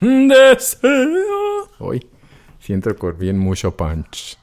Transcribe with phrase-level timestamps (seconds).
[0.00, 1.68] Deseo.
[1.78, 2.06] Hoy
[2.58, 4.38] siento con bien mucho punch.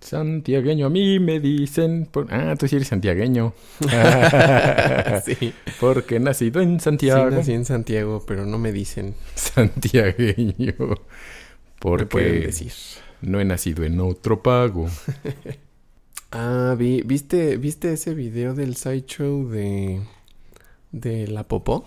[0.00, 2.08] Santiagueño, a mí me dicen.
[2.30, 3.52] Ah, tú sí eres santiagueño.
[5.24, 5.52] sí.
[5.80, 7.28] Porque he nacido en Santiago.
[7.28, 9.14] Sí, nací en Santiago, pero no me dicen.
[9.34, 10.74] Santiagueño.
[11.78, 12.72] Porque pueden decir?
[13.20, 14.88] no he nacido en otro pago.
[16.32, 20.00] ah, vi, ¿viste, ¿viste ese video del sideshow de,
[20.92, 21.84] de la popó?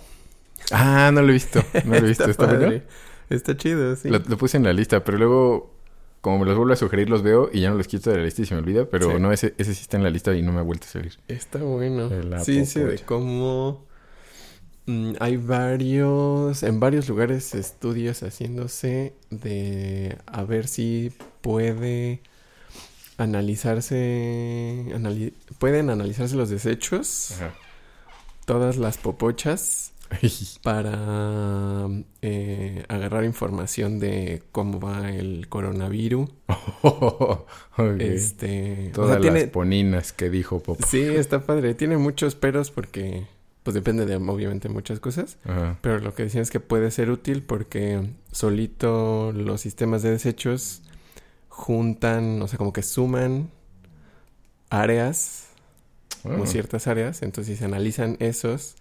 [0.71, 1.63] Ah, no lo he visto.
[1.85, 2.25] No lo he visto.
[2.29, 2.83] Está, ¿Está, padre.
[3.29, 4.09] Está chido, sí.
[4.09, 5.73] Lo, lo puse en la lista, pero luego,
[6.21, 8.23] como me los vuelvo a sugerir, los veo y ya no los quito de la
[8.23, 8.85] lista y se me olvida.
[8.85, 9.19] Pero Sí.
[9.19, 11.13] no, ese, ese sí está en la lista y no me ha vuelto a salir.
[11.27, 12.09] Está bueno.
[12.09, 13.85] La Sí, sí, de cómo
[14.87, 22.21] mm, hay varios, en varios lugares estudios haciéndose de a ver si puede
[23.23, 27.53] analizarse, anali- pueden analizarse los desechos, Ajá.
[28.45, 29.93] todas las popochas,
[30.63, 31.87] para
[32.23, 36.29] eh, agarrar información de cómo va el coronavirus.
[37.99, 40.79] Este, o Todas sea, tiene, las poninas que dijo Pop.
[40.87, 41.73] Sí, está padre.
[41.75, 43.25] Tiene muchos peros porque,
[43.63, 45.37] pues depende de obviamente muchas cosas.
[45.45, 45.77] Ajá.
[45.81, 50.81] Pero lo que decían es que puede ser útil porque solito los sistemas de desechos
[51.59, 53.49] juntan, o sea, como que suman
[54.69, 55.49] áreas,
[56.23, 56.47] como Ah.
[56.47, 57.21] ciertas áreas.
[57.21, 58.75] Entonces, si se analizan esos,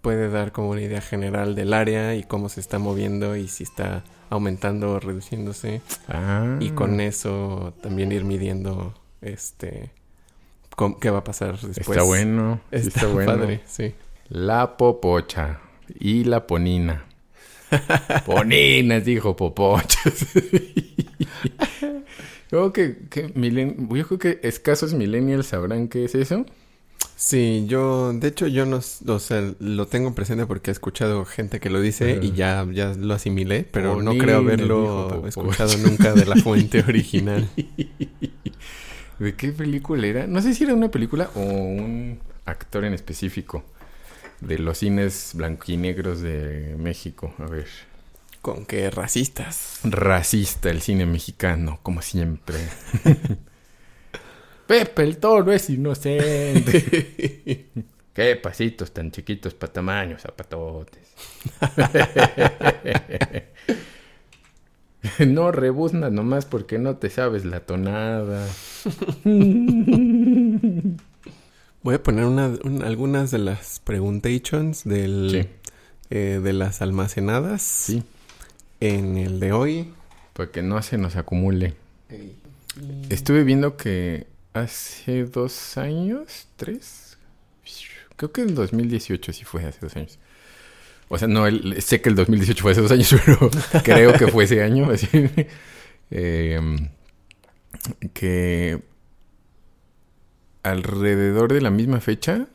[0.00, 3.64] puede dar como una idea general del área y cómo se está moviendo y si
[3.64, 5.82] está aumentando o reduciéndose.
[6.08, 6.56] Ah.
[6.60, 9.90] Y con eso también ir midiendo este
[11.00, 11.88] qué va a pasar después.
[11.88, 12.60] Está bueno.
[12.70, 13.32] está bueno.
[13.32, 13.94] padre, sí.
[14.28, 15.60] La popocha
[15.98, 17.04] y la ponina.
[18.26, 20.26] Poninas, dijo popochas.
[22.50, 26.44] Yo creo que, que milen- yo creo que escasos millennials sabrán qué es eso.
[27.16, 31.24] Sí, yo, de hecho, yo no, s- o sea, lo tengo presente porque he escuchado
[31.24, 36.12] gente que lo dice y ya, ya lo asimilé, pero no creo haberlo escuchado nunca
[36.14, 37.48] de la fuente original.
[39.18, 40.26] ¿De qué película era?
[40.26, 43.64] No sé si era una película o un actor en específico
[44.40, 47.34] de los cines blanquinegros de México.
[47.38, 47.66] A ver.
[48.40, 49.80] Con que racistas.
[49.84, 52.56] Racista el cine mexicano, como siempre.
[54.66, 57.68] Pepe el toro es inocente.
[58.14, 61.14] Qué pasitos tan chiquitos para tamaños, zapatotes.
[65.26, 68.46] no rebuznas nomás porque no te sabes la tonada.
[71.82, 75.48] Voy a poner una, un- algunas de las preguntations del, Sí.
[76.10, 78.02] eh, de las almacenadas Sí,
[78.80, 79.92] en el de hoy.
[80.34, 81.74] para que no se nos acumule.
[83.08, 87.16] Estuve viendo que hace dos años, tres,
[88.16, 90.18] creo que en 2018 sí fue hace dos años.
[91.08, 93.50] O sea, no, el- sé que el 2018 fue hace dos años, pero
[93.82, 94.90] creo que fue ese año.
[94.92, 95.08] Así,
[96.12, 96.88] Em,
[98.12, 98.80] que
[100.62, 102.46] alrededor de la misma fecha,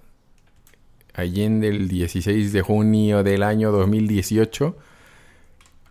[1.14, 4.78] allende el 16 de junio del año 2018,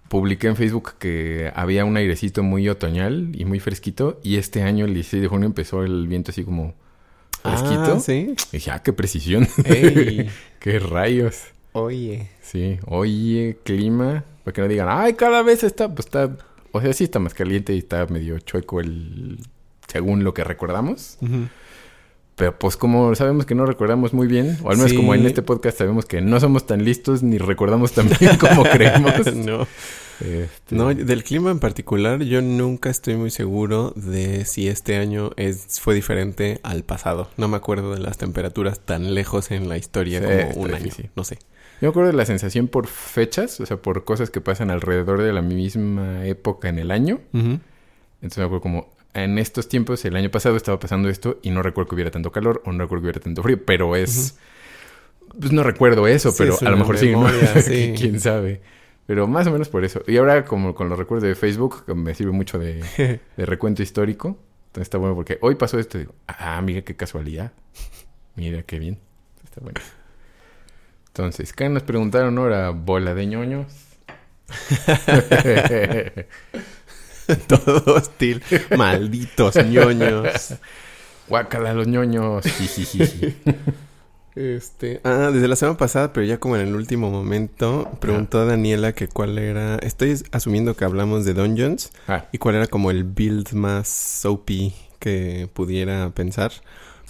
[0.08, 4.20] publiqué en Facebook que había un airecito muy otoñal y muy fresquito.
[4.22, 6.74] Y este año, el 16 de junio, empezó el viento así como
[7.42, 7.94] fresquito.
[7.96, 8.34] Ah, sí.
[8.52, 9.48] Y dije, ah, qué precisión.
[9.64, 11.44] Ey, qué rayos.
[11.72, 12.28] oye.
[12.42, 14.24] Sí, oye, clima.
[14.44, 16.36] Para que no digan, ay, cada vez está, pues está,
[16.70, 19.38] o sea, sí está más caliente y está medio chueco el,
[19.88, 21.18] según lo que recordamos.
[22.36, 24.96] Pero pues como sabemos que no recordamos muy bien, o al menos Sí.
[24.96, 28.64] como en este podcast sabemos que no somos tan listos ni recordamos tan bien como
[28.64, 29.12] creemos.
[29.36, 29.66] no.
[30.20, 35.30] Este, No, del clima en particular, yo nunca estoy muy seguro de si este año
[35.36, 37.28] es, fue diferente al pasado.
[37.36, 40.84] No me acuerdo de las temperaturas tan lejos en la historia Sí, como un año.
[40.84, 41.10] difícil.
[41.14, 41.36] No sé.
[41.80, 45.20] Yo me acuerdo de la sensación por fechas, o sea, por cosas que pasan alrededor
[45.22, 47.20] de la misma época en el año.
[47.32, 51.62] Entonces me acuerdo como en estos tiempos, el año pasado estaba pasando esto y no
[51.62, 54.38] recuerdo que hubiera tanto calor o no recuerdo que hubiera tanto frío, pero es...
[55.40, 57.22] Pues no recuerdo eso, Sí, pero a lo mejor sí, ¿no?
[57.22, 57.94] memoria, sí.
[57.96, 58.60] quién sabe.
[59.06, 60.02] Pero más o menos por eso.
[60.06, 62.82] Y ahora como con los recuerdos de Facebook, que me sirve mucho de,
[63.36, 64.38] de recuento histórico.
[64.66, 67.52] Entonces está bueno porque hoy pasó esto y digo, ah, mira qué casualidad.
[68.36, 68.98] Mira qué bien.
[69.44, 69.80] Está bueno.
[71.08, 72.70] Entonces, ¿qué nos preguntaron ahora?
[72.70, 73.66] Bola de ñoños.
[77.46, 78.42] Todo hostil.
[78.76, 80.54] Malditos ñoños.
[81.28, 82.44] Guácala los ñoños.
[84.36, 88.44] Este, ah, desde la semana pasada, pero ya como en el último momento, preguntó a
[88.44, 89.76] Daniela que cuál era.
[89.76, 94.74] Estoy asumiendo que hablamos de Dungeons Ah, y cuál era como el build más soapy
[94.98, 96.50] que pudiera pensar.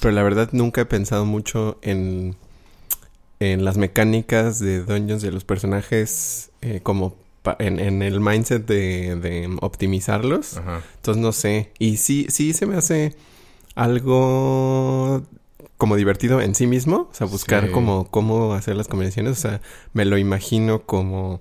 [0.01, 2.37] Pero la verdad nunca he pensado mucho en
[3.41, 7.17] en las mecánicas de dungeons de los personajes eh, como
[7.59, 10.61] en, el mindset de, optimizarlos.
[10.97, 11.73] Entonces no sé.
[11.79, 13.17] Y sí, sí se me hace
[13.75, 15.23] algo
[15.77, 17.09] como divertido en sí mismo.
[17.11, 19.33] O sea, buscar como cómo hacer las combinaciones.
[19.33, 19.61] O sea,
[19.93, 21.41] me lo imagino como.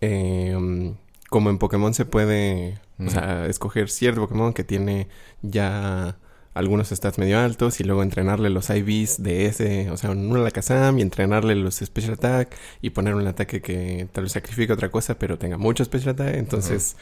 [0.00, 0.94] Em,
[1.28, 2.78] como en Pokémon se puede.
[2.98, 5.06] O sea, escoger cierto Pokémon que tiene
[5.42, 6.16] ya
[6.58, 10.50] algunos stats medio altos y luego entrenarle los IVs de ese, o sea, uno la
[10.50, 14.90] Kazam y entrenarle los Special Attack y poner un ataque que tal vez sacrifique otra
[14.90, 16.34] cosa pero tenga mucho Special Attack.
[16.34, 16.96] Entonces,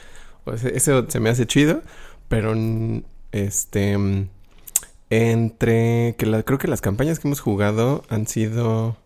[0.44, 1.82] pues, eso se me hace chido,
[2.28, 2.54] pero
[3.32, 3.96] este
[5.08, 8.96] entre que creo que las campañas que hemos jugado han sido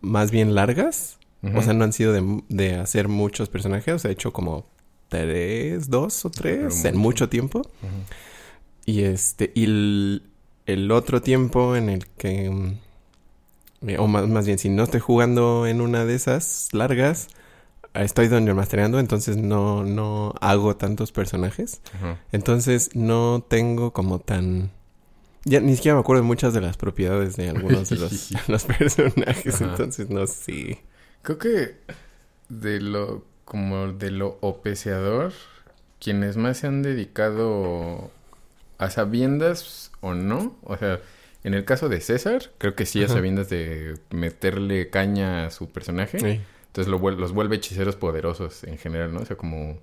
[0.00, 1.18] más bien largas.
[1.54, 2.14] O sea, no han sido
[2.48, 3.94] de, hacer muchos personajes.
[3.94, 4.66] O sea, he hecho como
[5.08, 7.60] tres, dos o tres en mucho tiempo.
[8.86, 9.64] Y este, y
[10.66, 15.80] el, otro tiempo en el que, mm, o más, bien, si no estoy jugando en
[15.80, 17.28] una de esas largas,
[17.94, 21.80] estoy donde mastereando, entonces no, no hago tantos personajes.
[22.32, 24.70] Entonces no tengo como tan...
[25.46, 29.60] Ya ni siquiera me acuerdo de muchas de las propiedades de algunos de los, personajes,
[29.60, 30.82] entonces no sé.
[31.20, 31.76] Creo que
[32.48, 35.32] de lo, como de lo opeciador,
[36.00, 38.10] quienes más se han dedicado
[38.78, 41.00] a sabiendas o no, o sea,
[41.44, 45.70] en el caso de César, creo que sí a sabiendas de meterle caña a su
[45.70, 46.40] personaje.
[46.66, 49.20] Entonces los vuelve hechiceros poderosos en general, ¿no?
[49.20, 49.78] O sea, como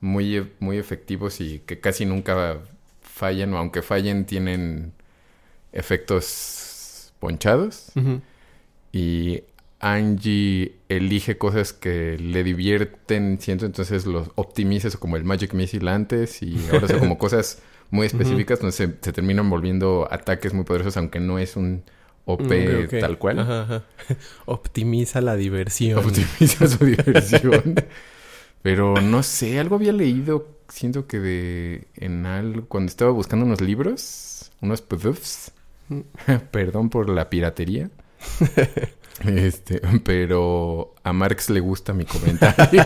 [0.00, 2.58] muy, e, muy efectivos y que casi nunca
[3.00, 4.92] fallan, o aunque fallen, tienen
[5.72, 7.92] efectos ponchados.
[8.90, 9.42] Y
[9.80, 16.42] Angie elige cosas que le divierten, siento, entonces los optimiza como el Magic Missile antes
[16.42, 17.60] y ahora son como cosas
[17.90, 21.84] muy específicas donde se, terminan volviendo ataques muy poderosos, aunque no es un
[22.24, 23.84] OP mm, tal cual.
[24.46, 25.98] Optimiza la diversión.
[25.98, 27.76] Optimiza su diversión.
[28.62, 33.60] Pero no sé, algo había leído, siento que de en algo, cuando estaba buscando unos
[33.60, 35.52] libros, unos PDFs,
[35.88, 36.00] mm.
[36.50, 37.90] perdón por la piratería.
[39.24, 42.84] este, pero a Marx le gusta mi comentario.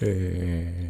[0.00, 0.85] eh,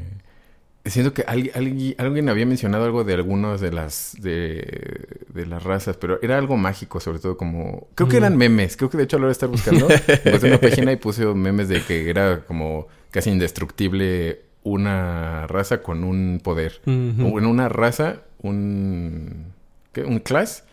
[0.86, 6.20] Siento que alguien, alguien, había mencionado algo de algunas de las de, las razas, pero
[6.22, 7.88] era algo mágico, sobre todo como...
[7.94, 9.88] Creo que eran memes, creo que de hecho a la hora de estar buscando,
[10.24, 16.04] encontré una página y puse memes de que era como casi indestructible una raza con
[16.04, 16.80] un poder.
[16.86, 19.52] O en una raza, un...
[19.92, 20.04] ¿qué?
[20.04, 20.64] Un class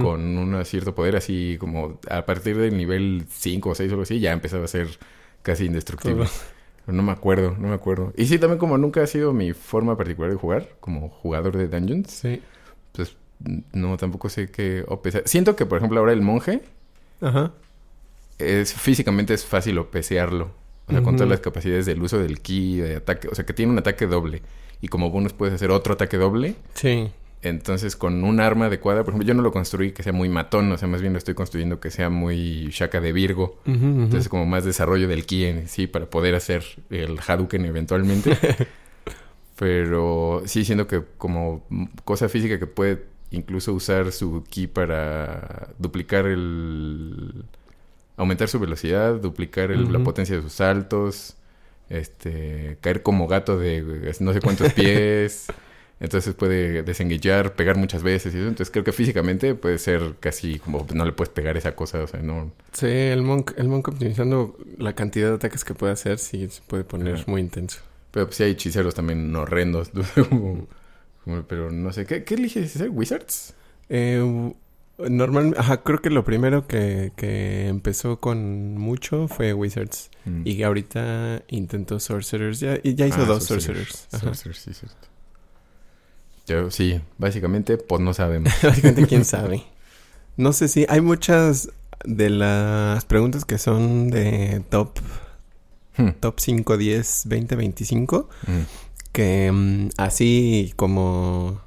[0.00, 4.02] con un cierto poder, así como a partir del nivel 5 o 6 o algo
[4.02, 4.88] así, ya empezaba a ser
[5.42, 6.26] casi indestructible.
[6.86, 8.12] No me acuerdo, no me acuerdo.
[8.16, 11.68] Y sí, también como nunca ha sido mi forma particular de jugar, como jugador de
[11.68, 12.10] Dungeons.
[12.10, 12.42] Sí.
[12.92, 13.16] Pues
[13.72, 15.26] no, tampoco sé qué OPC.
[15.26, 16.62] Siento que, por ejemplo, ahora el monje.
[17.20, 17.52] Ajá.
[18.38, 20.50] Es, físicamente es fácil OPCearlo.
[20.88, 23.28] O sea, con todas las capacidades del uso del ki, de ataque.
[23.28, 24.42] O sea, que tiene un ataque doble.
[24.80, 26.56] Y como bonus puedes hacer otro ataque doble.
[26.74, 27.10] Sí.
[27.42, 30.70] Entonces, con un arma adecuada, por ejemplo, yo no lo construí que sea muy matón,
[30.70, 33.58] o sea, más bien lo estoy construyendo que sea muy Shaka de Virgo.
[33.66, 38.38] Entonces, como más desarrollo del ki en sí para poder hacer el Hadouken eventualmente.
[39.58, 41.66] Pero sí, siendo que como
[42.04, 47.44] cosa física que puede incluso usar su ki para duplicar el.
[48.16, 51.36] aumentar su velocidad, duplicar la potencia de sus saltos,
[51.88, 52.78] este.
[52.80, 55.48] caer como gato de no sé cuántos pies.
[56.02, 58.48] Entonces puede desenguillar, pegar muchas veces y eso.
[58.48, 62.08] Entonces creo que físicamente puede ser casi como no le puedes pegar esa cosa, o
[62.08, 62.50] sea, no...
[62.72, 66.60] Sí, el Monk, el Monk optimizando la cantidad de ataques que puede hacer sí se
[66.62, 67.78] puede poner muy intenso.
[68.10, 69.92] Pero pues sí hay hechiceros también horrendos.
[71.48, 72.90] pero no sé, ¿qué, qué eliges hacer?
[72.90, 73.54] ¿Wizards?
[73.88, 74.52] Eh,
[74.98, 80.10] normalmente, ajá, creo que lo primero que, que empezó con mucho fue Wizards.
[80.24, 80.42] Mm.
[80.46, 82.58] Y ahorita intentó Sorcerers.
[82.58, 84.08] Ya, ya hizo ah, dos Sorcerers.
[84.10, 84.72] Sorcerers, sí,
[86.70, 88.52] sí sí, básicamente, pues no sabemos.
[88.62, 89.64] básicamente, quién sabe.
[90.36, 91.70] No sé si hay muchas
[92.04, 94.98] de las preguntas que son de top
[95.96, 96.10] hmm.
[96.20, 98.28] top 5, 10, 20, 25
[99.12, 101.60] que mm, así como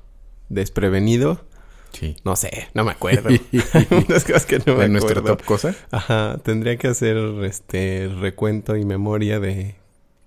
[0.50, 1.46] desprevenido
[1.94, 2.18] Sí.
[2.26, 3.30] No sé, no me acuerdo.
[4.10, 5.74] Unas cosas que no me nuestra top cosa?
[5.92, 7.16] Ajá, tendría que hacer
[7.46, 9.76] este recuento y memoria de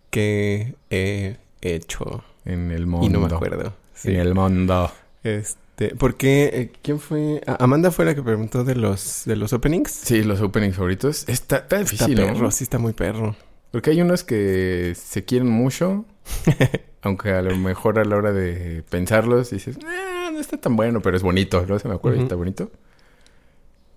[0.09, 3.07] qué he hecho en el mundo.
[3.07, 3.75] Y no me acuerdo.
[4.05, 4.91] En el mundo.
[5.23, 7.43] Este, porque eh, quién fue?
[7.59, 9.91] Amanda fue la que preguntó de los de los openings.
[9.91, 11.29] Sí, los openings favoritos.
[11.29, 13.37] Está, está difícil, está perro, sí está muy perro.
[13.71, 16.07] Porque hay unos que se quieren mucho,
[17.03, 21.01] aunque a lo mejor a la hora de pensarlos dices, ah, no está tan bueno,
[21.03, 21.79] pero es bonito, ¿no?
[21.79, 22.71] Se me acuerda, está bonito.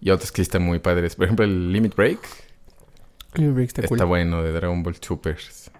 [0.01, 1.15] Y otros que están muy padres.
[1.15, 2.19] Por ejemplo, el Limit Break.
[3.35, 5.71] Limit Break está, está bueno, de Dragon Ball Supers.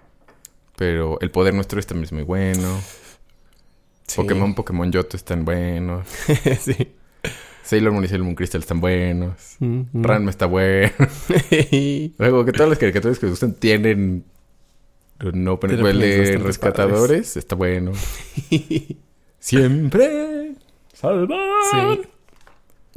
[0.76, 2.80] Pero el poder nuestro es también es muy bueno.
[4.16, 6.06] Pokémon, Pokémon Yoto están buenos.
[6.60, 6.94] sí.
[7.62, 9.56] Sailor Moon y Sailor Moon Crystal están buenos.
[9.60, 10.92] Mm, Ranma está bueno.
[12.18, 14.24] Luego, que todas las caricaturas que les gustan tienen
[15.32, 17.36] no el de rescatadores.
[17.36, 17.92] Está bueno.
[19.38, 20.54] Siempre
[20.92, 21.98] salvar.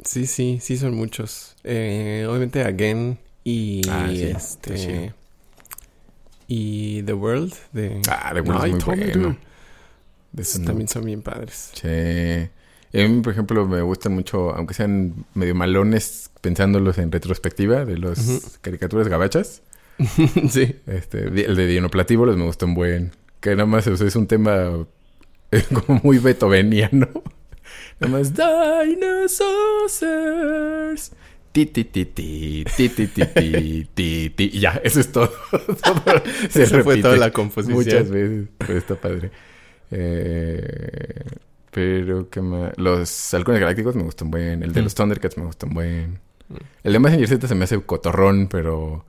[0.04, 0.26] Sí.
[0.26, 1.56] sí, sí, son muchos.
[1.64, 5.12] Eh, obviamente Again y ah, este
[6.48, 9.36] y The World de Ah, The World es muy bueno.
[10.64, 11.70] También son bien padres.
[11.74, 12.48] Sí.
[12.98, 17.98] A mí, por ejemplo, me gustan mucho, aunque sean medio malones pensándolos en retrospectiva, de
[17.98, 19.62] los caricaturas gabachas.
[20.50, 20.76] sí.
[20.86, 23.12] Este, el de Dinoplatívolos me gustó un buen.
[23.40, 24.86] Que nada más es un tema
[25.86, 27.08] como muy beethoveniano.
[28.00, 30.04] Nada más Dinosaurs.
[31.52, 33.24] Ti, ti, ti, ti, ti, ti, ti,
[33.94, 35.32] ti, ti, Y ya, eso es todo.
[36.50, 37.78] Se fue toda la composición.
[37.78, 39.30] Muchas veces, pero está padre.
[39.90, 41.24] Eh,
[41.70, 42.72] pero que más...
[42.78, 44.62] Los halcones galácticos me gustan buen.
[44.62, 46.18] El de los Thundercats me gustan buen.
[46.82, 49.04] El de Messenger Z se me hace cotorrón, pero...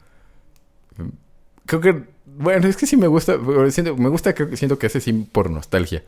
[1.66, 2.04] Creo que...
[2.26, 3.38] Bueno, es que sí me gusta.
[3.38, 6.04] me gusta, creo, siento que hace sí por nostalgia.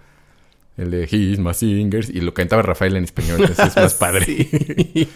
[0.77, 2.09] El de He's My Singers.
[2.09, 3.41] Y lo cantaba Rafael en español.
[3.41, 4.25] Entonces es más padre.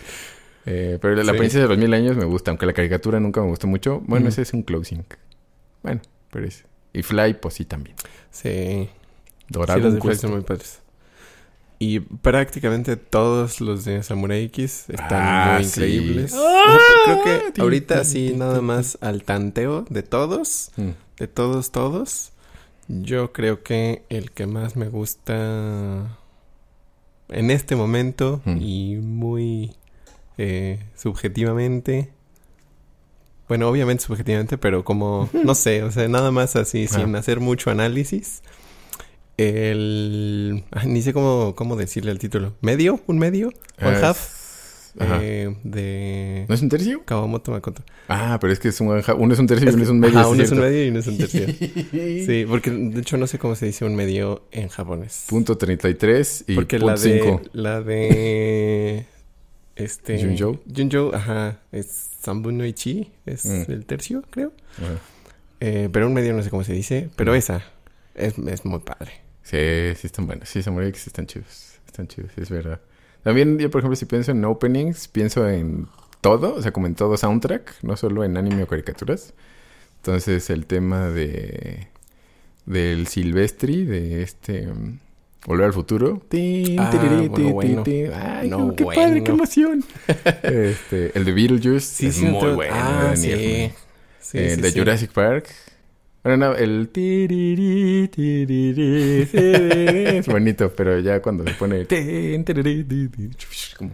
[0.65, 2.51] eh, pero la princesa de los mil años me gusta.
[2.51, 4.01] Aunque la caricatura nunca me gustó mucho.
[4.05, 5.05] Bueno, ese es un closing.
[5.83, 6.65] Bueno, pero es...
[6.93, 7.95] Y Fly, pues sí también.
[8.31, 8.89] Sí.
[9.53, 9.91] Dorado.
[9.91, 10.79] Sí, los de muy padres.
[11.79, 16.33] Y prácticamente todos los de Samurai X están ah, muy increíbles.
[16.35, 16.77] ¡Ah!
[17.05, 20.89] Creo que ahorita sí, nada más al tanteo de todos, mm.
[21.19, 22.31] de todos, todos.
[22.87, 26.17] Yo creo que el que más me gusta
[27.29, 28.57] en este momento mm.
[28.61, 29.75] y muy
[30.37, 32.11] eh, subjetivamente.
[33.47, 37.71] Bueno, obviamente subjetivamente, pero como, no sé, o sea, nada más así, sin hacer mucho
[37.71, 38.41] análisis
[39.37, 40.63] el...
[40.85, 42.53] ni sé cómo, cómo decirle el título.
[42.61, 43.01] ¿Medio?
[43.07, 43.51] ¿Un medio?
[43.81, 44.43] ¿One half?
[44.99, 46.45] Eh, de...
[46.47, 47.03] ¿No es un tercio?
[47.03, 47.83] Kawamoto Makoto.
[48.07, 50.19] Ah, pero es que es un uno es un tercio y uno es un medio.
[50.19, 51.47] Ah, uno es un medio y uno es un tercio.
[52.25, 55.25] sí, porque de hecho no sé cómo se dice un medio en japonés.
[55.27, 59.05] Punto 33 y porque punto la de, la de...
[59.75, 60.21] Este...
[60.21, 60.59] Junjo.
[60.75, 61.59] Junjo, ajá.
[61.71, 61.87] Es
[62.21, 63.11] Sambun no Ichi.
[63.25, 63.71] Es mm.
[63.71, 64.53] el tercio, creo.
[65.59, 67.09] Eh, pero un medio no sé cómo se dice.
[67.15, 67.35] Pero mm.
[67.35, 67.63] esa
[68.13, 69.22] es, es muy padre.
[69.43, 69.57] Sí,
[69.95, 70.49] sí están buenos.
[70.49, 71.79] Sí, Samurai X están chidos.
[71.85, 72.81] Están chidos, es verdad.
[73.23, 75.87] También yo, por ejemplo, si pienso en openings, pienso en
[76.21, 79.33] todo, o sea, como en todo soundtrack, no solo en anime o caricaturas.
[79.97, 81.87] Entonces, el tema de
[82.65, 84.97] del Silvestri, de este um,
[85.45, 86.21] Volver al futuro.
[86.79, 86.89] ah,
[87.29, 87.83] bueno,
[88.15, 89.83] Ay, no, qué padre, qué emoción.
[90.43, 92.73] este, el de Beetlejuice es muy bueno.
[92.73, 93.69] Ah, sí.
[94.21, 94.37] sí.
[94.37, 95.49] el de Jurassic Park
[96.23, 96.89] bueno, el
[100.19, 101.85] es bonito, pero ya cuando se pone
[103.77, 103.91] como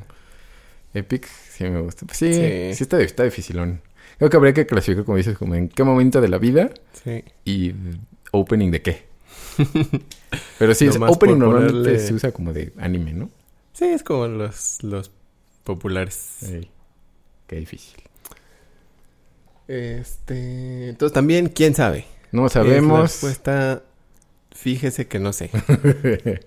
[0.93, 2.05] epic, sí me gusta.
[2.11, 2.31] sí,
[2.73, 3.81] sí, está, está dificilón.
[4.17, 6.71] Creo que habría que clasificar, como dices, como en qué momento de la vida
[7.03, 7.23] sí.
[7.45, 7.73] y
[8.31, 9.03] opening de qué.
[10.59, 13.29] pero sí, opening normalmente se usa como de anime, ¿no?
[13.73, 15.11] Sí, es como los, los
[15.63, 16.37] populares.
[17.47, 17.95] Qué difícil.
[19.67, 22.05] Este, entonces también, ¿quién sabe?
[22.31, 22.97] No sabemos.
[22.97, 23.83] la respuesta,
[24.51, 25.49] fíjese que no sé.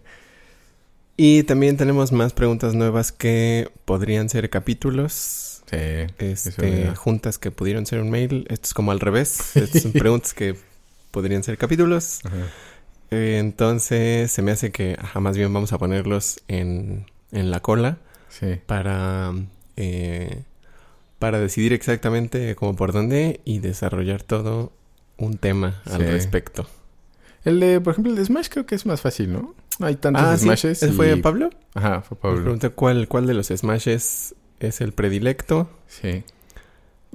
[1.17, 5.63] y también tenemos más preguntas nuevas que podrían ser capítulos.
[5.71, 5.79] Sí.
[6.19, 8.47] Este, juntas que pudieron ser un mail.
[8.51, 9.57] Esto es como al revés.
[9.57, 10.55] Estas son preguntas que
[11.11, 12.21] podrían ser capítulos.
[13.11, 17.61] Eh, entonces se me hace que ajá, más bien vamos a ponerlos en, en la
[17.61, 17.99] cola.
[18.29, 18.61] Sí.
[18.67, 19.33] Para...
[19.77, 20.43] Eh,
[21.23, 24.73] para decidir exactamente cómo por dónde y desarrollar todo
[25.27, 26.67] un tema al respecto.
[27.45, 29.55] El de, por ejemplo, el de Smash creo que es más fácil, ¿no?
[29.81, 30.79] Hay tantos ah, Smashes.
[30.79, 30.89] ¿Sí?
[30.89, 31.51] ¿Fue Pablo?
[31.75, 32.37] Ajá, fue Pablo.
[32.37, 35.69] Me pregunta cuál, cuál de los Smashes es el predilecto.
[35.89, 36.23] Sí.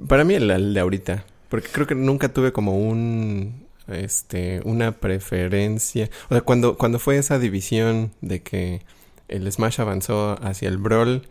[0.06, 1.24] Para mí el, de ahorita.
[1.48, 6.10] Porque creo que nunca tuve como un este una preferencia.
[6.28, 8.82] O sea, cuando, cuando fue esa división de que
[9.28, 11.26] el Smash avanzó hacia el Brawl,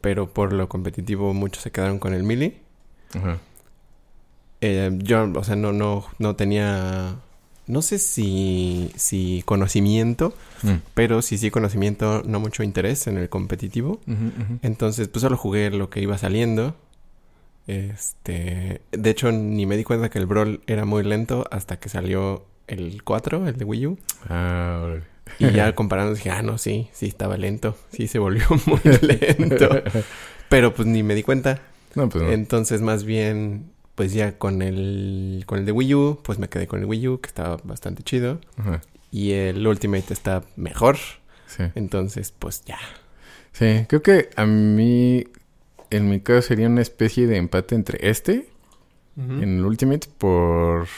[0.00, 2.60] pero por lo competitivo muchos se quedaron con el Melee.
[3.14, 3.38] Ajá.
[4.60, 7.16] Eh, yo, o sea, no, no, no tenía,
[7.66, 10.74] no sé si, si conocimiento, mm.
[10.94, 14.00] pero sí, sí conocimiento, no mucho interés en el competitivo.
[14.62, 16.74] Entonces, pues solo jugué lo que iba saliendo.
[17.66, 21.88] Este, de hecho, ni me di cuenta que el Brawl era muy lento hasta que
[21.88, 23.98] salió el 4, el de Wii U.
[24.28, 24.96] Ah,
[25.38, 27.76] y ya comparando dije, ah, no, sí, sí estaba lento.
[27.92, 29.68] Sí se volvió muy lento.
[30.48, 31.60] Pero pues ni me di cuenta.
[31.94, 32.30] No, pues no.
[32.30, 36.66] Entonces, más bien, pues ya con el, con el de Wii U, pues me quedé
[36.66, 38.40] con el Wii U, que estaba bastante chido.
[38.56, 38.80] Ajá.
[39.12, 40.96] Y el Ultimate está mejor.
[41.46, 41.64] Sí.
[41.74, 42.78] Entonces, pues ya.
[43.52, 45.26] Sí, creo que a mí,
[45.90, 48.48] en mi caso, sería una especie de empate entre este,
[49.18, 50.88] en el Ultimate, por...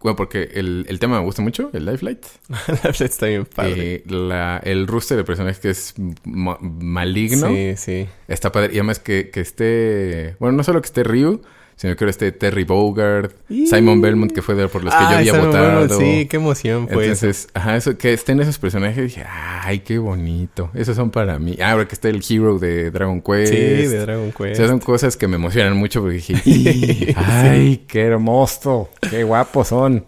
[0.00, 2.24] Bueno, porque el, el tema me gusta mucho, el Life Light.
[2.84, 3.96] Life está bien padre.
[3.96, 5.92] Eh, la, el roster de personajes que es
[6.24, 7.48] ma- maligno.
[7.48, 8.08] Sí, sí.
[8.28, 8.68] Está padre.
[8.72, 10.36] Y además que, que esté...
[10.38, 11.42] Bueno, no solo que esté Ryu,
[11.80, 15.00] sino que ahora esté Terry Bogard, Y- Simon Belmont, que fue de por los que
[15.00, 15.78] yo había muy votado.
[15.86, 17.26] bueno, Sí, qué emoción fue eso.
[17.26, 20.70] Entonces, ajá, eso, que estén esos personajes, dije, ay, qué bonito.
[20.74, 21.56] Esos son para mí.
[21.62, 23.52] Ah, ahora que está el hero de Dragon Quest.
[23.52, 24.56] Sí, de Dragon O Quest.
[24.56, 29.68] sea, son cosas que me emocionan mucho porque dije, "Y, ay, qué hermoso, qué guapos
[29.68, 30.04] son.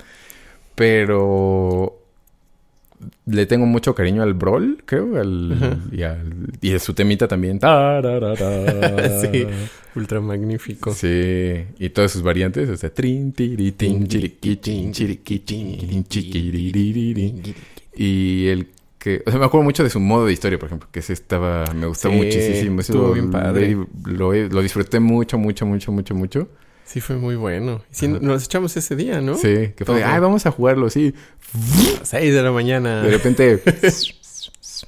[0.75, 2.00] Pero
[3.26, 7.59] le tengo mucho cariño al Brawl, creo, al, y, al, y a su temita también.
[9.21, 9.47] Sí.
[9.97, 10.92] Ultra magnífico.
[10.95, 15.42] Sí, y todas sus variantes, o sea, trin, tiri, tin, chiriqui, tin, chiriqui,
[16.09, 17.42] chiquiririririn.
[17.97, 20.88] Y el que, o sea, me acuerdo mucho de su modo de historia, por ejemplo,
[20.92, 22.80] que ese estaba, me gustó Sí, muchísimo.
[22.80, 23.76] Estuvo bien padre.
[24.04, 26.49] Lo, lo disfruté mucho, mucho, mucho, mucho, mucho.
[26.91, 27.83] Sí, fue muy bueno.
[27.93, 28.19] Sí, Ajá.
[28.21, 29.37] nos echamos ese día, ¿no?
[29.37, 31.15] Sí, que fue, ay, vamos a jugarlo, sí.
[32.03, 33.03] Seis de la mañana.
[33.03, 33.63] De repente,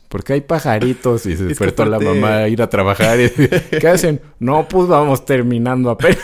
[0.09, 3.21] porque hay pajaritos y se despertó la mamá a ir a trabajar.
[3.21, 3.31] Y,
[3.81, 4.21] ¿Qué hacen?
[4.41, 6.19] No, pues vamos terminando apenas.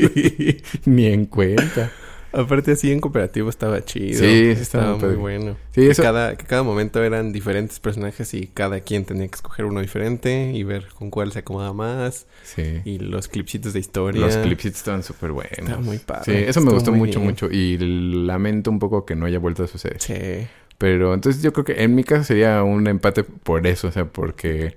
[0.84, 1.90] Ni en cuenta.
[2.32, 4.20] Aparte, así en cooperativo estaba chido.
[4.20, 5.56] Sí, sí, estaba estaba muy bueno.
[5.74, 9.34] Sí, que, eso- cada, que cada momento eran diferentes personajes y cada quien tenía que
[9.34, 12.26] escoger uno diferente y ver con cuál se acomoda más.
[12.44, 12.82] Sí.
[12.84, 14.20] Y los clipsitos de historia.
[14.20, 15.58] Los clipsitos estaban súper buenos.
[15.58, 16.24] Estaba muy padre.
[16.24, 17.30] Sí, eso me gustó mucho, bien.
[17.30, 17.48] mucho.
[17.50, 20.00] Y lamento un poco que no haya vuelto a suceder.
[20.00, 20.46] Sí.
[20.78, 23.88] Pero entonces yo creo que en mi caso sería un empate por eso.
[23.88, 24.76] O sea, porque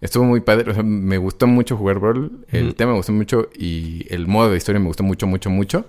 [0.00, 0.70] estuvo muy padre.
[0.70, 2.46] O sea, me gustó mucho jugar Brawl.
[2.50, 3.50] El tema me gustó mucho.
[3.56, 5.86] Y el modo de historia me gustó mucho, mucho, mucho.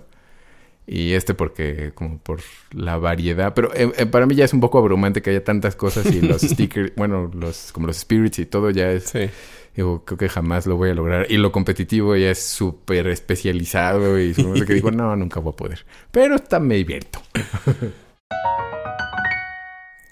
[0.86, 2.40] Y este porque como por
[2.72, 3.54] la variedad.
[3.54, 6.20] Pero eh, eh, para mí ya es un poco abrumante que haya tantas cosas y
[6.20, 9.04] los stickers, bueno, los como los spirits y todo ya es...
[9.04, 9.30] Sí.
[9.74, 11.26] Digo, creo que jamás lo voy a lograr.
[11.30, 15.56] Y lo competitivo ya es súper especializado y supongo que digo, no, nunca voy a
[15.56, 15.84] poder.
[16.10, 17.20] Pero está me divierto.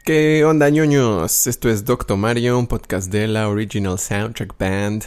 [0.05, 1.47] ¿Qué onda, ñoños?
[1.47, 5.05] Esto es Doctor Mario, un podcast de la Original Soundtrack Band.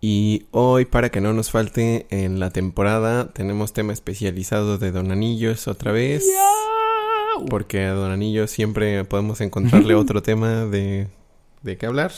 [0.00, 5.12] Y hoy, para que no nos falte en la temporada, tenemos tema especializado de Don
[5.12, 6.24] Anillos otra vez.
[7.48, 11.08] Porque a Don Anillos siempre podemos encontrarle otro tema de,
[11.62, 12.12] de qué hablar.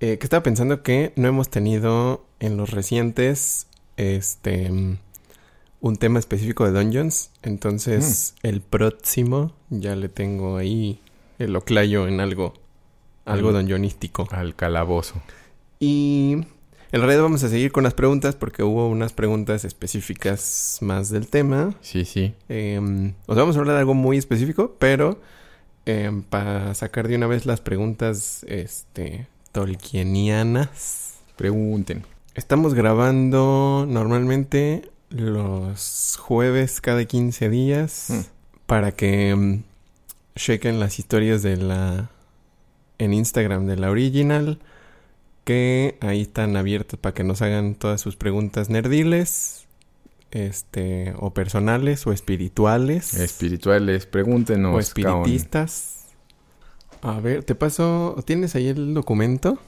[0.00, 4.98] Eh, que estaba pensando que no hemos tenido en los recientes este mm,
[5.80, 7.30] un tema específico de Dungeons.
[7.42, 11.00] Entonces, el próximo ya le tengo ahí
[11.38, 12.52] el oclayo en algo,
[13.24, 13.58] algo Algo.
[13.60, 14.28] dungeonístico.
[14.30, 15.22] Al calabozo.
[15.80, 16.44] Y
[16.92, 21.26] en realidad vamos a seguir con las preguntas porque hubo unas preguntas específicas más del
[21.28, 21.74] tema.
[21.80, 22.34] Sí, sí.
[22.48, 25.20] Eh, os vamos a hablar de algo muy específico, pero
[25.86, 31.14] eh, para sacar de una vez las preguntas este, tolkienianas.
[31.36, 32.04] Pregunten.
[32.34, 38.20] Estamos grabando normalmente los jueves cada 15 días Mm.
[38.66, 39.62] para que mm,
[40.36, 42.10] chequen las historias de la
[42.98, 44.58] en Instagram de la original
[45.44, 49.66] que ahí están abiertas para que nos hagan todas sus preguntas nerdiles
[50.30, 54.74] este o personales o espirituales Espirituales, pregúntenos.
[54.74, 56.06] o espiritistas.
[57.02, 59.58] A ver, te paso, ¿tienes ahí el documento?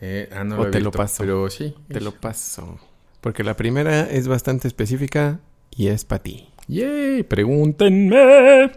[0.00, 1.18] Eh, ah, no O lo te lo paso.
[1.22, 1.74] Pero sí.
[1.88, 2.78] Te lo paso.
[3.20, 5.40] Porque la primera es bastante específica
[5.70, 6.48] y es para ti.
[6.68, 8.72] Yay, pregúntenme.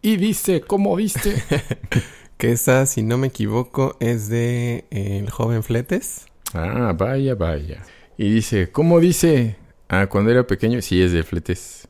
[0.00, 1.42] Y dice, ¿cómo viste?
[2.36, 6.26] Que esa, si no me equivoco, es de eh, El joven Fletes.
[6.52, 7.82] ah, vaya, vaya.
[8.16, 9.56] Y dice, ¿cómo dice?
[9.88, 11.88] Ah, cuando era pequeño, sí, es de fletes.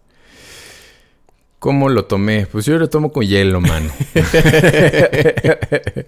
[1.59, 2.47] ¿Cómo lo tomé?
[2.47, 3.91] Pues yo lo tomo con hielo, mano.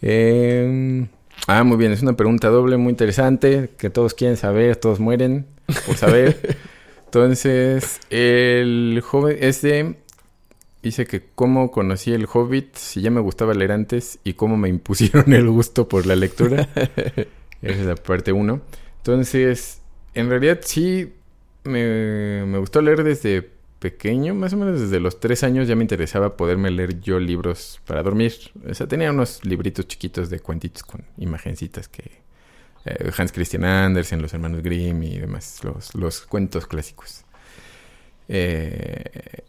[0.00, 1.08] Em,
[1.48, 5.46] ah, muy bien, es una pregunta doble muy interesante que todos quieren saber, todos mueren
[5.86, 6.56] por saber.
[7.06, 9.96] Entonces, el joven este
[10.82, 14.68] dice que cómo conocí el Hobbit, si ya me gustaba leer antes y cómo me
[14.68, 16.68] impusieron el gusto por la lectura.
[17.62, 18.62] Esa es la parte uno.
[18.98, 19.82] Entonces,
[20.14, 21.12] en realidad sí
[21.64, 25.82] me, me gustó leer desde pequeño, más o menos desde los tres años ya me
[25.84, 28.32] interesaba poderme leer yo libros para dormir.
[28.68, 32.22] O sea, tenía unos libritos chiquitos de cuentitos con imagencitas que...
[32.84, 37.24] eh, Hans Christian Andersen, los hermanos Grimm y demás, los, los cuentos clásicos.
[38.28, 39.42] Eh,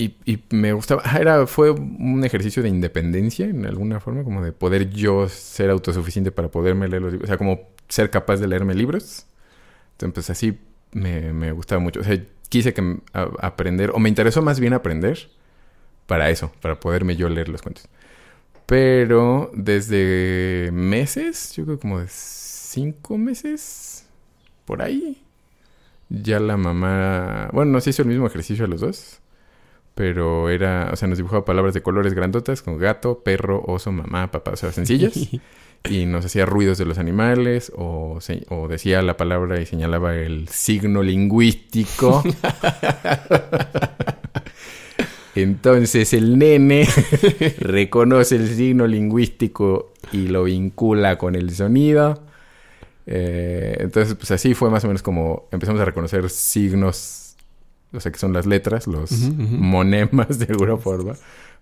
[0.00, 4.90] y, me gustaba, era, fue un ejercicio de independencia en alguna forma, como de poder
[4.90, 8.74] yo ser autosuficiente para poderme leer los libros, o sea, como ser capaz de leerme
[8.74, 9.26] libros.
[9.92, 10.58] Entonces, pues así
[10.92, 12.00] me, me gustaba mucho.
[12.00, 15.30] O sea, quise que, aprender, o me interesó más bien aprender
[16.06, 17.88] para eso, para poderme yo leer los cuentos.
[18.66, 24.06] Pero desde meses, yo creo como de cinco meses,
[24.64, 25.22] por ahí,
[26.08, 29.20] ya la mamá, bueno, nos hizo el mismo ejercicio a los dos,
[30.00, 34.30] pero era, o sea, nos dibujaba palabras de colores grandotas como gato, perro, oso, mamá,
[34.30, 35.28] papá, o sea, sencillas.
[35.90, 40.48] y nos hacía ruidos de los animales o, o decía la palabra y señalaba el
[40.48, 42.24] signo lingüístico.
[45.34, 46.88] Entonces el nene
[47.58, 52.22] reconoce el signo lingüístico y lo vincula con el sonido.
[53.06, 57.19] Eh, entonces, pues así fue más o menos como empezamos a reconocer signos,
[57.92, 61.14] o sea, que son las letras, los monemas de alguna forma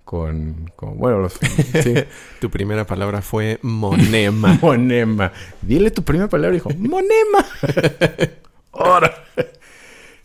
[0.09, 1.93] con, bueno, los, sí.
[2.41, 4.59] tu primera palabra fue monema.
[4.63, 5.33] monema.
[5.61, 7.45] Dile tu primera palabra, dijo, monema.
[8.73, 9.13] Ahora.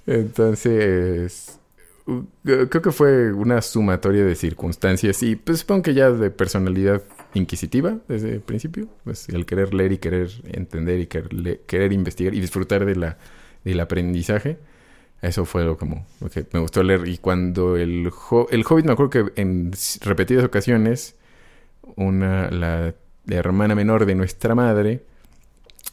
[0.07, 1.59] Entonces,
[2.45, 7.01] creo que fue una sumatoria de circunstancias y pues supongo que ya de personalidad
[7.33, 12.33] inquisitiva desde el principio, pues el querer leer y querer entender y querer, querer investigar
[12.33, 13.17] y disfrutar de la,
[13.65, 14.59] del aprendizaje
[15.23, 17.07] eso fue lo, como, que me gustó leer.
[17.07, 18.11] Y cuando el,
[18.51, 21.15] el Hobbit, me acuerdo que en repetidas ocasiones,
[21.95, 22.93] una, la,
[23.29, 25.03] hermana menor de nuestra madre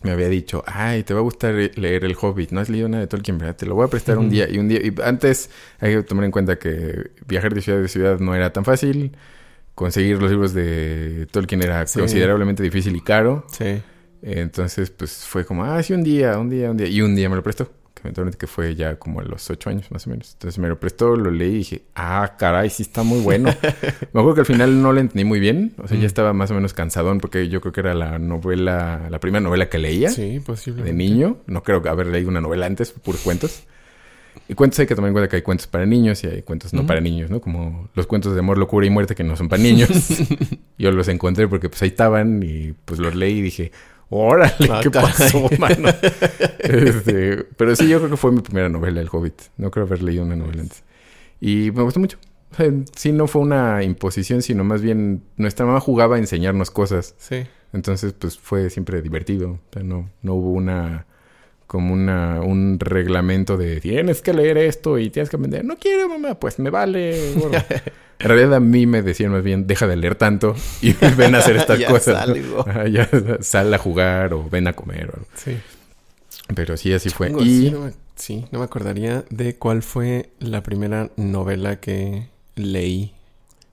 [0.02, 3.02] me había dicho, ay, te va a gustar leer el Hobbit, no has leído nada
[3.02, 3.54] de Tolkien, ¿verdad?
[3.54, 4.48] Te lo voy a prestar un día.
[4.50, 7.88] Y un día, y antes hay que tomar en cuenta que viajar de ciudad a
[7.88, 9.16] ciudad no era tan fácil.
[9.76, 13.46] Conseguir los libros de Tolkien era considerablemente difícil y caro.
[13.52, 13.80] Sí.
[14.22, 16.88] Entonces, pues fue como, ah, sí, un día, un día, un día.
[16.88, 19.90] Y un día me lo prestó eventualmente que fue ya como a los ocho años
[19.90, 20.32] más o menos.
[20.32, 23.48] Entonces me lo prestó, lo leí y dije, ah, caray, sí está muy bueno.
[24.12, 26.50] me acuerdo que al final no lo entendí muy bien, o sea, ya estaba más
[26.50, 30.10] o menos cansadón porque yo creo que era la novela, la primera novela que leía.
[30.10, 33.64] Sí, De niño, no creo haber leído una novela antes, puros cuentos.
[34.48, 36.72] Y cuentos hay que tomar en cuenta que hay cuentos para niños y hay cuentos
[36.72, 37.40] no para niños, ¿no?
[37.40, 39.88] Como los cuentos de amor, locura y muerte que no son para niños.
[40.78, 43.72] yo los encontré porque pues ahí estaban y pues los leí y dije,
[44.11, 45.88] órale, ah, ¿qué pasó, mano?
[46.59, 49.40] Este, pero sí, yo creo que fue mi primera novela, El Hobbit.
[49.57, 50.83] No creo haber leído una novela antes.
[51.40, 52.18] Y me gustó mucho.
[52.94, 57.14] sí, no fue una imposición, sino más bien nuestra mamá jugaba a enseñarnos cosas.
[57.18, 57.46] Sí.
[57.73, 59.53] Entonces, pues fue siempre divertido.
[59.53, 61.07] O sea, no, no hubo una
[61.70, 65.64] como una, un reglamento de tienes que leer esto y tienes que aprender.
[65.64, 67.33] No quiero, mamá, pues me vale.
[68.18, 71.38] en realidad a mí me decían más bien, deja de leer tanto y ven a
[71.38, 72.28] hacer estas cosas.
[72.90, 75.12] ya sal a jugar o ven a comer.
[75.37, 75.59] Sí.
[76.56, 77.30] Pero sí, así fue.
[77.38, 77.72] y...
[78.16, 83.14] Sí no, me, acordaría de cuál fue la primera novela que leí.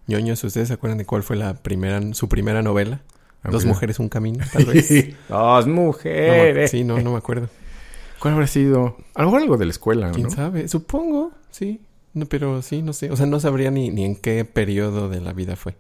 [0.06, 3.02] ñoños, ¿ustedes se acuerdan de cuál fue la primera, su primera novela?
[3.44, 5.16] Dos mujeres, un camino, tal vez.
[5.28, 6.70] Dos mujeres.
[6.70, 7.50] sí, no, no me acuerdo.
[8.20, 8.98] ¿Cuál habrá sido?
[9.14, 10.68] A lo mejor algo de la escuela, ¿Quién sabe?
[10.68, 11.82] Supongo, sí.
[12.14, 13.12] No, pero sí, no sé.
[13.12, 15.76] O sea, no sabría ni, ni en qué periodo de la vida fue.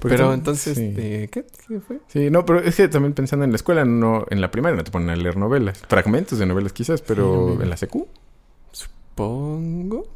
[0.00, 2.00] pero entonces, ¿qué, ¿qué, fue?
[2.08, 4.84] Sí, no, pero es que también pensando en la escuela, no, en la primaria no
[4.84, 5.82] te ponen a leer novelas.
[5.88, 8.08] Fragmentos de novelas quizás, pero en la secu.
[8.72, 10.06] Supongo.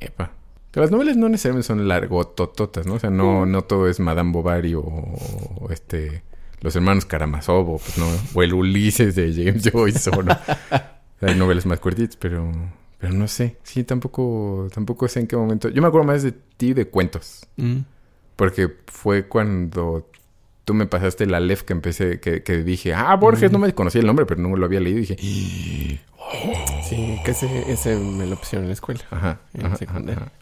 [0.00, 0.32] Epa.
[0.72, 2.94] Pero las novelas no necesariamente son largotototas, ¿no?
[2.94, 6.22] O sea, no, no todo es Madame Bovary o este
[6.62, 10.36] los hermanos Karamazov, pues no, o el Ulises de James Joyce, o no.
[11.20, 12.50] Hay novelas más cortitas, pero,
[12.98, 13.56] pero no sé.
[13.62, 15.68] Sí, tampoco, tampoco sé en qué momento.
[15.68, 17.46] Yo me acuerdo más de ti de cuentos.
[17.56, 17.78] Mm.
[18.36, 20.08] Porque fue cuando
[20.64, 24.06] tú me pasaste la Lef que empecé, que, dije, ah, Borges, no me conocía el
[24.06, 24.98] nombre, pero no lo había leído.
[24.98, 25.16] Y dije,
[26.88, 29.00] sí, que ese, ese me lo pusieron en la escuela.
[29.10, 29.40] Ajá.
[29.54, 30.32] En secundaria.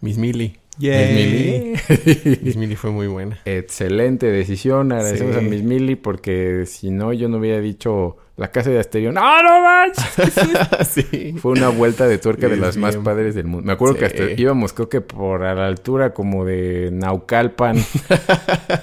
[0.00, 0.58] Miss Millie.
[2.42, 2.76] Miss Millie.
[2.76, 3.38] fue muy buena.
[3.44, 4.92] Excelente decisión.
[4.92, 9.16] Agradecemos a Miss Millie porque si no, yo no hubiera dicho la casa de Asterión.
[9.18, 10.88] ¡Ah, no manches!
[10.88, 11.34] sí.
[11.38, 13.66] Fue una vuelta de tuerca de las más padres del mundo.
[13.66, 17.76] Me acuerdo que hasta íbamos, creo que por a la altura como de Naucalpan.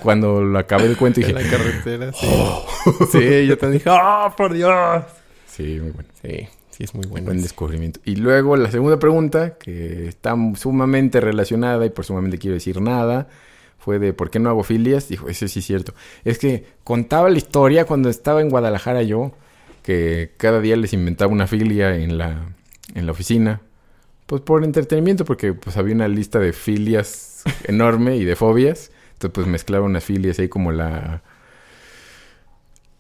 [0.04, 1.38] cuando lo acabé el cuento y dije...
[1.38, 2.28] En la carretera, sí.
[3.12, 5.04] sí, yo te dije, ¡oh, por Dios!
[5.48, 6.10] Sí, muy bueno.
[6.22, 6.48] Sí.
[6.76, 7.28] Sí, es muy bueno.
[7.28, 8.02] Buen descubrimiento.
[8.04, 13.30] Y luego la segunda pregunta, que está sumamente relacionada y por sumamente quiero decir nada,
[13.80, 15.08] fue de ¿por qué no hago filias?
[15.08, 15.94] Dijo, eso sí es cierto.
[16.26, 19.32] Es que contaba la historia cuando estaba en Guadalajara yo,
[19.84, 22.46] que cada día les inventaba una filia en la,
[22.94, 23.62] en la oficina.
[24.26, 28.92] Pues por entretenimiento, porque pues había una lista de filias enorme y de fobias.
[29.14, 31.24] Entonces pues mezclaba unas filias ahí como la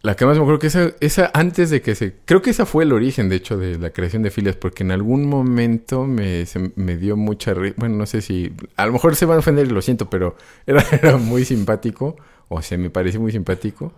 [0.06, 2.13] La que más me acuerdo que esa, esa antes de que se...
[2.26, 4.91] Creo que esa fue el origen, de hecho, de la creación de filias, porque en
[4.91, 7.56] algún momento me, me dio mucha...
[7.76, 8.54] Bueno, no sé si...
[8.76, 10.38] A lo mejor se van a ofender, lo siento, pero
[10.68, 12.18] era, era muy simpático,
[12.50, 13.94] o se me pareció muy simpático,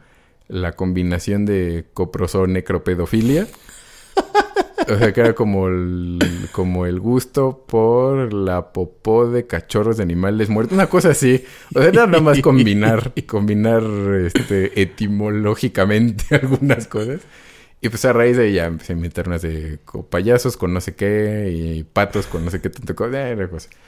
[0.47, 3.45] la combinación de coproso-necropedofilia.
[4.89, 6.19] O sea, que era como el,
[6.53, 10.75] como el gusto por la popó de cachorros de animales muertos.
[10.75, 11.43] Una cosa así.
[11.75, 13.83] O sea, era nada más combinar, combinar
[14.25, 17.21] este, etimológicamente algunas cosas.
[17.79, 19.77] Y pues a raíz de ella empecé a meter unas de
[20.09, 23.35] payasos con no sé qué y patos con no sé qué tanto cosa.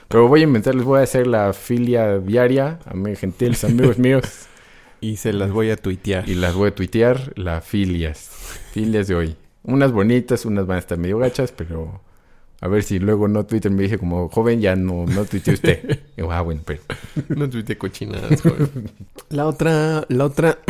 [0.08, 3.98] Pero voy a inventar, les voy a hacer la filia diaria a mis gentiles amigos
[3.98, 4.48] míos.
[5.02, 6.30] Y se las voy a tuitear.
[6.30, 8.30] Y las voy a tuitear, las filias.
[8.74, 9.36] Filias de hoy.
[9.70, 12.02] Unas bonitas, unas van a estar medio gachas, pero
[12.62, 16.00] a ver si luego no Twitter me dije como joven, ya no, no tuiteé usted.
[16.18, 16.82] Y ah, bueno, pero.
[17.30, 18.92] no tuiteé cochinadas, joven.
[19.30, 20.58] La otra, la otra.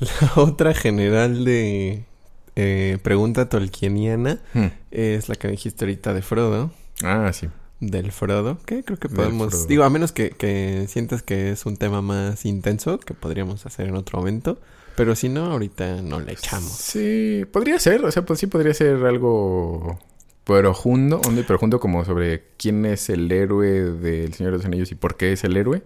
[0.00, 2.04] la otra general de
[2.56, 4.66] eh, pregunta tolkieniana hmm.
[4.90, 6.72] es la que dijiste ahorita de Frodo.
[7.02, 7.48] Ah, sí.
[7.78, 9.68] Del Frodo, que creo que podemos.
[9.68, 13.86] Digo, a menos que, que sientas que es un tema más intenso, que podríamos hacer
[13.88, 14.58] en otro momento.
[14.96, 16.72] Pero si no, ahorita no le echamos.
[16.72, 19.98] Sí, podría ser, o sea, pues sí podría ser algo
[20.44, 25.16] profundo, profundo como sobre quién es el héroe del Señor de los Anillos y por
[25.16, 25.82] qué es el héroe.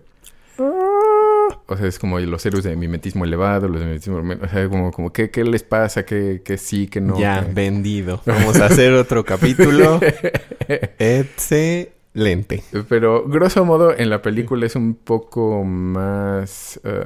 [1.70, 4.18] O sea, es como los héroes de mimetismo elevado, los de mimetismo...
[4.18, 7.18] O sea, como, como ¿qué, qué les pasa, qué, qué sí, qué no.
[7.18, 8.22] Ya, vendido.
[8.24, 10.00] Vamos a hacer otro capítulo.
[10.98, 12.62] Etse lente.
[12.88, 16.80] Pero, grosso modo, en la película es un poco más...
[16.84, 17.04] Eh,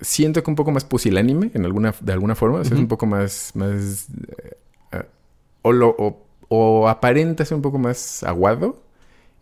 [0.00, 2.60] siento que un poco más pusilánime, en alguna, de alguna forma.
[2.60, 3.52] O sea, es un poco más...
[3.54, 4.08] más
[4.92, 5.02] eh,
[5.62, 5.94] o, lo,
[6.48, 8.82] o, aparenta ser un poco más aguado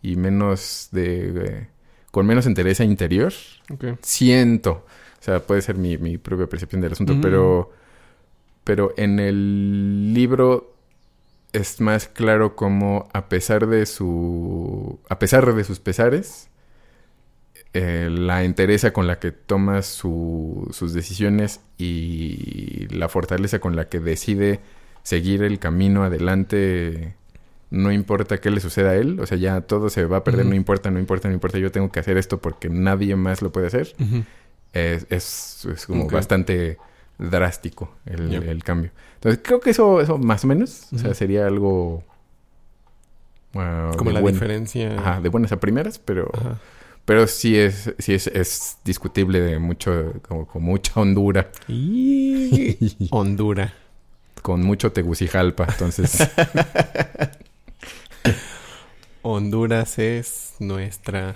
[0.01, 1.67] y menos de...
[2.11, 3.33] con menos interés interior.
[4.01, 4.85] Siento.
[5.19, 7.71] O sea, puede ser mi, mi propia percepción del asunto, pero...
[8.63, 10.75] Pero en el libro
[11.53, 16.49] es más claro como a pesar de su a pesar de sus pesares
[17.73, 23.99] eh, la entereza con la que toma sus decisiones y la fortaleza con la que
[23.99, 24.59] decide
[25.03, 27.15] seguir el camino adelante
[27.71, 30.45] no importa qué le suceda a él, o sea, ya todo se va a perder,
[30.45, 33.51] no importa, no importa, no importa, yo tengo que hacer esto porque nadie más lo
[33.51, 33.93] puede hacer.
[34.73, 36.77] es, es, como bastante
[37.19, 38.91] drástico el, cambio.
[39.19, 42.03] Entonces, creo que eso, eso más o menos, o sea, sería algo...
[43.51, 44.97] Como la diferencia...
[44.97, 46.31] Ajá, de buenas a primeras, pero...
[47.03, 51.51] Pero sí es, sí es, es discutible de mucho, como con mucha hondura.
[53.09, 53.73] hondura.
[54.41, 56.17] Con mucho Tegucigalpa, entonces...
[59.21, 61.35] Honduras es nuestra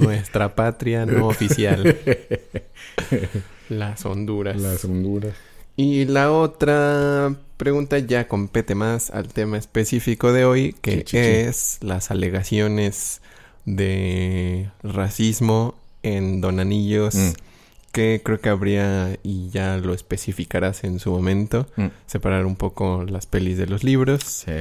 [0.00, 1.98] nuestra patria no oficial.
[3.68, 4.60] Las Honduras.
[4.60, 5.34] Las Honduras.
[5.76, 11.04] Y la otra pregunta ya compete más al tema específico de hoy, que
[11.48, 13.20] es las alegaciones
[13.66, 17.30] de racismo en Don Anillos, mm.
[17.92, 21.86] que creo que habría, y ya lo especificarás en su momento, mm.
[22.06, 24.22] separar un poco las pelis de los libros.
[24.22, 24.52] Sí.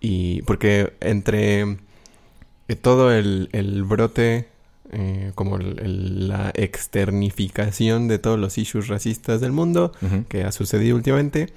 [0.00, 1.78] Y porque entre
[2.68, 4.49] eh, todo el, el brote
[4.92, 9.92] eh, como la externificación de todos los issues racistas del mundo
[10.28, 11.52] que ha sucedido últimamente.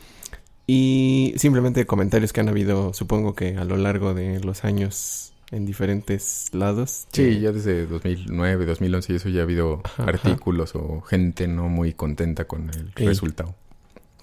[0.65, 5.65] Y simplemente comentarios que han habido, supongo que a lo largo de los años en
[5.65, 7.06] diferentes lados.
[7.12, 11.93] Sí, ya desde 2009, 2011 y eso ya ha habido artículos o gente no muy
[11.93, 13.54] contenta con el resultado.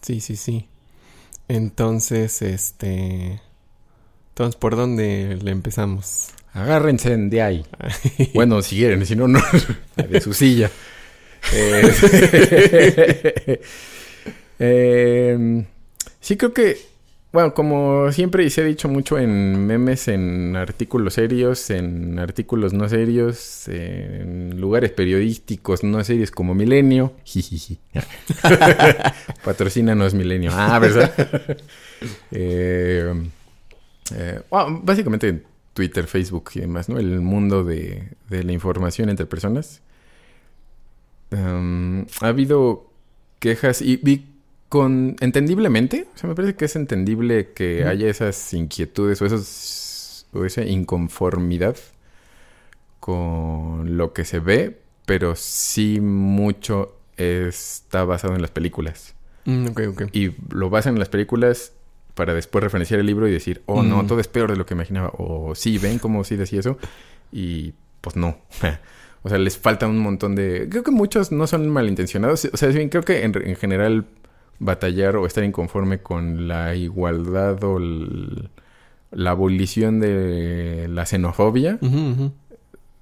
[0.02, 0.66] Sí, sí, sí.
[1.46, 3.40] Entonces, este...
[4.30, 6.30] Entonces, ¿por dónde le empezamos?
[6.52, 7.64] Agárrense de ahí.
[8.34, 9.40] bueno, si quieren, si no, no.
[9.96, 10.70] De su silla.
[14.62, 15.64] Eh, em,
[16.20, 16.76] sí, creo que,
[17.32, 22.74] bueno, como siempre y se ha dicho mucho en memes, en artículos serios, en artículos
[22.74, 27.14] no serios, en lugares periodísticos no serios como Milenio.
[30.04, 30.50] es Milenio.
[30.52, 31.10] Ah, ¿verdad?
[32.32, 33.14] eh,
[34.14, 35.42] eh, bueno, básicamente
[35.74, 36.98] Twitter, Facebook y demás, ¿no?
[36.98, 39.82] El mundo de, la información entre personas.
[41.32, 42.90] ha habido
[43.38, 44.26] quejas y vi
[44.68, 50.26] con entendiblemente, o sea, me parece que es entendible que haya esas inquietudes o esos
[50.32, 51.76] o esa inconformidad
[53.00, 59.14] con lo que se ve, pero sí mucho está basado en las películas.
[59.44, 59.68] Mm,
[60.12, 61.72] y lo basan en las películas
[62.20, 64.74] para después referenciar el libro y decir, oh, no, todo es peor de lo que
[64.74, 65.10] imaginaba.
[65.16, 66.76] O sí, ven cómo sí decía eso.
[67.32, 68.36] Y pues no.
[69.22, 70.66] O sea, les falta un montón de...
[70.70, 72.48] Creo que muchos no son malintencionados.
[72.52, 74.06] O sea, bien, creo que en, en, general
[74.58, 81.78] batallar o estar inconforme con la igualdad o la abolición de la xenofobia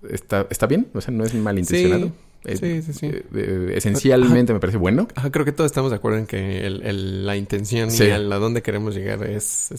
[0.08, 0.88] Está, está bien.
[0.94, 2.06] O sea, no es malintencionado.
[2.06, 2.12] Sí,
[2.44, 3.06] sí, sí.
[3.06, 5.08] Eh, eh, esencialmente me parece bueno.
[5.30, 8.94] creo que todos estamos de acuerdo en que el, la intención y a dónde queremos
[8.94, 9.72] llegar es,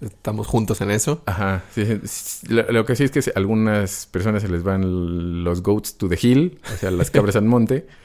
[0.00, 1.22] Estamos juntos en eso.
[1.26, 1.62] Ajá.
[2.48, 6.18] Lo, que sí es que a algunas personas se les van los goats to the
[6.20, 7.86] hill, o sea, las cabras al monte.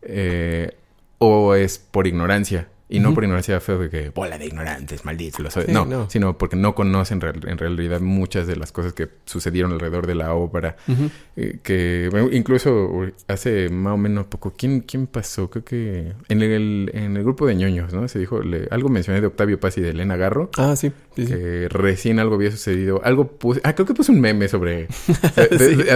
[0.00, 0.76] Eh,
[1.18, 2.68] o es por ignorancia.
[2.90, 6.56] Y no por ignorancia feo de que bola de ignorantes, malditos, lo no, sino porque
[6.56, 10.76] no conocen en realidad muchas de las cosas que sucedieron alrededor de la obra.
[11.36, 15.50] Eh, que incluso hace más o menos poco, ¿quién, quién pasó?
[15.50, 18.08] Creo que en el, en el grupo de ñoños, ¿no?
[18.08, 20.50] Se dijo, algo mencioné de Octavio Paz y de Elena Garro.
[20.56, 20.90] Ah, sí.
[21.14, 23.02] que recién algo había sucedido.
[23.04, 24.88] Algo puse, ah, creo que puse un meme sobre,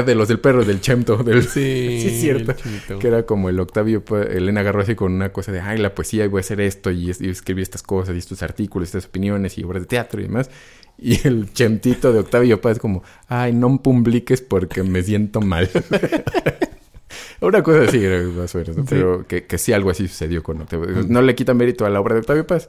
[0.05, 1.43] de, los del perro, del chemto, del...
[1.43, 2.55] Sí, sí cierto.
[3.01, 6.29] Que era como el Octavio, Elena Garro así con una cosa de, ay, la poesía,
[6.29, 9.83] voy a hacer esto y, escribí estas cosas y estos artículos, estas opiniones y obras
[9.83, 10.51] de teatro y demás.
[10.99, 15.69] Y el chentito de Octavio Paz como, ay, no publiques porque me siento mal.
[17.41, 17.99] Una cosa así,
[18.37, 21.05] más o menos, pero que, que, sí algo así sucedió con Octavio.
[21.09, 22.69] No le quita mérito a la obra de Octavio Paz,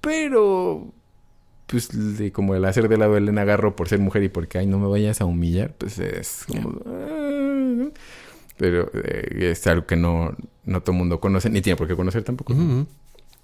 [0.00, 0.92] pero
[1.66, 1.88] pues
[2.32, 4.78] como el hacer de lado a Elena Garro por ser mujer y porque, ay, no
[4.78, 6.80] me vayas a humillar, pues es como...
[6.86, 7.88] Ah,
[8.56, 11.96] pero eh, es algo que no, no todo el mundo conoce, ni tiene por qué
[11.96, 12.54] conocer tampoco.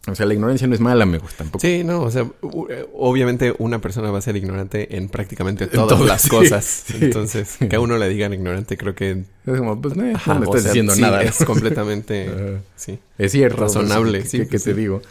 [0.08, 1.60] O sea, la ignorancia no es mala, amigos, tampoco.
[1.60, 6.00] Sí, no, o sea, eh, obviamente una persona va a ser ignorante en prácticamente todas
[6.00, 6.86] las cosas.
[7.00, 9.24] Entonces, que a uno le digan ignorante, creo que...
[9.46, 11.22] Es como, pues, no, no estás diciendo nada.
[11.22, 12.30] Es completamente,
[12.76, 12.98] sí.
[13.18, 13.60] Es cierto.
[13.60, 14.46] Razonable, sí.
[14.46, 15.02] ¿Qué, te digo?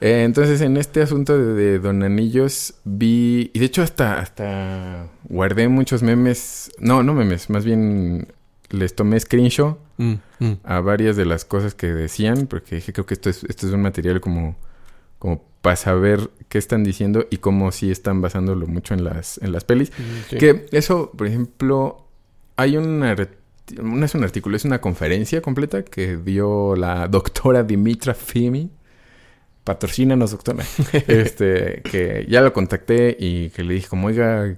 [0.00, 3.52] Eh, entonces, en este asunto de, Don Anillos, vi...
[3.54, 6.72] Y de hecho, hasta, hasta guardé muchos memes...
[6.80, 8.26] No, no memes, más bien
[8.70, 10.52] les tomé screenshot mm, mm.
[10.64, 13.72] a varias de las cosas que decían, porque dije, creo que esto es, esto es
[13.72, 14.56] un material como,
[15.18, 19.52] como para saber qué están diciendo y cómo sí están basándolo mucho en las, en
[19.52, 19.90] las pelis.
[19.90, 22.06] Mm, que eso, por ejemplo,
[22.56, 23.14] hay una,
[23.82, 28.70] no es un artículo, es una conferencia completa que dio la doctora Dimitra Fimi.
[29.64, 30.64] Patrocínanos, doctora.
[31.06, 34.56] este, que ya lo contacté y que le dije como, oiga,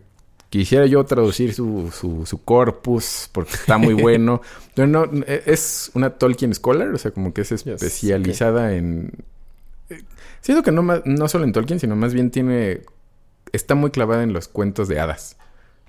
[0.51, 4.43] Quisiera yo traducir su, su, su corpus porque está muy bueno.
[4.77, 9.13] no, e, es una Tolkien Scholar, o sea, como que es especializada en...
[9.91, 10.03] Eh,
[10.41, 12.81] siento que no, no solo en Tolkien, sino más bien tiene...
[13.53, 15.37] Está muy clavada en los cuentos de hadas.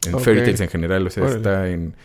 [0.06, 1.08] En fairy tales en general.
[1.08, 1.96] O sea, está en,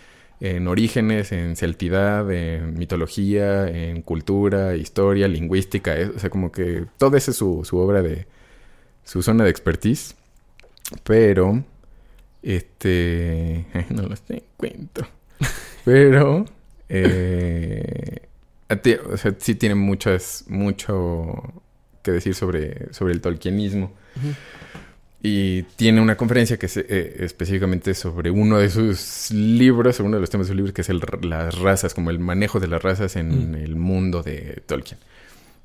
[0.41, 5.95] en orígenes, en celtidad, en mitología, en cultura, historia, lingüística.
[6.15, 8.27] o sea, como que toda esa es su, su obra de...
[9.05, 10.17] Su zona de expertise.
[11.05, 11.63] Pero
[12.55, 13.67] este.
[13.91, 15.09] No los encuentro.
[15.85, 16.47] Pero.
[16.89, 18.23] Eh,
[18.69, 21.63] o sea, sí tiene muchas, mucho
[22.03, 23.93] que decir sobre, sobre el tolkienismo.
[25.23, 30.21] Y tiene una conferencia que es eh, específicamente sobre uno de sus libros, uno de
[30.21, 32.83] los temas de sus libros, que es el, las razas, como el manejo de las
[32.83, 34.99] razas en el mundo de Tolkien.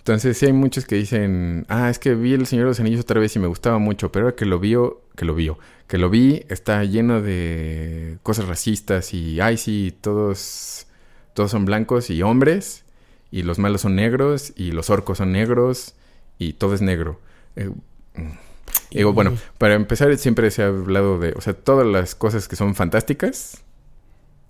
[0.02, 3.02] Entonces sí hay muchos que dicen, ah, es que vi El Señor de los Anillos
[3.02, 6.10] otra vez y me gustaba mucho, pero que lo vio, que lo vio, que lo
[6.10, 10.88] vi, está lleno de cosas racistas y, ay, sí, todos,
[11.34, 12.86] todos son blancos y hombres,
[13.32, 15.96] y los malos son negros, y los orcos son negros,
[16.38, 17.20] y todo es negro.
[17.56, 17.72] Eh,
[18.92, 22.56] digo, bueno, para empezar siempre se ha hablado de, o sea, todas las cosas que
[22.56, 23.64] son fantásticas,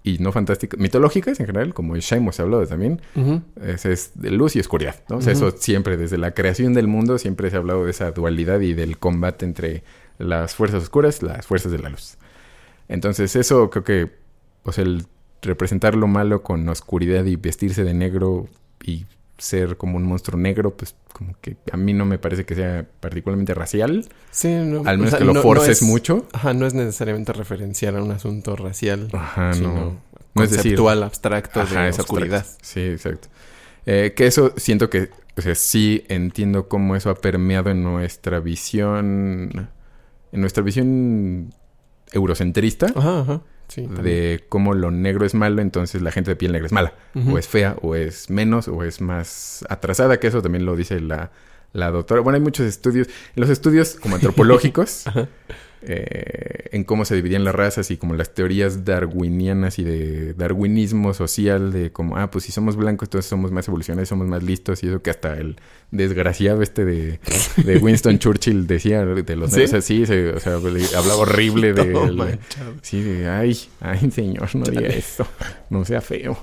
[0.04, 3.02] y no fantásticas, mitológicas en general, como Shaimos se ha hablado también,
[3.64, 5.18] es, de luz y oscuridad, ¿no?
[5.18, 8.12] O sea, eso siempre, desde la creación del mundo, siempre se ha hablado de esa
[8.12, 9.84] dualidad y del combate entre
[10.18, 12.18] las fuerzas oscuras, las fuerzas de la luz.
[12.88, 14.12] Entonces, eso creo que,
[14.64, 15.06] pues, el
[15.42, 18.48] representar lo malo con oscuridad y vestirse de negro
[18.84, 19.06] y
[19.38, 22.86] ser como un monstruo negro, pues como que a mí no me parece que sea
[23.00, 24.08] particularmente racial.
[24.30, 24.84] Sí, no.
[24.86, 26.28] Al menos que lo forces mucho.
[26.32, 29.08] Ajá, no es necesariamente referenciar a un asunto racial.
[29.14, 30.00] Ajá, no.
[30.34, 32.46] No es conceptual, abstracto de oscuridad.
[32.62, 33.28] Sí, exacto.
[33.86, 38.40] Eh, que eso siento que, o sea, sí entiendo cómo eso ha permeado en nuestra
[38.40, 39.70] visión,
[40.32, 41.54] en nuestra visión
[42.14, 42.88] eurocentrista.
[42.96, 43.42] Ajá, ajá
[43.76, 46.94] de cómo lo negro es malo, entonces la gente de piel negra es mala,
[47.30, 51.00] o es fea, o es menos, o es más atrasada, que eso también lo dice
[51.00, 51.32] la,
[51.74, 52.22] la doctora.
[52.22, 53.08] Bueno, hay muchos estudios.
[53.36, 55.06] Los estudios como antropológicos,
[55.84, 61.14] eh, en cómo se dividían las razas y como las teorías darwinianas y de darwinismo
[61.14, 64.84] social, de como, ah, pues si somos blancos, entonces somos más evolucionados, somos más listos,
[64.84, 65.58] y eso que hasta el
[65.90, 67.20] desgraciado este de,
[67.58, 69.64] de Winston Churchill decía de los ¿Sí?
[69.64, 72.40] así, o sea, hablaba horrible de.
[72.82, 75.28] sí, de, ay, ay, señor, no diga eso,
[75.70, 76.38] no sea feo.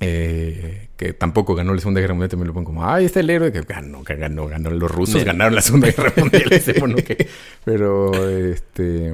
[0.00, 3.24] Eh, que tampoco ganó la Segunda Guerra Mundial, también lo pongo como, ay, este es
[3.24, 4.70] el héroe que ganó, que ganó, ganó.
[4.70, 7.28] Los rusos ganaron la Segunda Guerra Mundial.
[7.64, 9.08] pero, este,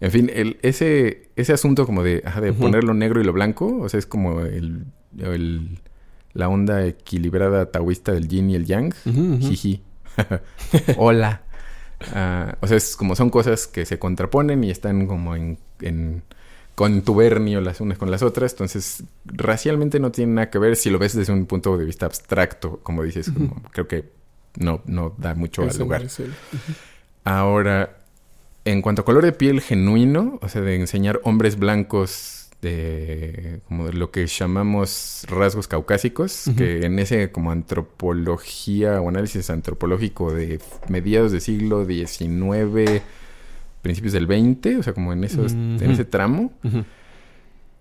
[0.00, 3.78] en fin, el, ese, ese asunto como de, de poner lo negro y lo blanco,
[3.80, 4.86] o sea, es como el,
[5.18, 5.78] el
[6.32, 8.92] la onda equilibrada taoísta del yin y el yang.
[9.40, 9.82] Jiji.
[10.96, 11.42] Hola.
[12.12, 15.58] Ah, o sea, es como son cosas que se contraponen y están como en
[16.74, 20.98] contubernio las unas con las otras, entonces racialmente no tiene nada que ver si lo
[20.98, 23.30] ves desde un punto de vista abstracto, como dices,
[23.70, 24.10] creo que
[24.56, 26.06] no, no da mucho al lugar.
[27.24, 27.98] Ahora,
[28.64, 33.86] en cuanto a color de piel genuino, o sea, de enseñar hombres blancos de como
[33.86, 40.60] de lo que llamamos rasgos caucásicos, que en ese como antropología o análisis antropológico de
[40.88, 43.02] mediados del siglo XIX
[43.84, 46.52] principios del 20, o sea, como en, esos, en ese tramo.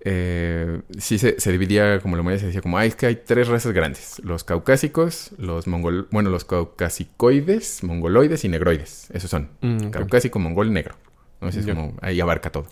[0.05, 3.47] Eh, sí se, dividía, como la mayoría se decía, como, ay, es que hay tres
[3.47, 4.21] razas grandes.
[4.23, 6.09] Los caucásicos, los mongol...
[6.11, 9.09] Bueno, los caucasicoides, mongoloides y negroides.
[9.11, 9.49] Esos son.
[9.61, 10.95] Mm, Caucásico, mongol, negro.
[11.41, 11.47] ¿no?
[11.47, 12.67] es como, ahí abarca todo.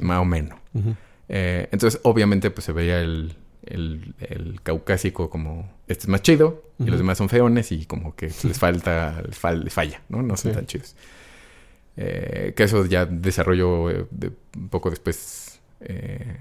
[0.00, 0.58] Más o menos.
[1.28, 3.34] Eh, entonces, obviamente, pues se veía el,
[3.66, 8.14] el, el, caucásico como, este es más chido, y los demás son feones, y como
[8.14, 10.22] que les falta, les, falla, ¿no?
[10.22, 10.94] No son tan chidos.
[11.96, 14.06] Eh, que eso ya desarrolló eh,
[14.56, 15.60] un poco después.
[15.80, 16.36] Eh,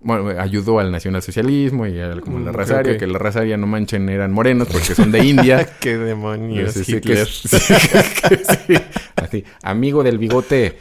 [0.00, 3.66] bueno, ayudó al nacionalsocialismo y al, como la mm, raza aria, que la raza no
[3.68, 5.68] manchen eran morenos porque son de India.
[5.80, 6.76] ¡Qué demonios!
[6.88, 7.28] Hitler.
[9.16, 10.78] así, amigo del bigote,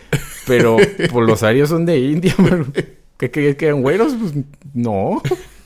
[0.47, 2.33] pero pues, los arios son de India.
[3.17, 4.15] ¿Qué, qué, eran güeros?
[4.19, 4.33] Pues
[4.73, 5.21] no.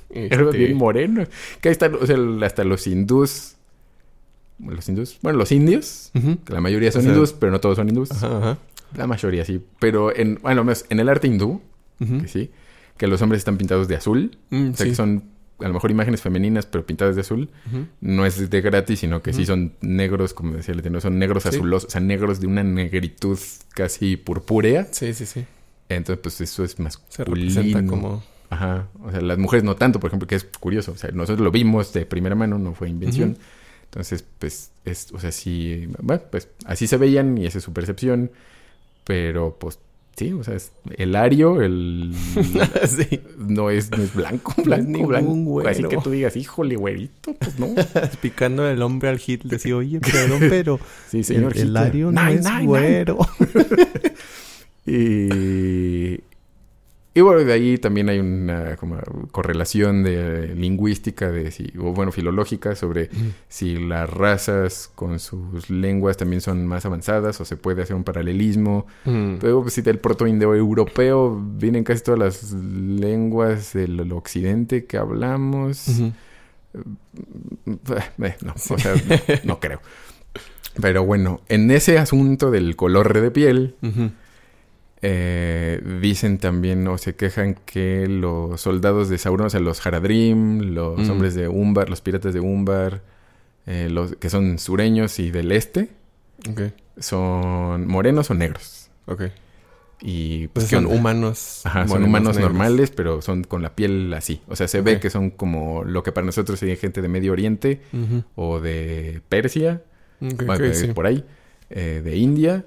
[0.10, 0.76] Eran bien este.
[0.76, 1.30] morenos.
[1.62, 3.55] Que ahí están, o sea, hasta los hindús
[4.60, 5.20] los hindús.
[5.22, 8.10] Bueno, los indios, que la mayoría son hindús, pero no todos son hindús.
[8.96, 9.62] La mayoría sí.
[9.80, 11.62] Pero en, bueno, en el arte hindú,
[12.00, 12.52] que sí,
[12.98, 14.38] que los hombres están pintados de azul.
[14.50, 17.50] Mm, o sea, que son a lo mejor imágenes femeninas, pero pintadas de azul.
[18.02, 21.88] No es de gratis, sino que sí son negros, como decía el son negros azulosos,
[21.88, 23.40] o sea, negros de una negritud
[23.74, 24.88] casi purpúrea.
[24.92, 25.46] Sí, sí, sí.
[25.88, 28.24] Entonces, pues eso es más Se representa como...
[28.50, 28.88] Ajá.
[29.04, 30.92] O sea, las mujeres no tanto, por ejemplo, que es curioso.
[30.92, 33.38] O sea, nosotros lo vimos de primera mano, no fue invención.
[33.86, 37.74] Entonces, pues, es, o sea, sí, bueno, pues así se veían y esa es su
[37.74, 38.32] percepción,
[39.06, 39.80] pero pues
[40.16, 42.12] sí, o sea, es el ario, el...
[43.38, 45.68] no, es, no es blanco, blanco, blanco.
[45.68, 47.68] Así que tú digas, híjole, güerito, pues no.
[48.22, 50.80] Picando el hombre al hit, decía, oye, perdón, pero
[51.10, 53.20] sí, señor el, el ario no es güero.
[54.86, 56.20] y...
[57.18, 58.76] Y bueno, de ahí también hay una
[59.32, 63.10] correlación de lingüística, de si, o bueno, filológica, sobre
[63.48, 68.04] si las razas con sus lenguas también son más avanzadas o se puede hacer un
[68.04, 68.86] paralelismo.
[69.06, 75.88] Luego, pues, si del proto-indoeuropeo vienen casi todas las lenguas del occidente que hablamos.
[75.88, 76.12] Eh,
[78.24, 78.94] eh, no, o sea,
[79.46, 79.80] no, creo.
[80.82, 83.76] Pero bueno, en ese asunto del color de piel...
[85.02, 90.74] Eh, dicen también o se quejan que los soldados de Sauron, o sea, los Haradrim,
[90.74, 91.12] los mm.
[91.12, 93.02] hombres de Umbar, los piratas de Umbar,
[93.68, 95.90] eh, los que son sureños y del este,
[96.98, 98.90] son morenos o negros.
[99.06, 99.24] Ok.
[100.02, 101.62] Y pues, son humanos.
[101.66, 104.42] Ajá, son humanos normales, pero son con la piel así.
[104.48, 107.32] O sea, se ve que son como lo que para nosotros sería gente de Medio
[107.32, 107.82] Oriente
[108.36, 109.84] o de Persia,
[110.94, 111.24] por ahí,
[111.70, 112.66] eh, de India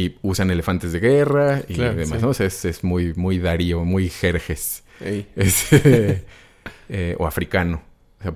[0.00, 2.28] y usan elefantes de guerra y demás, ¿no?
[2.28, 4.84] O sea, es, muy, muy Darío, muy Jerjes.
[6.92, 7.80] Eh, o africano,
[8.18, 8.34] o sea,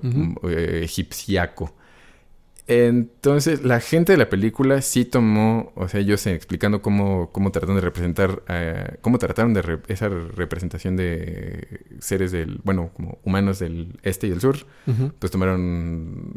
[0.49, 1.75] eh, egipciaco.
[2.67, 7.75] Entonces, la gente de la película sí tomó, o sea, ellos explicando cómo, cómo trataron
[7.75, 13.99] de representar, eh, cómo trataron de esa representación de seres del, bueno, como humanos del
[14.03, 14.55] este y el sur,
[15.19, 16.33] pues tomaron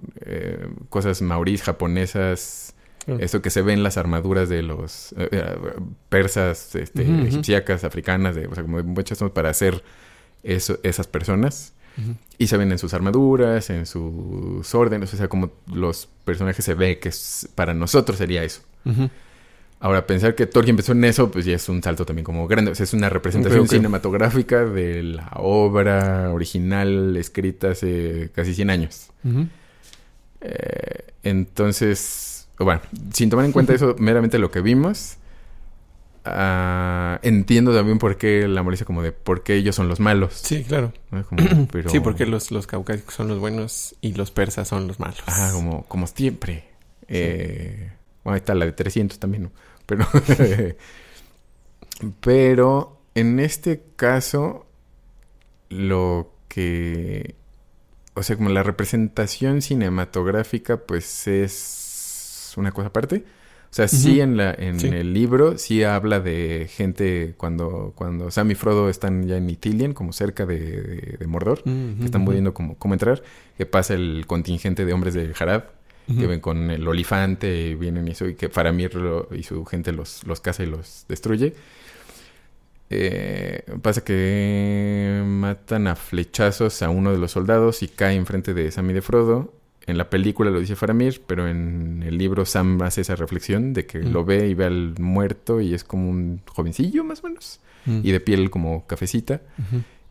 [0.88, 2.74] cosas maurís, japonesas,
[3.20, 5.56] eso que se ve en las armaduras de los eh, eh,
[6.08, 9.82] persas, este, egipciacas, africanas, de, o sea, como muchas para hacer
[10.42, 11.74] eso, esas personas.
[12.38, 16.74] Y se ven en sus armaduras, en sus órdenes, o sea, como los personajes se
[16.74, 17.10] ve que
[17.56, 18.62] para nosotros sería eso.
[19.80, 22.72] Ahora, pensar que Tolkien empezó en eso, pues ya es un salto también como grande.
[22.72, 29.10] O sea, es una representación cinematográfica de la obra original escrita hace casi 100 años.
[30.40, 32.80] Eh, Entonces, bueno,
[33.12, 35.18] sin tomar en cuenta eso, meramente lo que vimos,
[36.26, 40.34] uh, entiendo también por qué la molestia como de por qué ellos son los malos.
[40.34, 40.92] Sí, claro.
[41.72, 41.88] pero...
[41.88, 45.22] Sí, porque los, los caucásicos son los buenos y los persas son los malos.
[45.26, 46.64] Ah, como, como siempre.
[47.06, 47.92] Eh,
[48.24, 49.52] bueno, ahí está la de 300 también, ¿no?
[49.86, 50.06] Pero,
[52.20, 54.66] pero en este caso,
[55.68, 57.36] lo que...
[58.14, 61.87] O sea, como la representación cinematográfica, pues es
[62.58, 63.24] una cosa aparte.
[63.70, 68.52] O sea, sí en, la, en el libro sí habla de gente cuando, cuando Sam
[68.52, 72.94] y Frodo están ya en Ithilien, como cerca de, Mordor, que están viendo cómo, cómo
[72.94, 73.22] entrar,
[73.58, 75.64] que pasa el contingente de hombres de Harad,
[76.06, 78.90] que ven con el olifante, y vienen y eso, y que Faramir
[79.32, 81.52] y su gente los, los caza y los destruye.
[82.88, 88.70] Eh, pasa que matan a flechazos a uno de los soldados y cae enfrente de
[88.70, 89.52] Sam y de Frodo
[89.88, 93.86] en la película lo dice Faramir, pero en el libro Sam hace esa reflexión de
[93.86, 97.60] que lo ve y ve al muerto y es como un jovencillo más o menos,
[97.86, 99.40] y de piel como cafecita,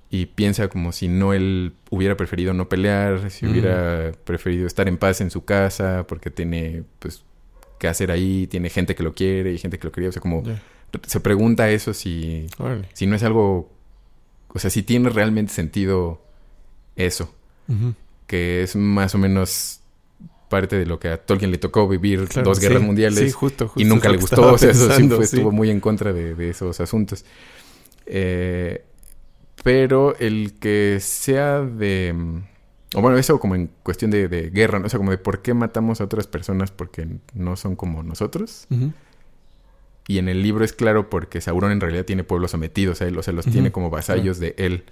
[0.09, 4.97] y piensa como si no él hubiera preferido no pelear, si hubiera preferido estar en
[4.97, 7.23] paz en su casa, porque tiene pues
[7.78, 10.23] que hacer ahí, tiene gente que lo quiere y gente que lo quería, o sea,
[10.23, 10.43] como
[11.05, 12.47] se pregunta eso si,
[12.93, 13.69] si no es algo,
[14.47, 16.19] o sea, si tiene realmente sentido
[16.95, 17.32] eso
[18.28, 19.82] que es más o menos
[20.49, 23.36] parte de lo que a Tolkien le tocó vivir dos guerras mundiales
[23.75, 27.25] y nunca le gustó, o sea, eso sí, estuvo muy en contra de, esos asuntos.
[28.05, 28.84] Eh,
[29.63, 32.15] pero el que sea de...
[32.95, 34.86] O bueno, eso como en cuestión de, guerra, ¿no?
[34.86, 38.67] O sea, como de por qué matamos a otras personas porque no son como nosotros.
[40.07, 43.17] Y en el libro es claro porque Sauron en realidad tiene pueblos sometidos a él,
[43.17, 44.86] o sea, los tiene como vasallos de él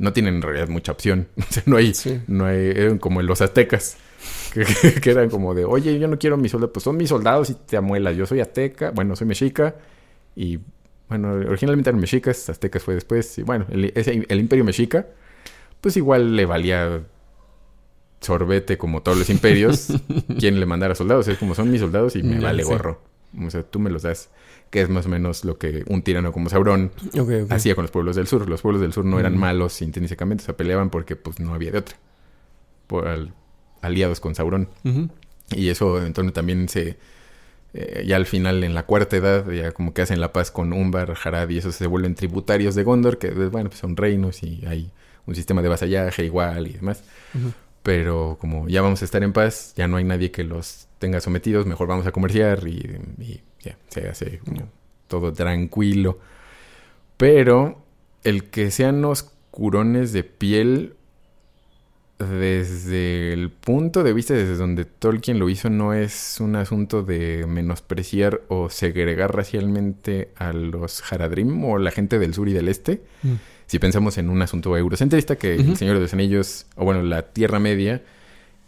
[0.00, 1.28] no tienen en realidad mucha opción.
[1.66, 1.92] no hay,
[2.26, 3.98] no hay, eran como en los aztecas,
[4.52, 7.54] que, eran como de, oye, yo no quiero mis soldados, pues son mis soldados y
[7.54, 8.16] te amuelas.
[8.16, 9.76] Yo soy azteca, bueno, soy mexica
[10.34, 10.58] y,
[11.08, 15.06] bueno, originalmente eran mexicas, aztecas fue después, y bueno, el, el imperio mexica,
[15.80, 17.02] pues igual le valía
[18.20, 19.88] sorbete como todos los imperios,
[20.38, 23.02] quien le mandara soldados, es como son mis soldados y me vale gorro.
[23.38, 24.30] O sea, tú me los das
[24.70, 26.92] que es más o menos lo que un tirano como Sauron
[27.50, 28.48] hacía con los pueblos del sur.
[28.48, 31.78] Los pueblos del sur no eran malos intrínsecamente, se peleaban porque pues no había de
[31.78, 31.96] otra.
[32.86, 33.28] Por
[33.82, 34.68] aliados con Sauron.
[35.50, 36.96] Y eso entonces también se...
[37.72, 40.72] Eh, ya al final, en la cuarta edad, ya como que hacen la paz con
[40.72, 44.64] Umbar, Harad y eso se vuelven tributarios de Gondor, que bueno, pues son reinos y
[44.66, 44.90] hay
[45.26, 47.04] un sistema de vasallaje igual y demás.
[47.84, 51.20] Pero como ya vamos a estar en paz, ya no hay nadie que los tenga
[51.20, 54.40] sometidos, mejor vamos a comerciar y ya, se hace
[55.06, 56.18] todo tranquilo.
[57.16, 57.82] Pero
[58.24, 60.94] el que sean oscurones de piel,
[62.18, 67.46] desde el punto de vista desde donde Tolkien lo hizo, no es un asunto de
[67.46, 73.02] menospreciar o segregar racialmente a los Haradrim o la gente del sur y del este.
[73.22, 73.34] Mm.
[73.66, 77.22] Si pensamos en un asunto eurocentrista, que el Señor de los Anillos, o bueno, la
[77.22, 78.02] Tierra Media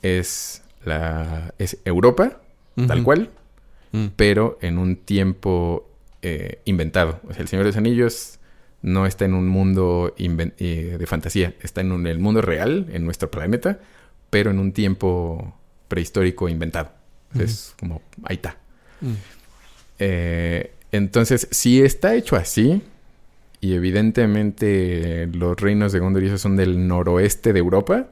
[0.01, 2.41] es, la, es Europa,
[2.87, 3.31] tal cual,
[3.93, 4.07] Mm.
[4.17, 5.89] pero en un tiempo
[6.23, 7.21] eh, inventado.
[7.29, 8.39] O sea, el Señor de los Anillos
[8.81, 13.31] no está en un mundo eh, de fantasía, está en el mundo real, en nuestro
[13.31, 13.79] planeta,
[14.31, 15.57] pero en un tiempo
[15.89, 16.91] prehistórico inventado.
[17.39, 18.57] Es como, ahí está.
[19.01, 19.13] Mm.
[19.99, 22.83] Eh, entonces, si está hecho así,
[23.61, 28.09] y evidentemente los reinos de Gondor y eso son del noroeste de Europa,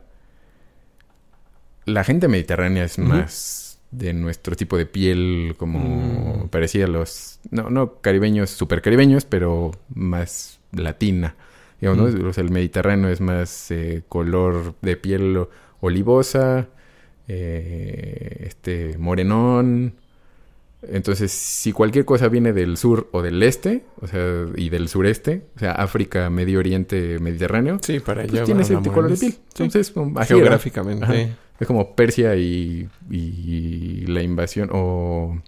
[1.86, 6.48] la gente mediterránea es más de nuestro tipo de piel, como mm.
[6.48, 11.34] parecía los, no, no caribeños, super caribeños, pero más latina.
[11.80, 12.40] Digamos, mm.
[12.40, 15.46] el Mediterráneo es más eh, color de piel
[15.80, 16.68] olivosa,
[17.26, 19.94] eh, este morenón.
[20.82, 25.42] Entonces, si cualquier cosa viene del sur o del este, o sea, y del sureste,
[25.56, 29.34] o sea, África, Medio Oriente, Mediterráneo, sí, para pues allá tiene ese color de piel.
[29.58, 29.92] Entonces,
[30.26, 31.34] geográficamente.
[31.60, 32.88] Es como Persia y,
[34.06, 35.40] la invasión o...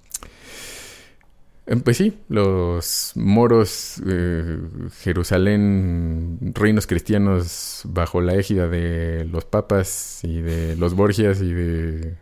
[1.65, 4.59] Em, pues sí, los moros, eh,
[5.01, 12.17] Jerusalén, reinos cristianos bajo la égida de los papas y de los Borgias y de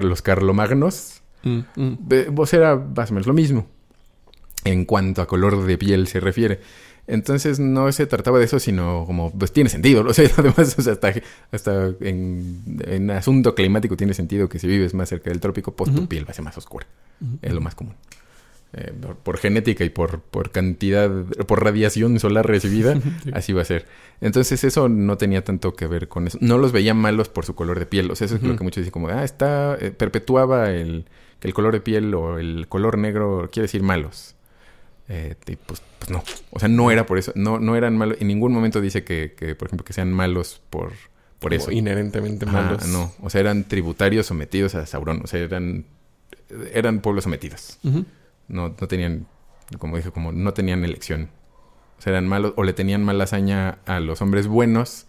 [0.00, 1.20] los Carlomagnos.
[1.42, 1.98] Mm, mm.
[2.30, 3.66] Vos era más o menos lo mismo
[4.64, 6.60] en cuanto a color de piel se refiere.
[7.08, 10.04] Entonces no se trataba de eso, sino como, pues tiene sentido.
[10.08, 11.12] O sea, además, o sea, hasta,
[11.50, 16.06] hasta en, asunto climático tiene sentido que si vives más cerca del trópico, pues tu
[16.06, 16.86] piel va a ser más oscura.
[17.42, 17.94] Es lo más común.
[18.74, 18.92] eh,
[19.22, 21.10] por, genética y por, por cantidad,
[21.46, 23.00] por radiación solar recibida,
[23.32, 23.86] así va a ser.
[24.20, 26.38] Entonces eso no tenía tanto que ver con eso.
[26.42, 28.10] No los veía malos por su color de piel.
[28.10, 31.06] O sea, eso es lo que muchos dicen como, ah, está, eh, perpetuaba el,
[31.40, 34.34] que el color de piel o el color negro quiere decir malos.
[35.08, 35.34] Eh,
[35.66, 36.22] pues, pues, no.
[36.50, 37.32] O sea, no era por eso.
[37.34, 38.18] No, no eran malos.
[38.20, 40.92] En ningún momento dice que, que por ejemplo, que sean malos por,
[41.38, 41.70] por eso.
[41.70, 42.86] Inherentemente malos.
[42.88, 43.12] no.
[43.22, 45.22] O sea, eran tributarios sometidos a Sauron.
[45.24, 45.86] O sea, eran,
[46.72, 47.78] eran pueblos sometidos.
[47.82, 49.26] No, no tenían,
[49.78, 51.30] como dije, como no tenían elección.
[51.98, 55.06] O sea, eran malos, o le tenían mala hazaña a los hombres buenos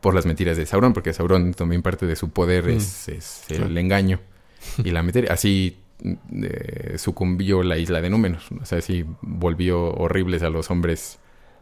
[0.00, 3.08] por las mentiras de Sauron, porque Sauron también parte de su poder es,
[3.48, 3.52] mm.
[3.54, 4.20] el engaño
[4.84, 5.32] y la mentira.
[5.32, 8.42] Así eh, sucumbió la isla de Númenor.
[8.60, 11.18] O sea, así volvió horribles a los hombres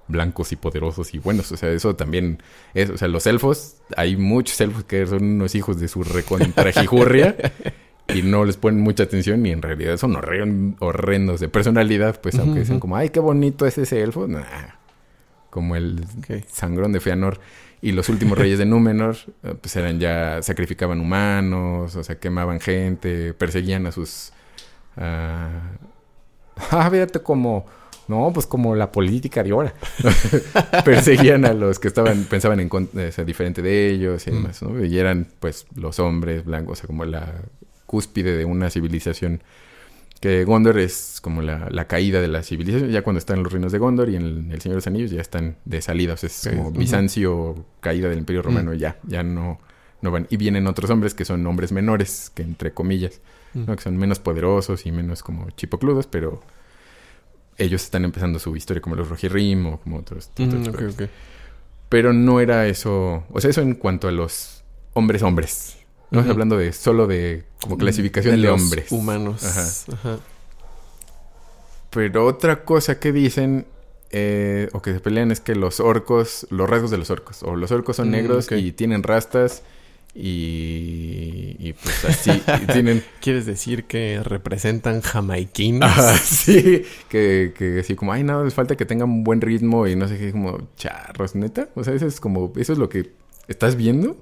[0.08, 1.52] blancos y poderosos y buenos.
[1.52, 2.42] O sea, eso también
[2.74, 7.36] es, o sea, los elfos, hay muchos elfos que son unos hijos de su recontrajijurria
[8.14, 10.16] y no les ponen mucha atención y en realidad son
[10.80, 14.28] horrendos de personalidad, pues aunque dicen como, ay, qué bonito es ese elfo,
[15.50, 16.04] como el
[16.48, 17.40] sangrón de Feanor.
[17.82, 22.60] Y los últimos reyes de Númenor, eh, pues eran ya, sacrificaban humanos, o sea, quemaban
[22.60, 24.32] gente, perseguían a sus...
[24.96, 25.60] ah,
[26.90, 27.66] fíjate como...
[28.08, 29.74] No, pues como la política de ahora.
[30.84, 34.84] Perseguían a los que estaban, pensaban en o sea, diferente de ellos y demás, ¿no?
[34.84, 37.42] Y eran, pues, los hombres blancos, o sea, como la
[37.86, 39.42] cúspide de una civilización.
[40.22, 42.90] Que Gondor es como la, caída de la civilización.
[42.90, 45.20] Ya cuando están los reinos de Gondor y en el, Señor de los Anillos ya
[45.20, 46.14] están de salida.
[46.14, 48.72] O sea, es como Bizancio, caída del Imperio Romano.
[48.72, 49.58] Ya, ya no,
[50.00, 50.28] no van.
[50.30, 53.20] Y vienen otros hombres que son hombres menores, que entre comillas,
[53.52, 56.40] que son menos poderosos y menos como chipocludos, pero
[57.58, 60.30] ellos están empezando su historia como los Rohirrim o como otros.
[61.88, 63.24] Pero no era eso.
[63.28, 64.62] O sea, eso en cuanto a los
[64.92, 65.78] hombres hombres.
[66.12, 68.92] No uh hablando de solo de como clasificación de, hombres.
[68.92, 69.42] Humanos.
[69.44, 70.18] Ajá.
[71.90, 73.66] Pero otra cosa que dicen
[74.10, 77.56] eh, o que se pelean es que los orcos, los rasgos de los orcos, o
[77.56, 79.62] los orcos son mm, negros y tienen rastas
[80.14, 82.42] y, y pues así
[82.72, 83.02] tienen...
[83.20, 85.90] ¿Quieres decir que representan jamaiquinos?
[86.22, 89.96] sí, que, que así como, ay, no, les falta que tengan un buen ritmo y
[89.96, 91.68] no sé qué, como charros, neta.
[91.74, 93.12] O sea, eso es como, eso es lo que
[93.48, 94.18] estás viendo.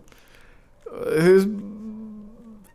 [1.16, 1.48] Es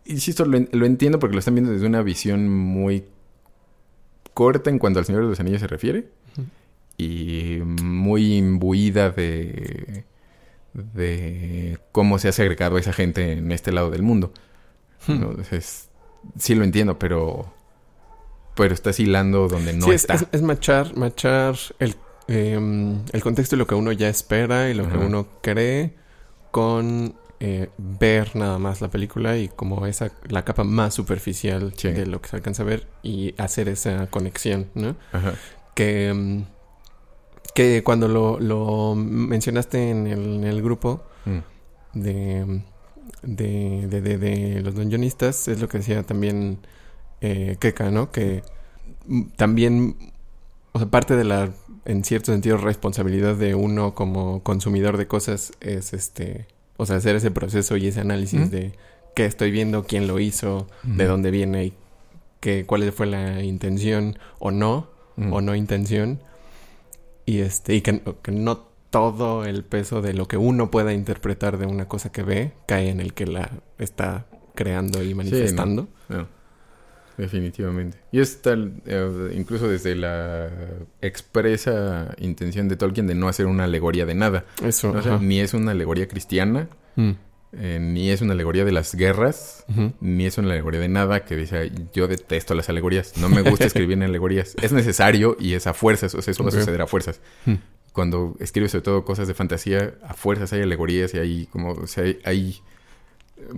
[0.05, 3.05] insisto, lo, lo, entiendo porque lo están viendo desde una visión muy
[4.33, 6.09] corta en cuanto al Señor de los Anillos se refiere.
[6.97, 10.05] Y muy imbuida de,
[10.73, 14.31] de cómo se ha segregado a esa gente en este lado del mundo.
[15.07, 15.89] Entonces,
[16.37, 17.53] sí lo entiendo, pero
[18.55, 20.13] pero estás hilando donde no está.
[20.13, 21.95] Es, es, machar, machar el,
[22.27, 25.93] em, el contexto de lo que uno ya espera y lo que uno cree
[26.51, 32.05] con eh, ver nada más la película y como esa la capa más superficial de
[32.05, 34.95] lo que se alcanza a ver y hacer esa conexión, ¿no?
[35.73, 36.43] Que, mm,
[37.53, 41.99] que cuando lo, lo mencionaste en el, grupo mm.
[41.99, 42.61] de,
[43.23, 46.59] de, de, de, los dungeonistas, es lo que decía también
[47.19, 48.11] eh, Keka, ¿no?
[48.11, 48.43] Que
[49.35, 50.13] también,
[50.71, 51.51] o sea, parte de la,
[51.83, 56.47] en cierto sentido, responsabilidad de uno como consumidor de cosas es este
[56.77, 58.73] o sea, hacer ese proceso y ese análisis de
[59.15, 61.73] qué estoy viendo, quién lo hizo, de dónde viene y
[62.39, 64.89] que, cuál fue la intención o no,
[65.31, 66.19] o no intención.
[67.25, 68.01] Y este, y que,
[68.31, 68.57] no
[68.89, 72.89] todo el peso de lo que uno pueda interpretar de una cosa que ve cae
[72.89, 75.87] en el que la está creando y manifestando.
[77.17, 77.97] Definitivamente.
[78.11, 80.49] Y es tal, eh, incluso desde la
[81.01, 84.45] expresa intención de Tolkien de no hacer una alegoría de nada.
[84.63, 84.93] Eso.
[85.21, 87.11] ni es una alegoría cristiana, mm.
[87.53, 89.65] eh, ni es una alegoría de las guerras,
[90.01, 93.65] ni es una alegoría de nada que dice, yo detesto las alegorías, no me gusta
[93.67, 94.55] escribir en alegorías.
[94.61, 97.21] Es necesario y es a fuerzas, o sea, eso va a suceder a fuerzas.
[97.45, 97.55] Mm.
[97.93, 101.87] Cuando escribes sobre todo cosas de fantasía, a fuerzas hay alegorías y hay como, o
[101.87, 102.19] sea, hay...
[102.25, 102.61] hay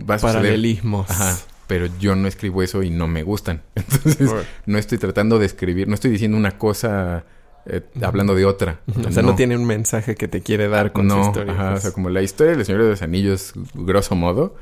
[0.07, 1.09] va a Paralelismos.
[1.09, 1.37] Ajá
[1.67, 3.61] pero yo no escribo eso y no me gustan.
[3.75, 4.31] Entonces,
[4.65, 7.25] no estoy tratando de escribir, no estoy diciendo una cosa
[7.65, 8.79] eh, hablando de otra.
[9.07, 9.35] O sea, no.
[9.35, 11.53] tiene un mensaje que te quiere dar con su historia.
[11.53, 14.55] Ajá, O sea, como la historia del Señor de los Anillos, grosso modo,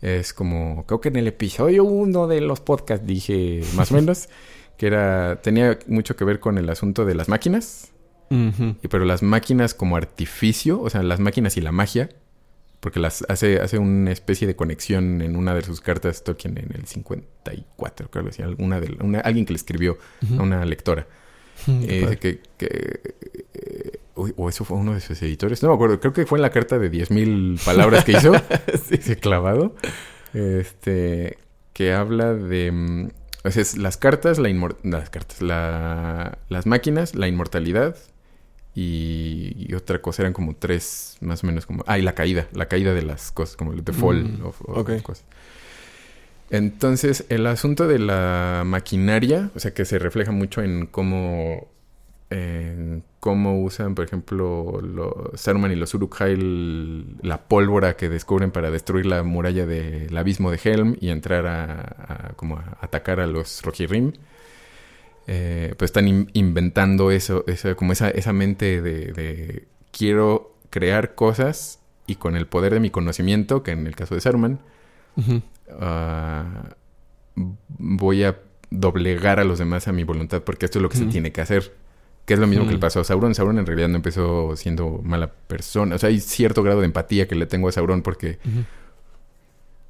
[0.00, 4.28] es como, creo que en el episodio uno de los podcasts dije más o menos,
[4.78, 7.90] que era, tenía mucho que ver con el asunto de las máquinas.
[8.30, 12.08] y, pero las máquinas como artificio, o sea, las máquinas y la magia,
[12.84, 16.70] porque las hace, hace una especie de conexión en una de sus cartas Tolkien en
[16.74, 19.96] el 54, creo que decía, alguna de, una, alguien que le escribió
[20.38, 21.06] a una lectora.
[21.66, 26.26] Eh, que, eh, o eso fue uno de sus editores, no me acuerdo, creo que
[26.26, 28.34] fue en la carta de 10.000 palabras que hizo,
[28.86, 28.96] sí.
[28.96, 29.74] ese clavado,
[30.34, 31.38] este,
[31.72, 33.08] que habla de, mm,
[33.44, 34.50] es las cartas, la
[34.82, 37.96] las cartas, la, las máquinas, la inmortalidad
[38.74, 41.84] y, otra cosa eran como tres, más o menos como...
[41.86, 45.24] Ah, y la caída, la caída de las cosas, como el default mm, o, cosas.
[46.50, 51.68] Entonces, el asunto de la maquinaria, o sea, que se refleja mucho en cómo,
[53.20, 56.20] cómo usan, por ejemplo, los Saruman y los uruk
[57.22, 62.32] la pólvora que descubren para destruir la muralla del abismo de Helm y entrar a,
[62.36, 64.12] como a atacar a los Rohirrim.
[65.26, 67.44] Eh, pues están inventando eso,
[67.76, 73.62] como esa, esa mente de, quiero crear cosas y con el poder de mi conocimiento,
[73.62, 74.60] que en el caso de Saruman,
[75.80, 76.74] ah,
[77.34, 78.38] voy a
[78.70, 81.40] doblegar a los demás a mi voluntad porque esto es lo que se tiene que
[81.40, 81.72] hacer.
[82.26, 83.34] Que es lo mismo que le pasó a Sauron.
[83.34, 85.94] Sauron en realidad no empezó siendo mala persona.
[85.94, 88.38] O sea, hay cierto grado de empatía que le tengo a Sauron porque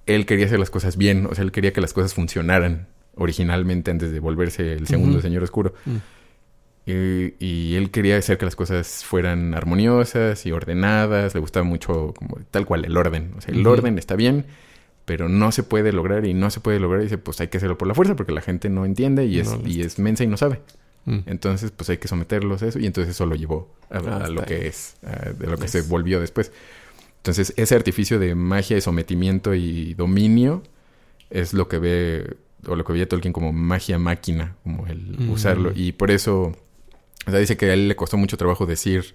[0.07, 1.27] él quería hacer las cosas bien.
[1.27, 5.43] O sea, él quería que las cosas funcionaran originalmente antes de volverse el segundo Señor
[5.43, 5.75] Oscuro.
[5.85, 5.97] Mm.
[6.87, 11.35] Y, él quería hacer que las cosas fueran armoniosas y ordenadas.
[11.35, 13.33] Le gustaba mucho como tal cual el orden.
[13.37, 14.45] O sea, el orden está bien,
[15.07, 17.01] pero no se puede lograr y no se puede lograr.
[17.01, 19.41] Y dice, pues hay que hacerlo por la fuerza porque la gente no entiende y
[19.41, 20.61] es, y es mensa y no sabe.
[21.07, 21.21] Mm.
[21.27, 22.79] Entonces, pues hay que someterlos a eso.
[22.79, 24.97] Y entonces eso lo llevó a, ah, lo que es,
[25.39, 26.53] de lo que se volvió después.
[27.17, 30.63] Entonces, ese artificio de magia y sometimiento y dominio
[31.31, 32.37] es lo que ve
[32.67, 35.31] o lo que veía Tolkien como magia máquina, como el mm.
[35.31, 35.73] usarlo.
[35.75, 36.53] Y por eso,
[37.27, 39.15] o sea, dice que a él le costó mucho trabajo decir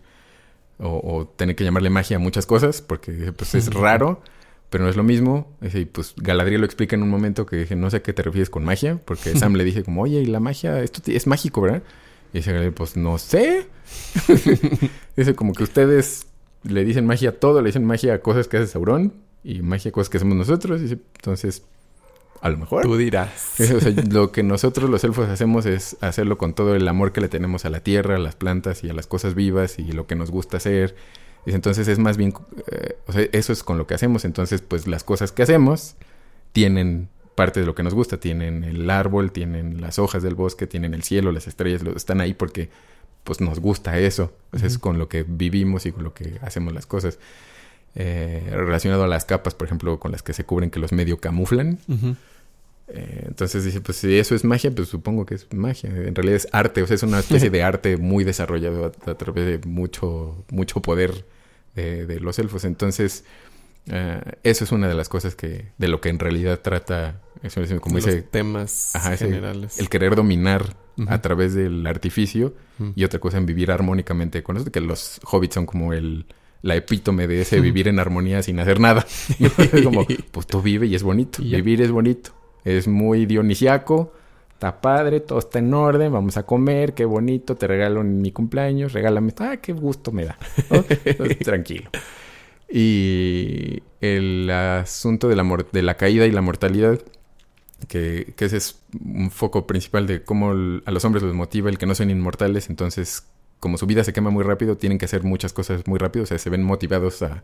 [0.79, 4.21] o, tener que llamarle magia a muchas cosas, porque pues es raro,
[4.69, 5.51] pero no es lo mismo.
[5.61, 8.21] Y pues Galadriel lo explica en un momento que dije, no sé a qué te
[8.21, 11.61] refieres con magia, porque Sam le dije como, oye, y la magia, esto es mágico,
[11.61, 11.83] ¿verdad?
[12.33, 13.67] Y dice, pues no sé.
[15.17, 16.27] dice como que ustedes
[16.63, 19.89] le dicen magia a todo, le dicen magia a cosas que hace Sauron y magia
[19.89, 20.81] a cosas que hacemos nosotros.
[20.81, 21.63] Y entonces
[22.41, 22.83] a lo mejor.
[22.83, 23.55] Tú dirás.
[24.11, 27.65] lo que nosotros los elfos hacemos es hacerlo con todo el amor que le tenemos
[27.65, 30.31] a la tierra, a las plantas y a las cosas vivas y lo que nos
[30.31, 30.95] gusta hacer.
[31.45, 32.33] Entonces es más bien,
[32.71, 34.25] eh, o sea, eso es con lo que hacemos.
[34.25, 35.95] Entonces, pues las cosas que hacemos
[36.51, 38.19] tienen parte de lo que nos gusta.
[38.19, 42.33] Tienen el árbol, tienen las hojas del bosque, tienen el cielo, las estrellas, están ahí
[42.33, 42.69] porque
[43.23, 44.33] pues nos gusta eso.
[44.51, 47.19] es con lo que vivimos y con lo que hacemos las cosas.
[47.95, 51.19] Eh, relacionado a las capas, por ejemplo, con las que se cubren que los medio
[51.19, 51.79] camuflan.
[52.87, 55.89] Eh, entonces dice, pues si eso es magia, pues supongo que es magia.
[55.89, 59.45] En realidad es arte, o sea, es una especie de arte muy desarrollado a, través
[59.45, 61.25] de mucho, mucho poder
[61.75, 62.63] de, los elfos.
[62.65, 63.23] Entonces,
[63.87, 67.21] eh, eso es una de las cosas que, de lo que en realidad trata,
[67.81, 69.79] como dice, temas generales.
[69.79, 70.75] el querer dominar
[71.07, 72.53] a través del artificio
[72.95, 76.25] y otra cosa en vivir armónicamente con eso, que los hobbits son como el
[76.61, 79.05] la epítome de ese vivir en armonía sin hacer nada.
[79.83, 82.31] como, pues tú vive y es bonito, vivir es bonito.
[82.65, 84.13] Es muy dionisiaco,
[84.53, 88.31] está padre, todo está en orden, vamos a comer, qué bonito, te regalo en mi
[88.31, 90.37] cumpleaños, regálame, ah, qué gusto me da.
[91.43, 91.89] tranquilo.
[92.71, 96.99] Y el asunto de la, de la caída y la mortalidad,
[97.87, 101.85] que, ese es un foco principal de cómo a los hombres los motiva el que
[101.85, 103.23] no sean inmortales, entonces
[103.59, 106.25] como su vida se quema muy rápido, tienen que hacer muchas cosas muy rápido, o
[106.25, 107.43] sea, se ven motivados a,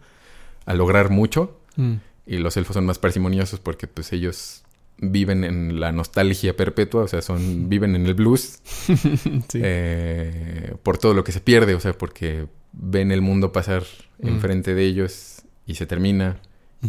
[0.73, 1.59] lograr mucho.
[1.75, 1.95] Mm.
[2.25, 4.63] Y los elfos son más parsimoniosos porque pues ellos
[4.97, 8.59] viven en la nostalgia perpetua, o sea, son viven en el blues
[9.53, 13.83] eh, por todo lo que se pierde, o sea, porque ven el mundo pasar
[14.19, 14.27] mm.
[14.27, 16.39] enfrente de ellos y se termina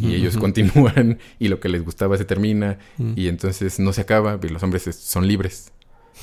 [0.01, 3.13] y ellos continúan y lo que les gustaba se termina mm.
[3.17, 5.73] y entonces no se acaba, y los hombres son libres.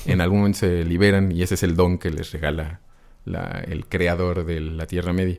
[0.06, 2.80] En algún momento se liberan y ese es el don que les regala
[3.26, 5.38] el creador de la Tierra Media.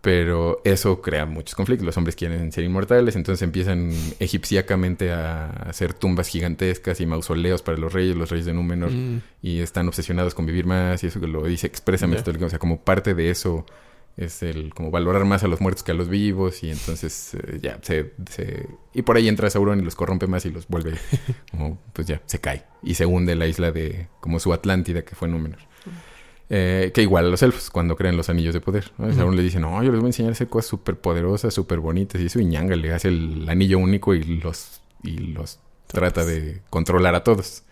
[0.00, 1.84] Pero eso crea muchos conflictos.
[1.84, 7.76] Los hombres quieren ser inmortales, entonces empiezan egipciacamente a hacer tumbas gigantescas y mausoleos para
[7.76, 9.20] los reyes, los reyes de Númenor, mm.
[9.42, 12.30] y están obsesionados con vivir más, y eso que lo dice expresamente.
[12.30, 13.66] O sea, como parte de eso
[14.16, 17.58] es el como valorar más a los muertos que a los vivos, y entonces eh,
[17.60, 18.12] ya se,
[18.94, 20.94] Y por ahí entra Sauron y los corrompe más y los vuelve
[21.50, 22.64] como, pues ya, se cae.
[22.82, 25.60] Y se hunde la isla de, como su Atlántida, que fue Númenor.
[26.52, 28.90] Eh, que igual a los elfos cuando creen los anillos de poder.
[28.98, 29.12] ¿no?
[29.14, 31.78] Sauron le dice, no, yo les voy a enseñar a hacer cosas súper poderosas, súper
[31.78, 32.20] bonitas.
[32.20, 36.60] Y eso, y ñanga le hace el anillo único y los, y los trata de
[36.68, 37.62] controlar a todos.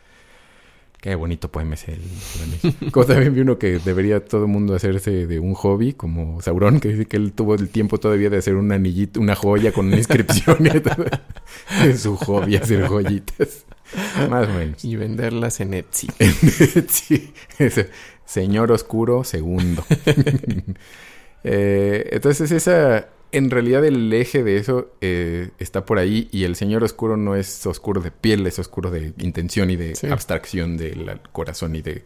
[1.00, 2.00] Qué bonito poema es el,
[2.42, 2.76] anillo.
[2.92, 6.80] Como también vi uno que debería todo el mundo hacerse de un hobby, como Sauron,
[6.80, 9.86] que dice que él tuvo el tiempo todavía de hacer un anillito, una joya con
[9.86, 10.70] una inscripción y.
[11.84, 13.64] Es su hobby hacer joyitas.
[14.28, 14.84] Más o menos.
[14.84, 16.08] Y venderlas en Etsy.
[16.18, 16.34] En
[16.76, 17.32] Etsy.
[18.28, 19.84] Señor Oscuro segundo.
[21.44, 26.56] Eh, entonces esa, en realidad el eje de eso eh, está por ahí y el
[26.56, 31.20] Señor Oscuro no es oscuro de piel, es oscuro de intención y de abstracción del
[31.30, 32.04] corazón y de,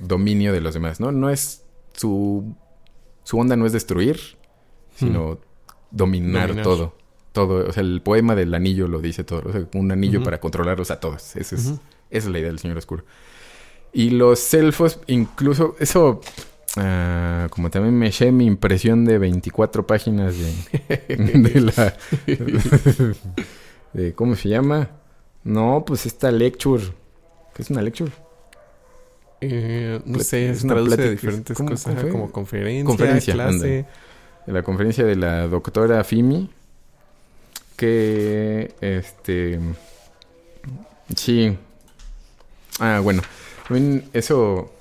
[0.00, 1.12] dominio de los demás, ¿no?
[1.12, 2.56] No es su,
[3.24, 4.18] su onda no es destruir,
[4.96, 5.38] sino hmm.
[5.90, 6.96] dominar, todo.
[7.32, 10.40] Todo, o sea, el poema del anillo lo dice todo, o sea, un anillo para
[10.40, 11.36] controlarlos a todos.
[11.36, 11.78] es, esa
[12.08, 13.04] es la idea del Señor Oscuro.
[13.96, 16.20] Y los elfos, incluso, eso
[16.76, 20.34] Ah, como también me eché mi impresión de 24 páginas
[21.08, 21.96] de, la...
[23.94, 24.90] de, ¿Cómo se llama?
[25.42, 26.84] No, pues esta lecture.
[27.54, 28.12] ¿Qué es una lecture?
[29.40, 33.86] Eh, no sé, es una traduce de diferentes cosas, como conferencia, conferencia clase.
[34.46, 36.50] la conferencia de la doctora Fimi,
[37.76, 39.60] que, este,
[41.14, 41.56] sí,
[42.80, 43.22] ah, bueno,
[44.12, 44.72] eso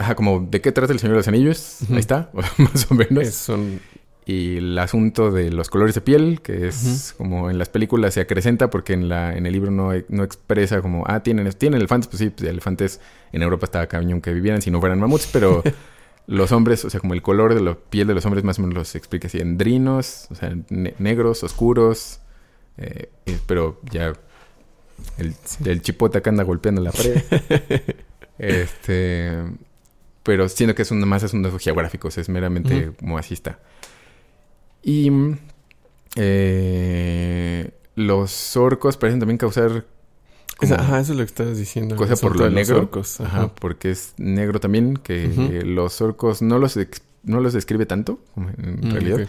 [0.00, 1.78] Ajá, como de qué trata el Señor de los Anillos.
[1.90, 3.50] Ahí está, más o menos.
[4.24, 8.20] Y el asunto de los colores de piel, que es como en las películas se
[8.20, 12.08] acrecenta porque en la en el libro no, no expresa como, ah, tienen, tienen elefantes.
[12.08, 13.00] Pues sí, pues, elefantes
[13.32, 15.62] en Europa estaba cañón que vivieran si no fueran mamuts, pero
[16.26, 18.62] los hombres, o sea, como el color de la piel de los hombres más o
[18.62, 22.20] menos los explica así, endrinos, o sea, negros, oscuros,
[22.78, 23.10] eh,
[23.46, 24.14] pero ya
[25.18, 25.34] el,
[25.64, 27.22] el chipote acá anda golpeando la pared.
[28.38, 29.36] este
[30.22, 33.58] pero siento que es una más es un dato geográfico, es meramente como así está.
[34.82, 35.10] Y
[36.16, 39.86] eh, los orcos parecen también causar...
[40.60, 41.96] ajá, eso es lo que estabas diciendo.
[41.96, 42.90] Cosa por lo negro.
[43.20, 43.54] ajá.
[43.54, 46.78] porque es negro también, que los orcos no los,
[47.22, 49.28] no los describe tanto, en mm, realidad.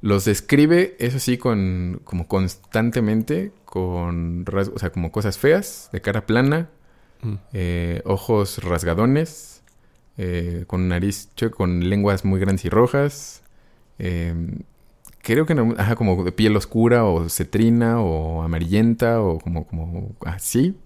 [0.00, 6.00] Los describe, eso sí, con como constantemente, con rasgos, o sea, como cosas feas, de
[6.00, 6.68] cara plana,
[7.22, 7.34] mm.
[7.52, 9.62] eh, ojos rasgadones,
[10.16, 13.42] eh, con nariz, con lenguas muy grandes y rojas.
[13.98, 14.34] Eh,
[15.22, 20.16] creo que no, ajá, como de piel oscura o cetrina o amarillenta o como, como
[20.24, 20.76] así.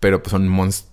[0.00, 0.91] Pero pues son monstruos,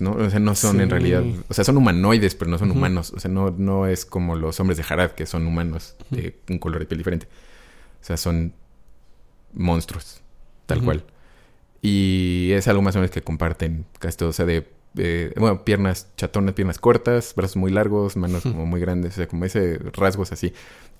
[0.00, 0.12] ¿no?
[0.12, 3.12] O sea, no son en realidad, o sea, son humanoides, pero no son humanos.
[3.14, 6.58] O sea, no, no es como los hombres de Harad, que son humanos de un
[6.58, 7.26] color de piel diferente.
[8.00, 8.54] O sea, son
[9.52, 10.22] monstruos,
[10.66, 11.04] tal cual.
[11.82, 14.30] Y es algo más o menos que comparten casi todo.
[14.30, 14.66] O sea, de
[15.36, 19.44] bueno, piernas chatonas, piernas cortas, brazos muy largos, manos como muy grandes, o sea, como
[19.44, 20.52] ese rasgos así.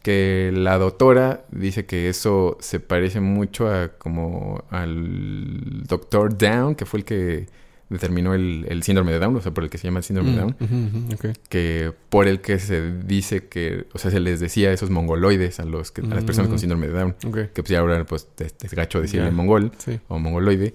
[0.03, 6.85] Que la doctora dice que eso se parece mucho a como al doctor Down, que
[6.85, 7.49] fue el que
[7.89, 10.37] determinó el, síndrome de Down, o sea, por el que se llama el síndrome de
[10.37, 14.73] mm, Down, que por el que se dice que, o sea, se les decía a
[14.73, 17.69] esos mongoloides a los que, a las personas con mm, síndrome de Down, que pues
[17.69, 19.73] ya ahora pues es, gacho decirle mongol
[20.09, 20.75] o mongoloide,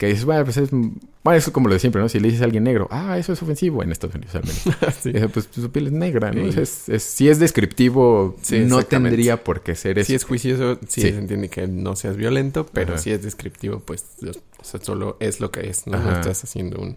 [0.00, 2.08] que dices, bueno, pues es, bueno, eso como lo de siempre, ¿no?
[2.08, 5.30] Si le dices a alguien negro, ah, eso es ofensivo en Estados Unidos al menos.
[5.34, 6.40] pues, su piel es negra, ¿no?
[6.40, 10.06] Es, es, si es descriptivo, no tendría por qué ser eso.
[10.06, 14.06] Si es juicioso, sí, se entiende que no seas violento, pero si es descriptivo, pues
[14.22, 16.96] o sea, solo es lo que es, no, estás haciendo un...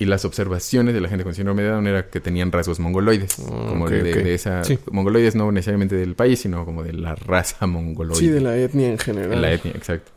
[0.00, 3.38] Y las observaciones de la gente con síndrome de Down era que tenían rasgos mongoloides.
[3.38, 4.62] Ah, como de, esa...
[4.90, 8.18] Mongoloides no necesariamente del país, sino como de la raza mongoloide.
[8.18, 9.40] Sí, de la etnia en general.
[9.40, 10.10] la etnia, exacto.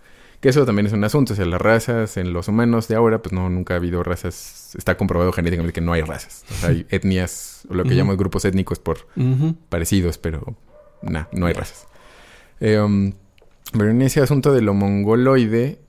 [0.43, 1.31] Que eso también es un asunto.
[1.31, 4.75] O sea, las razas en los humanos de ahora, pues no, nunca ha habido razas.
[4.77, 6.43] Está comprobado genéticamente que no hay razas.
[6.51, 9.07] O sea, hay etnias, o lo que llamamos grupos étnicos por
[9.69, 10.57] parecidos, pero
[11.01, 11.87] nada, no hay razas.
[12.59, 13.13] Eh, um,
[13.71, 15.79] pero en ese asunto de lo mongoloide,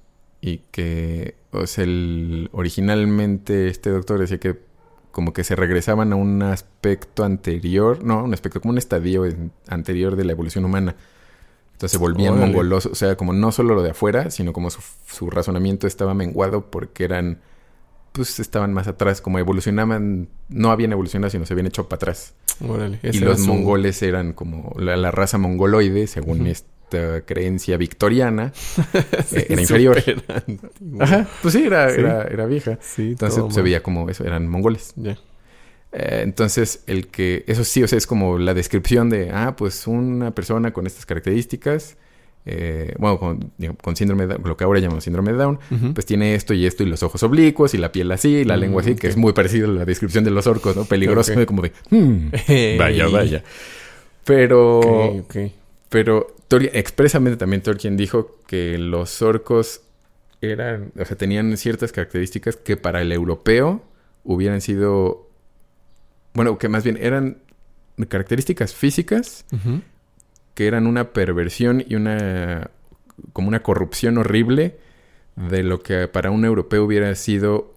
[0.40, 4.60] y que, o sea, el, originalmente este doctor decía que
[5.10, 9.24] como que se regresaban a un aspecto anterior, no, un aspecto como un estadio
[9.66, 10.94] anterior de la evolución humana
[11.74, 15.28] entonces se volvían mongolosos, o sea, como no solo lo de afuera, sino como su,
[15.28, 17.40] razonamiento estaba menguado porque eran,
[18.12, 22.34] pues estaban más atrás, como evolucionaban, no habían evolucionado, sino se habían hecho para atrás.
[23.02, 28.52] y los mongoles eran como la, raza mongoloide, según esta creencia victoriana,
[29.32, 30.00] eh, era inferior.
[31.00, 32.78] Ajá, pues sí, era, era, vieja.
[32.98, 34.92] Entonces se veía como eso, eran mongoles.
[34.94, 35.18] Ya.
[35.94, 39.86] Eh, entonces, el que, eso sí, o sea, es como la descripción de, ah, pues
[39.86, 41.96] una persona con estas características,
[42.46, 43.18] eh, bueno,
[43.80, 45.58] con, síndrome de lo que ahora llamamos síndrome de Down,
[45.94, 48.56] pues tiene esto y esto y los ojos oblicuos y la piel así y la
[48.56, 50.84] lengua así, que es muy parecido a la descripción de los orcos, ¿no?
[50.84, 53.44] Peligroso, como de, hmm, vaya, vaya.
[54.24, 55.24] Pero,
[55.88, 59.82] pero expresamente también Tolkien dijo que los orcos
[60.40, 63.82] eran, o sea, tenían ciertas características que para el europeo
[64.24, 65.23] hubieran sido
[66.34, 67.38] bueno, que más bien eran
[68.08, 69.44] características físicas
[70.54, 72.70] que eran una perversión y una
[73.32, 74.78] como una corrupción horrible
[75.36, 77.74] de lo que para un europeo hubiera sido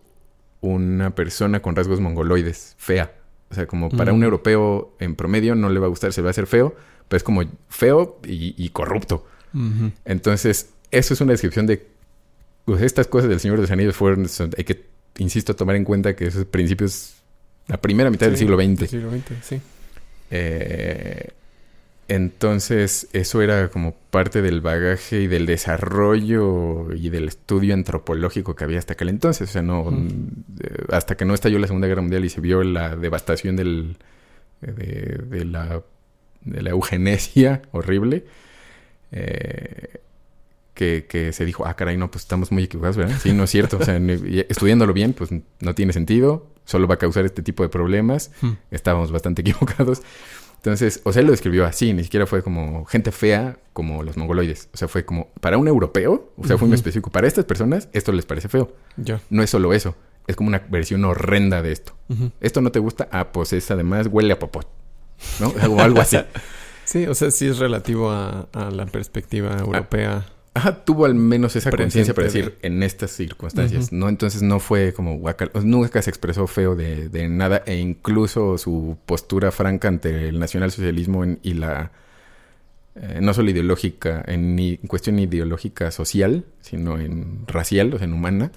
[0.62, 3.14] una persona con rasgos mongoloides, fea.
[3.50, 6.30] O sea, como para un europeo en promedio no le va a gustar, se va
[6.30, 6.76] a hacer feo,
[7.08, 9.26] pero es como feo y, corrupto.
[10.06, 11.88] Entonces, eso es una descripción de
[12.66, 14.28] pues, estas cosas del Señor de los Anillos fueron,
[14.58, 14.86] hay que,
[15.18, 17.17] insisto, tomar en cuenta que esos principios,
[17.68, 18.80] la primera mitad del siglo XX.
[18.80, 19.62] Del siglo XX, sí.
[20.32, 21.30] Eh,
[22.10, 28.64] entonces, eso era como parte del bagaje y del desarrollo y del estudio antropológico que
[28.64, 29.50] había hasta aquel entonces.
[29.50, 32.64] O sea, no, eh, hasta que no estalló la Segunda Guerra Mundial y se vio
[32.64, 33.98] la devastación del,
[34.62, 35.82] de, la,
[36.46, 38.24] de la eugenesia horrible,
[39.12, 40.00] eh,
[40.74, 43.18] que, se dijo, ah, caray, no, pues estamos muy equivocados, ¿verdad?
[43.22, 43.80] Sí, no es cierto.
[43.80, 43.98] O sea,
[44.50, 48.30] estudiándolo bien, pues no tiene sentido, solo va a causar este tipo de problemas.
[48.70, 50.04] Estábamos bastante equivocados.
[50.58, 54.18] Entonces, o sea, él lo describió así, ni siquiera fue como gente fea como los
[54.18, 54.70] mongoloides.
[54.74, 57.10] O sea, fue como para un europeo, o sea, fue muy específico.
[57.10, 58.76] Para estas personas, esto les parece feo.
[58.98, 59.22] Ya.
[59.30, 59.96] No es solo eso,
[60.28, 61.94] es como una versión horrenda de esto.
[62.42, 63.08] ¿Esto no te gusta?
[63.12, 64.68] Ah, pues es además huele a popot.
[65.40, 65.48] ¿No?
[65.70, 66.18] O algo así.
[66.84, 70.26] sí, o sea, sí es relativo a, la perspectiva ah, europea.
[70.58, 74.10] Ajá, tuvo al menos esa conciencia para decir en estas circunstancias, ¿no?
[74.10, 79.52] Entonces no fue como guacal, nunca se expresó feo de, nada e incluso su postura
[79.52, 81.92] franca ante el nacionalsocialismo y la
[82.96, 88.52] eh, no solo ideológica, en, cuestión ideológica social, sino en racial, o sea, en humana,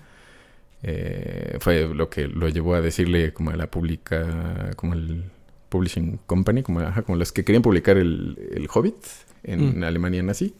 [0.83, 5.25] eh, fue lo que lo llevó a decirle como a la pública, como el
[5.69, 8.97] Publishing Company, como, como los que querían publicar el, el Hobbit
[9.43, 9.85] en mm.
[9.85, 10.55] Alemania nazi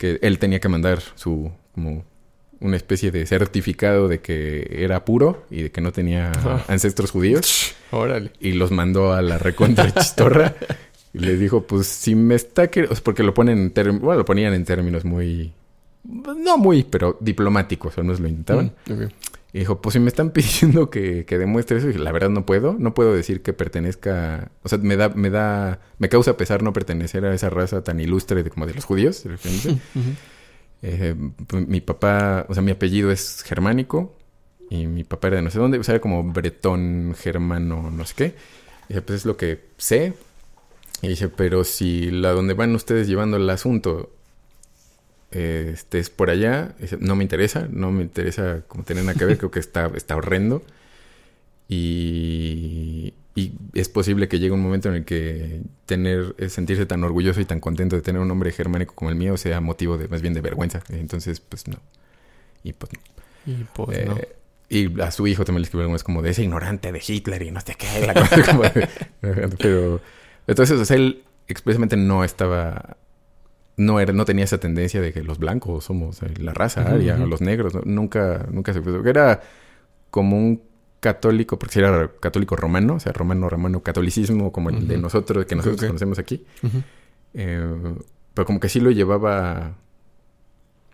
[0.00, 2.04] que él tenía que mandar su como
[2.60, 6.32] una especie de certificado de que era puro y de que no tenía
[6.68, 7.74] ancestros judíos.
[7.90, 8.30] Órale.
[8.40, 10.54] Y los mandó a la recontra chistorra.
[11.12, 12.84] y le dijo, pues si me está que...
[13.02, 14.00] porque lo ponen en.
[14.00, 15.52] Bueno, lo ponían en términos muy...
[16.02, 18.72] No muy, pero diplomáticos, o no lo intentaban.
[18.86, 19.02] Mm,
[19.52, 22.46] y dijo, pues si me están pidiendo que, que demuestre eso, y la verdad no
[22.46, 26.62] puedo, no puedo decir que pertenezca, o sea, me da, me da, me causa pesar
[26.62, 29.24] no pertenecer a esa raza tan ilustre de, como de los judíos,
[30.82, 31.14] eh,
[31.46, 34.16] pues, mi papá, o sea, mi apellido es germánico,
[34.70, 38.06] y mi papá era de no sé dónde, o sea, era como bretón, germano, no
[38.06, 38.34] sé qué.
[38.88, 40.14] Y dice, pues es lo que sé.
[41.02, 44.10] Y dice, pero si la donde van ustedes llevando el asunto
[45.32, 49.38] eh, estés por allá, no me interesa, no me interesa como tener nada que ver,
[49.38, 50.62] creo que está, está horrendo.
[51.68, 57.04] Y, y, es posible que llegue un momento en el que tener, eh, sentirse tan
[57.04, 60.08] orgulloso y tan contento de tener un nombre germánico como el mío sea motivo de
[60.08, 60.82] más bien de vergüenza.
[60.88, 61.78] Entonces, pues no.
[62.64, 62.98] Y pues no.
[63.46, 64.36] Y pues eh,
[64.68, 67.50] Y a su hijo también le escribió es como de ese ignorante de Hitler y
[67.52, 68.06] no sé qué.
[68.06, 68.72] La cosa,
[69.20, 70.00] pero
[70.46, 72.96] entonces, él expresamente no estaba
[73.80, 77.16] no era, no tenía esa tendencia de que los blancos somos eh, la raza aria,
[77.16, 79.02] los negros, nunca, nunca se puso.
[79.08, 79.40] Era
[80.10, 80.62] como un
[81.00, 85.56] católico, porque era católico romano, o sea, romano, romano, catolicismo como el de nosotros, que
[85.56, 86.44] nosotros conocemos aquí.
[87.32, 87.94] Eh,
[88.34, 89.76] pero como que sí lo llevaba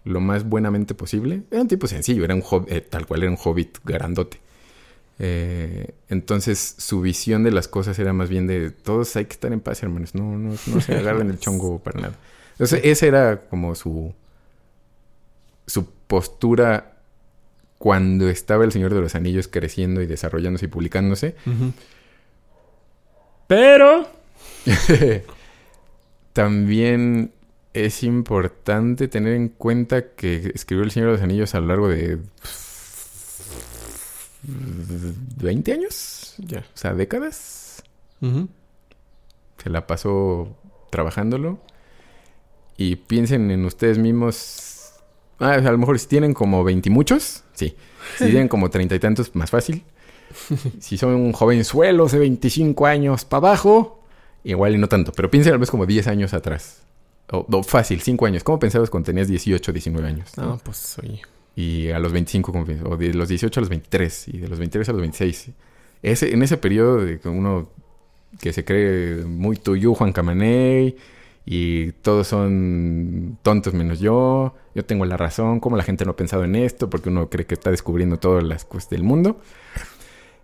[0.04, 1.42] lo más buenamente posible.
[1.50, 4.38] Era un tipo sencillo, era un eh, tal cual era un hobbit grandote.
[5.18, 9.58] entonces su visión de las cosas era más bien de todos hay que estar en
[9.58, 10.14] paz, hermanos.
[10.14, 12.16] No, no, no se agarren el chongo para nada.
[12.56, 14.14] Entonces, esa era como su,
[15.66, 16.96] su postura
[17.76, 21.36] cuando estaba el Señor de los Anillos creciendo y desarrollándose y publicándose.
[23.46, 24.08] Pero
[26.32, 27.32] también
[27.74, 31.88] es importante tener en cuenta que escribió el Señor de los Anillos a lo largo
[31.88, 32.18] de
[34.42, 37.82] 20 años, ya, o sea, décadas.
[39.62, 40.56] Se la pasó
[40.90, 41.60] trabajándolo
[42.76, 44.92] y piensen en ustedes mismos.
[45.38, 47.76] Ah, a lo mejor si tienen como veintimuchos, sí.
[48.18, 49.82] Si tienen como treinta y tantos, más fácil.
[50.80, 54.02] si son un jovenzuelo de 25 años para abajo,
[54.44, 55.12] igual y no tanto.
[55.12, 56.82] Pero piensen a vez como 10 años atrás.
[57.30, 58.44] O, fácil, 5 años.
[58.44, 60.36] ¿Cómo pensabas cuando tenías 18, 19 años?
[60.36, 61.20] No, pues oye.
[61.56, 64.88] Y a los 25, o de los 18 a los 23, y de los 23
[64.88, 65.50] a los 26.
[66.02, 67.70] Ese, en ese periodo de que uno
[68.40, 70.96] que se cree muy tuyo, Juan Camaney,
[71.48, 76.16] y todos son tontos menos yo, yo tengo la razón, como la gente no ha
[76.16, 79.40] pensado en esto, porque uno cree que está descubriendo todas las cosas del mundo.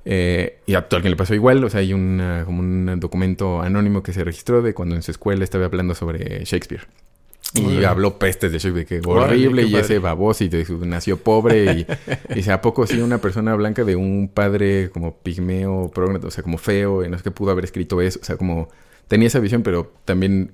[0.04, 3.60] Eh, y a todo alguien le pasó igual, o sea, hay una, como un documento
[3.62, 6.86] anónimo que se registró de cuando en su escuela estaba hablando sobre Shakespeare.
[7.54, 10.50] Y habló pestes de Shakespeare, que horrible, y ese baboso, y
[10.86, 11.86] nació pobre, y,
[12.40, 16.58] y ¿a poco sí una persona blanca de un padre como pigmeo, o sea, como
[16.58, 18.68] feo, y no sé qué pudo haber escrito eso, o sea, como
[19.08, 20.52] tenía esa visión, pero también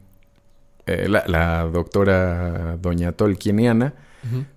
[0.88, 3.94] eh, la, doctora doña Tolkieniana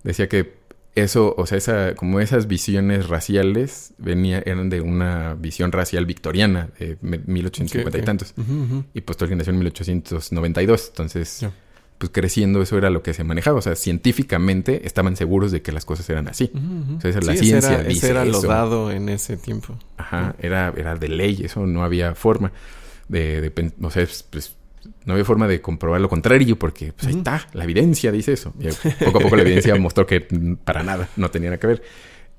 [0.03, 0.61] decía que
[0.95, 6.69] eso, o sea, esa, como esas visiones raciales venía, eran de una visión racial victoriana,
[6.79, 8.33] de 1850 y tantos.
[8.93, 11.47] Y pues Tolkien nació en 1892, entonces,
[11.97, 13.59] pues creciendo eso era lo que se manejaba.
[13.59, 16.51] O sea, científicamente estaban seguros de que las cosas eran así.
[16.97, 19.77] O sea, la ciencia era, dice era lo dado en ese tiempo.
[19.97, 22.51] Ajá, era, era de ley, eso no había forma
[23.07, 24.55] de, de no sé, pues
[25.05, 28.53] no había forma de comprobar lo contrario porque pues, ahí está, la evidencia dice eso.
[28.59, 28.67] Y
[29.03, 30.21] poco a poco la evidencia mostró que
[30.63, 31.83] para nada, no tenía nada que ver.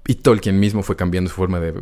[0.06, 1.72] Y Tolkien mismo fue cambiando su forma de,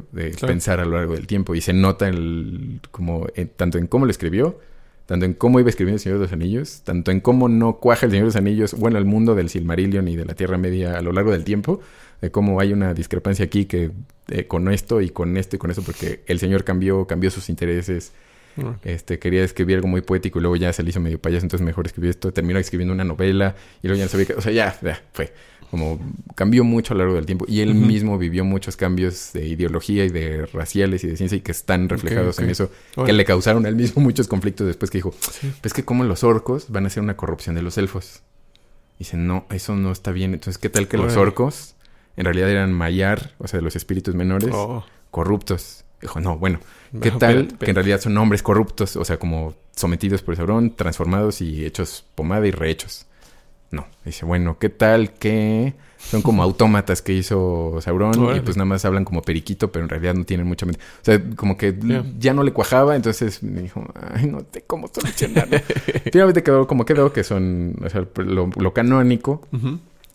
[0.41, 4.11] pensar a lo largo del tiempo y se nota el, como tanto en cómo lo
[4.11, 4.59] escribió,
[5.07, 8.05] tanto en cómo iba escribiendo El Señor de los Anillos, tanto en cómo no cuaja
[8.07, 10.99] El Señor de los Anillos, bueno, el mundo del Silmarillion y de la Tierra Media
[10.99, 11.81] a lo largo del tiempo,
[12.21, 13.91] de cómo hay una discrepancia aquí que
[14.29, 17.49] eh, con esto y con esto y con eso, porque el Señor cambió, cambió sus
[17.49, 18.13] intereses,
[18.83, 21.65] este, quería escribir algo muy poético y luego ya se le hizo medio payaso, entonces
[21.65, 22.33] mejor escribió esto.
[22.33, 24.35] Terminó escribiendo una novela y luego ya no sabía que...
[24.35, 25.33] O sea, ya, ya, fue.
[25.71, 26.01] Como
[26.35, 27.45] cambió mucho a lo largo del tiempo.
[27.49, 31.43] Y él mismo vivió muchos cambios de ideología y de raciales y de ciencia y
[31.43, 32.71] que están reflejados en eso.
[33.07, 35.15] Que le causaron a él mismo muchos conflictos después que dijo,
[35.61, 38.23] pues que como los orcos van a ser una corrupción de los elfos.
[38.97, 40.35] Y dice, no, eso no está bien.
[40.35, 41.77] Entonces, ¿qué tal que los orcos
[42.17, 44.85] en realidad eran mayar, o sea, de los espíritus menores, oh.
[45.13, 45.85] corruptos?
[46.01, 46.61] Dijo, no, bueno,
[47.01, 51.43] ¿qué tal que en realidad son hombres corruptos, o sea, como sometidos por Sauron, transformados
[51.43, 53.07] y hechos pomada y rehechos?
[53.71, 58.65] No, dice, bueno, ¿qué tal que son como autómatas que hizo Sauron y pues nada
[58.65, 60.81] más hablan como periquito, pero en realidad no tienen mucha mente?
[61.03, 61.77] O sea, como que
[62.19, 63.85] ya no le cuajaba, entonces me dijo,
[64.15, 65.59] ay, no sé cómo solucionarlo.
[66.11, 69.47] Finalmente quedó como quedó, que son, o sea, lo, canónico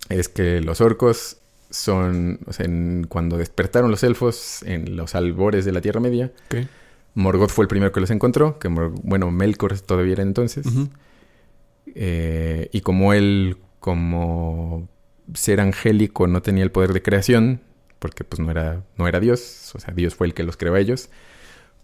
[0.09, 1.38] es que los orcos
[1.76, 2.67] son, o sea,
[3.09, 6.32] cuando despertaron los elfos en los albores de la Tierra Media,
[7.13, 10.65] Morgoth fue el primero que los encontró, que bueno, Melkor todavía era entonces.
[11.93, 14.88] Eh, y como él, como
[15.34, 17.61] ser angélico, no tenía el poder de creación,
[17.99, 20.76] porque pues no era, no era Dios, o sea, Dios fue el que los creó
[20.76, 21.09] a ellos,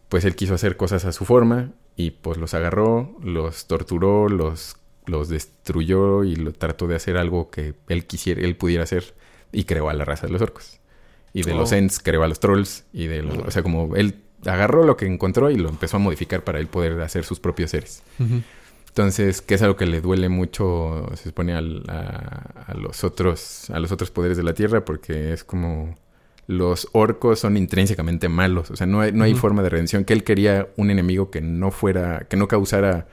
[0.09, 4.75] pues él quiso hacer cosas a su forma y pues los agarró, los torturó, los,
[5.05, 9.15] los destruyó y lo trató de hacer algo que él quisiera, él pudiera hacer
[9.51, 10.79] y creó a la raza de los orcos.
[11.33, 11.75] Y de los oh.
[11.75, 13.37] Ents creó a los trolls y de los...
[13.37, 16.67] O sea, como él agarró lo que encontró y lo empezó a modificar para él
[16.67, 18.03] poder hacer sus propios seres.
[18.87, 23.91] Entonces, que es algo que le duele mucho, se supone, a, los otros, a los
[23.91, 25.95] otros poderes de la Tierra, porque es como
[26.47, 28.71] los orcos son intrínsecamente malos.
[28.71, 30.03] O sea, no hay, no hay forma de redención.
[30.03, 33.07] Que él quería un enemigo que no fuera, que no causara.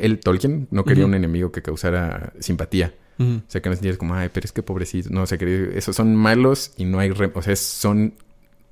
[0.00, 2.92] él, Tolkien, no quería un enemigo que causara simpatía.
[3.18, 5.10] O sea, que no sentías como, ay, pero es que pobrecito.
[5.10, 7.10] No, o sea, que esos son malos y no hay...
[7.10, 8.14] o sea, son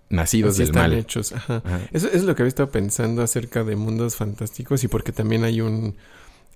[0.09, 0.99] nacidos del están mal.
[0.99, 1.63] hechos, ajá.
[1.93, 5.61] Eso es lo que había estado pensando acerca de mundos fantásticos y porque también hay
[5.61, 5.97] un...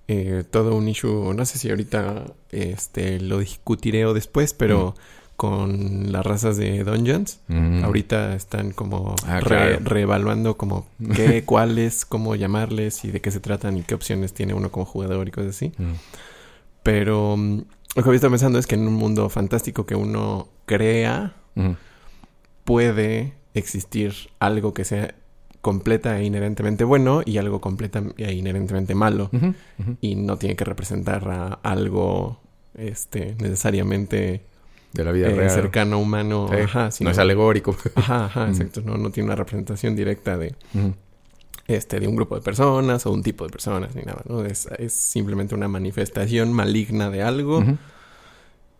[0.09, 4.95] Eh, todo un issue, no sé si ahorita este, lo discutiré o después, pero
[5.37, 7.41] con las razas de Dungeons.
[7.83, 13.77] Ahorita están como ah, reevaluando como qué, cuáles, cómo llamarles y de qué se tratan
[13.77, 15.73] y qué opciones tiene uno como jugador y cosas así.
[16.83, 17.63] Pero mm,
[17.97, 21.35] lo que había estado pensando es que en un mundo fantástico que uno crea,
[22.65, 25.15] puede existir algo que sea
[25.63, 29.31] completa e inherentemente bueno y algo completa e inherentemente malo.
[30.03, 32.39] Y no tiene que representar a algo
[32.75, 34.43] este, necesariamente
[34.93, 35.51] de la vida eh, real.
[35.51, 36.49] cercano, humano.
[36.53, 37.75] Ajá, no es alegórico.
[37.95, 38.83] Ajá, ajá, exacto.
[38.83, 40.55] No, no tiene una representación directa de,
[41.69, 44.45] este, de un grupo de personas o un tipo de personas ni nada, ¿no?
[44.45, 47.65] Es, simplemente una manifestación maligna de algo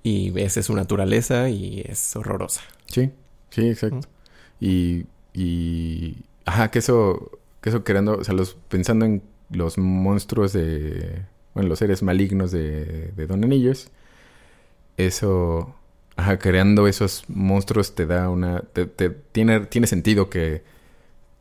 [0.03, 2.61] y esa es su naturaleza y es horrorosa.
[2.87, 3.11] Sí,
[3.51, 4.09] sí, exacto.
[4.61, 10.53] y, y, ajá, que eso, que eso creando, o sea, los, pensando en los monstruos
[10.53, 11.23] de,
[11.55, 13.91] bueno, los seres malignos de, de Don Anillos,
[14.97, 15.75] eso,
[16.17, 20.63] ajá, creando esos monstruos te da una, te, tiene, tiene sentido que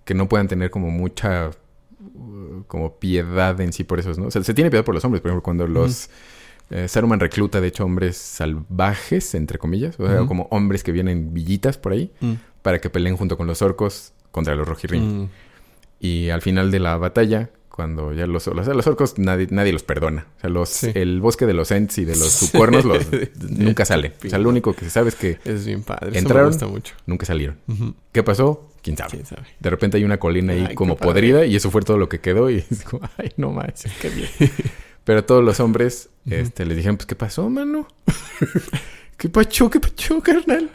[0.06, 4.28] que no puedan tener como mucha uh, como piedad en sí por esos, ¿no?
[4.28, 6.10] O sea, se tiene piedad por los hombres, por ejemplo, cuando los
[6.70, 11.34] eh, Saruman recluta de hecho hombres salvajes, entre comillas, o sea, como hombres que vienen
[11.34, 12.34] villitas por ahí, mm.
[12.62, 15.24] para que peleen junto con los orcos contra los rojirrin.
[15.24, 15.30] Mm.
[15.99, 20.28] Y al final de la batalla, cuando ya los, los orcos nadie, nadie los perdona.
[20.38, 23.05] O sea, los, el bosque de los Ents y de los sucuernos los,
[23.50, 24.13] nunca sale.
[24.25, 26.17] O sea, lo único que se sabe es que es bien padre.
[26.17, 26.95] entraron, mucho.
[27.05, 27.58] nunca salieron.
[28.13, 28.71] ¿Qué pasó?
[28.82, 29.25] ¿Quién sabe?
[29.59, 32.50] De repente hay una colina ahí como podrida y eso fue todo lo que quedó
[32.50, 34.29] y es como, ay, no manches, qué bien.
[35.04, 37.89] Pero todos los hombres este, les dijeron, pues, ¿qué pasó, mano?
[39.17, 40.70] ¿Qué pacho, qué pacho, carnal?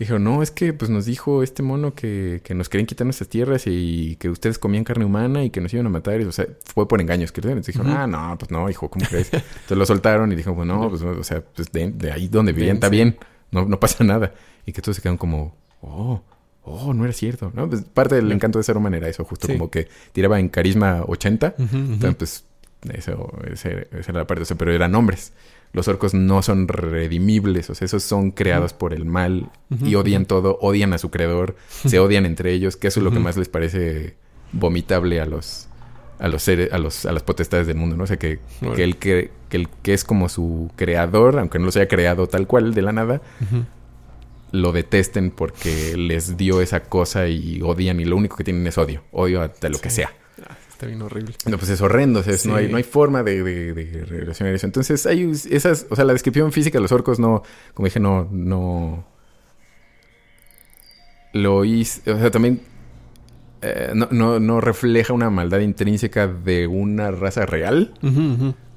[0.00, 3.28] Dijo, no, es que pues nos dijo este mono que, que, nos querían quitar nuestras
[3.28, 6.18] tierras y que ustedes comían carne humana y que nos iban a matar.
[6.22, 7.32] Y, o sea, fue por engaños.
[7.32, 9.28] Que dijeron, ah, no, pues no, hijo, ¿cómo crees?
[9.30, 12.76] Entonces lo soltaron y dijo, pues no, pues, o sea, pues de, ahí donde vivían
[12.76, 13.18] está bien.
[13.50, 14.32] no, no pasa nada.
[14.64, 16.22] Y que todos se quedan como, oh,
[16.62, 17.68] oh, no era cierto, ¿no?
[17.68, 21.04] Pues parte del encanto de ser humano era eso, justo como que tiraba en carisma
[21.06, 21.56] 80.
[21.58, 22.44] Entonces, pues,
[22.92, 25.32] eso, esa era la parte, pero eran hombres.
[25.72, 29.50] Los orcos no son redimibles, o sea, esos son creados por el mal
[29.84, 33.12] y odian todo, odian a su creador, se odian entre ellos, que eso es lo
[33.12, 34.16] que más les parece
[34.52, 35.68] vomitable a los
[36.18, 38.04] a los seres, a los a las potestades del mundo, ¿no?
[38.04, 38.40] O sea, que,
[38.74, 42.46] que el que, el que es como su creador, aunque no los haya creado tal
[42.46, 43.22] cual de la nada,
[44.52, 48.76] lo detesten porque les dio esa cosa y odian y lo único que tienen es
[48.76, 50.12] odio, odio a, lo que sea.
[50.80, 51.34] Está bien horrible.
[51.44, 54.64] No, pues es horrendo, no, hay, no hay forma de, de, relacionar eso.
[54.64, 57.42] Entonces hay esas, o sea, la descripción física de los orcos no,
[57.74, 59.04] como dije, no, no...
[61.34, 62.62] Lo hice, o sea, también
[63.60, 67.92] eh, no, no, no, refleja una maldad intrínseca de una raza real.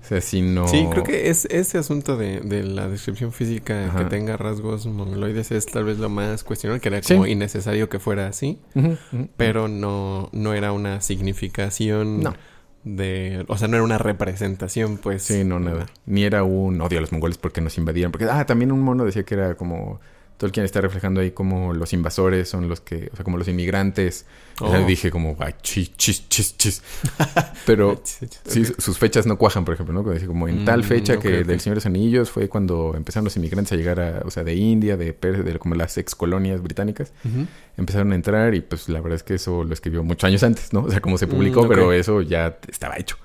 [0.03, 0.67] O sea, sino...
[0.67, 5.51] Sí, creo que es ese asunto de, de la descripción física que tenga rasgos mongoloides
[5.51, 8.59] es tal vez lo más cuestionable, que era como innecesario que fuera así,
[9.37, 12.21] pero no, no era una significación
[12.83, 13.45] de...
[13.47, 15.23] O sea, no era una representación, pues.
[15.23, 15.85] Sí, no, nada.
[16.05, 18.11] Ni era un odio a los mongoles porque nos invadían.
[18.11, 20.01] Porque, ah, también un mono decía que era como
[20.43, 24.25] Tolkien está reflejando ahí como los invasores son los que, o sea, como los inmigrantes.
[24.59, 24.77] Oh.
[24.85, 26.83] dije como, ay, chis, chis, chis, chis.
[27.65, 30.03] Pero sí, sus fechas no cuajan, por ejemplo, ¿no?
[30.03, 33.23] Como, como en tal mm, fecha que del Señor de los Anillos fue cuando empezaron
[33.23, 36.61] los inmigrantes a llegar a, o sea, de India, de, de como las ex colonias
[36.61, 37.13] británicas.
[37.77, 40.73] Empezaron a entrar y pues la verdad es que eso lo escribió muchos años antes,
[40.73, 40.81] ¿no?
[40.81, 43.15] O sea, como se publicó, mm, pero eso ya estaba hecho.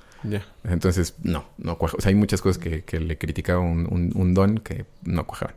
[0.62, 1.96] Entonces, no, no cuaja.
[1.98, 5.56] O sea, hay muchas cosas que, que le criticaba un, un don que no cuajaban.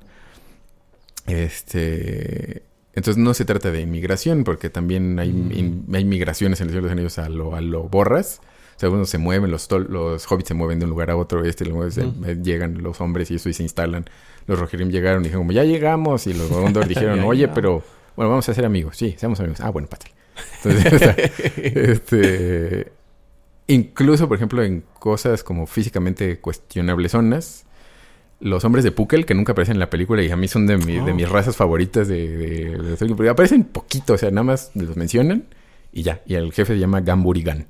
[1.28, 2.64] Este.
[2.94, 5.96] Entonces no se trata de inmigración, porque también hay, mm.
[5.96, 8.42] hay migraciones en el Señor de los Anillos a lo, a lo borras.
[8.76, 11.46] O sea, uno se mueven, los, los hobbits se mueven de un lugar a otro,
[11.46, 12.26] este mm.
[12.26, 14.06] eh, llegan los hombres y eso y se instalan.
[14.48, 17.84] Los Rohirrim llegaron y dijeron, como ya llegamos, y los Gondor dijeron, oye, pero
[18.16, 18.98] bueno, vamos a ser amigos.
[18.98, 19.62] Sí, seamos amigos.
[19.62, 20.14] Ah, bueno, pásale.
[20.64, 22.92] Entonces, este,
[23.68, 27.66] incluso, por ejemplo, en cosas como físicamente cuestionables zonas,
[28.42, 30.78] los hombres de Pukel, que nunca aparecen en la película y a mí son de,
[30.78, 31.16] de oh.
[31.16, 35.46] mis razas favoritas de, de, aparecen poquito, o sea, nada más los mencionan
[35.94, 36.22] y ya.
[36.26, 37.68] Y el jefe se llama Gamburigan,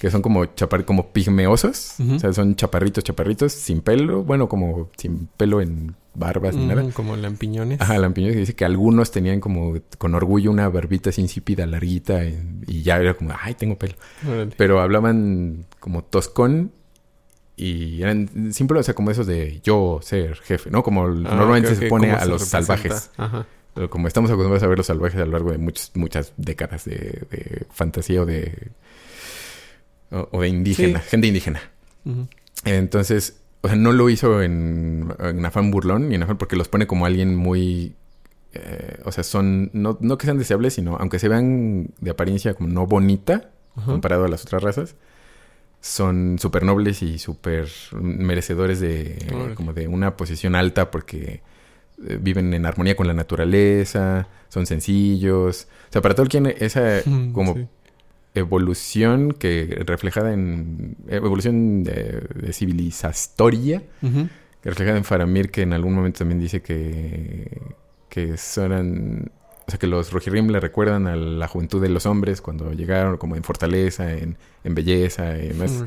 [0.00, 4.90] que son como chapar, como pigmeosos, o sea, son chaparritos, chaparritos, sin pelo, bueno, como
[4.96, 6.82] sin pelo en barbas ni nada.
[6.92, 7.80] Como lampiñones.
[7.80, 12.24] Ajá, lampiñones, que dice que algunos tenían como con orgullo una barbita así insípida, larguita,
[12.24, 13.94] y ya era como, ay, tengo pelo.
[14.56, 16.72] Pero hablaban como toscón
[17.56, 20.82] y eran simples, o sea, como esos de yo ser jefe, ¿no?
[20.82, 23.10] Como ah, normalmente se pone a los salvajes.
[23.16, 23.46] Ajá.
[23.88, 27.66] como estamos acostumbrados a ver los salvajes a lo largo de muchas, muchas décadas de,
[27.70, 28.68] fantasía o de.
[30.10, 31.62] o, de indígena, gente indígena.
[32.64, 36.68] Entonces, o sea, no lo hizo en, en afán burlón ni en afán porque los
[36.68, 37.94] pone como alguien muy.
[38.52, 39.70] Eh, o sea, son.
[39.72, 43.50] No, no que sean deseables, sino aunque se vean de apariencia como no bonita
[43.86, 44.94] comparado a las otras razas
[45.80, 49.18] son súper nobles y súper merecedores de
[49.54, 51.42] como de una posición alta porque
[52.06, 55.68] eh, viven en armonía con la naturaleza, son sencillos.
[55.88, 57.68] O sea, para Tolkien esa mm, como
[58.34, 65.94] evolución que reflejada en evolución de, de civilizatoria, que reflejada en Faramir que en algún
[65.94, 67.62] momento también dice que
[68.16, 69.30] que son
[69.66, 73.16] o sea, que los Rohirrim le recuerdan a la juventud de los hombres cuando llegaron
[73.16, 75.84] como en fortaleza, en, belleza y demás.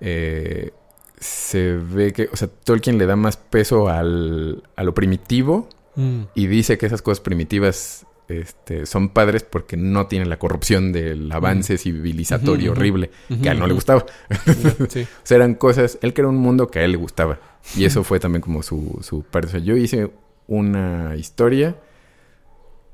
[0.00, 0.70] Eh,
[1.18, 6.20] se ve que, o sea, Tolkien le da más peso al, a lo primitivo mm.
[6.34, 11.30] y dice que esas cosas primitivas este, son padres porque no tienen la corrupción del
[11.32, 11.78] avance mm.
[11.78, 13.10] civilizatorio horrible
[13.42, 14.06] que a él no le gustaba.
[14.80, 14.86] o
[15.24, 17.40] sea, eran cosas, él creó un mundo que a él le gustaba
[17.76, 19.48] y eso fue también como su, su parte.
[19.48, 20.10] O sea, yo hice
[20.46, 21.76] una historia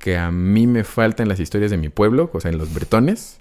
[0.01, 2.73] que a mí me falta en las historias de mi pueblo, o sea, en los
[2.73, 3.39] bretones,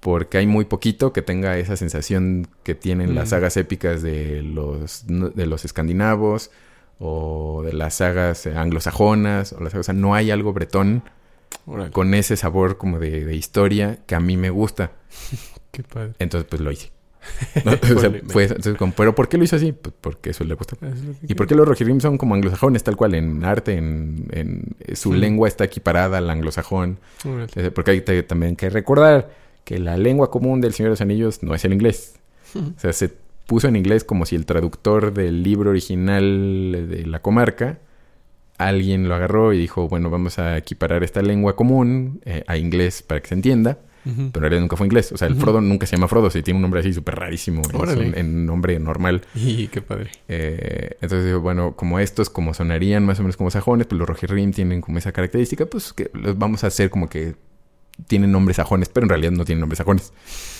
[0.00, 3.30] porque hay muy poquito que tenga esa sensación que tienen las mm.
[3.30, 6.50] sagas épicas de los, de los escandinavos
[6.98, 11.02] o de las sagas anglosajonas, o, las, o sea, no hay algo bretón
[11.92, 14.92] con ese sabor como de, de historia que a mí me gusta.
[15.70, 16.14] Qué padre.
[16.18, 16.90] Entonces, pues lo hice.
[18.96, 19.72] Pero ¿por qué lo hizo así?
[19.72, 20.76] Pues porque eso le gusta.
[21.26, 25.48] ¿Y por qué los Rohirrim son como anglosajones, tal cual, en arte, en, su lengua
[25.48, 26.98] está equiparada al anglosajón?
[27.74, 29.30] Porque hay también que recordar
[29.64, 32.14] que la lengua común del Señor de los Anillos no es el inglés.
[32.54, 33.12] O sea, se
[33.46, 37.78] puso en inglés como si el traductor del libro original de la comarca
[38.58, 43.02] alguien lo agarró y dijo, bueno, vamos a equiparar esta lengua común eh, a inglés
[43.02, 43.78] para que se entienda.
[44.08, 45.12] Pero en realidad nunca fue inglés.
[45.12, 47.62] O sea, el Frodo nunca se llama Frodo, sí tiene un nombre así súper rarísimo,
[48.14, 49.22] en nombre normal.
[49.34, 50.10] Y qué padre.
[50.28, 54.52] Eh, entonces, bueno, como estos, como sonarían más o menos como sajones, pues los Rohirrim
[54.52, 57.34] tienen como esa característica, pues que los vamos a hacer como que
[58.06, 60.12] tienen nombres sajones, pero en realidad no tienen nombres sajones.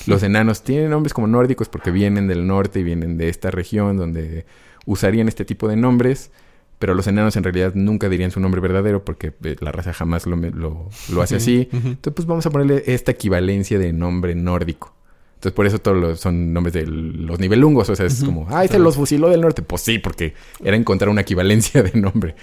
[0.07, 3.97] Los enanos tienen nombres como nórdicos porque vienen del norte y vienen de esta región
[3.97, 4.45] donde
[4.87, 6.31] usarían este tipo de nombres,
[6.79, 10.27] pero los enanos en realidad nunca dirían su nombre verdadero porque eh, la raza jamás
[10.27, 11.69] lo, lo, hace así.
[11.73, 14.95] Entonces, pues vamos a ponerle esta equivalencia de nombre nórdico.
[15.35, 17.89] Entonces, por eso todos son nombres de los nivelungos.
[17.91, 19.63] O sea, es como, ah, este los fusiló del norte.
[19.63, 20.35] Pues sí, porque
[20.65, 22.35] era encontrar una equivalencia de nombre.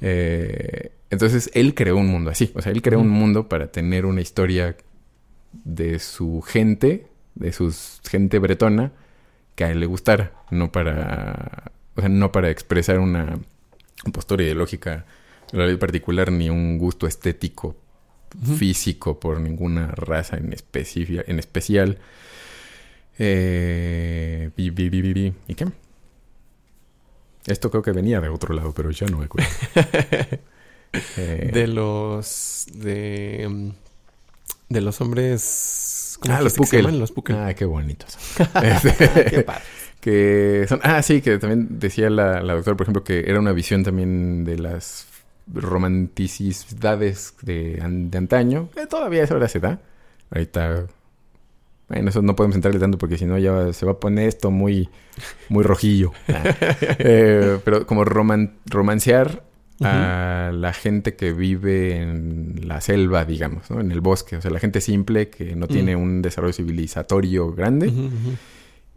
[0.00, 2.52] Eh, entonces, él creó un mundo así.
[2.54, 4.76] O sea, él creó un mundo para tener una historia
[5.52, 7.74] de su gente, de su
[8.08, 8.92] gente bretona,
[9.54, 10.32] que a él le gustara.
[10.52, 13.38] No para, o sea, no para expresar una
[14.12, 15.04] postura ideológica
[15.78, 17.76] particular ni un gusto estético
[18.58, 21.98] físico por ninguna raza en, en especial.
[23.18, 24.50] Eh,
[25.48, 25.66] ¿Y qué?
[27.46, 29.48] Esto creo que venía de otro lado, pero ya no me acuerdo.
[31.18, 32.64] Eh, de los.
[32.72, 33.46] De.
[33.46, 33.70] Mm,
[34.70, 36.16] de los hombres.
[36.18, 36.98] ¿Cómo ah, los Pukel.
[36.98, 38.16] Los Ah, qué bonitos.
[39.30, 39.62] qué padre.
[40.00, 40.80] Que son.
[40.82, 44.44] Ah, sí, que también decía la, la doctora, por ejemplo, que era una visión también
[44.44, 45.06] de las
[45.52, 48.70] romanticidades de, de antaño.
[48.74, 49.80] Que todavía eso ahora se da.
[50.30, 50.86] Ahorita
[51.88, 54.50] bueno, eso no podemos entrarle tanto porque si no ya se va a poner esto
[54.50, 54.88] muy,
[55.48, 56.12] muy rojillo.
[57.00, 59.44] Eh, pero como romancear
[59.80, 63.80] a la gente que vive en la selva, digamos, ¿no?
[63.80, 64.36] En el bosque.
[64.36, 66.00] O sea, la gente simple que no tiene mm.
[66.00, 67.92] un desarrollo civilizatorio grande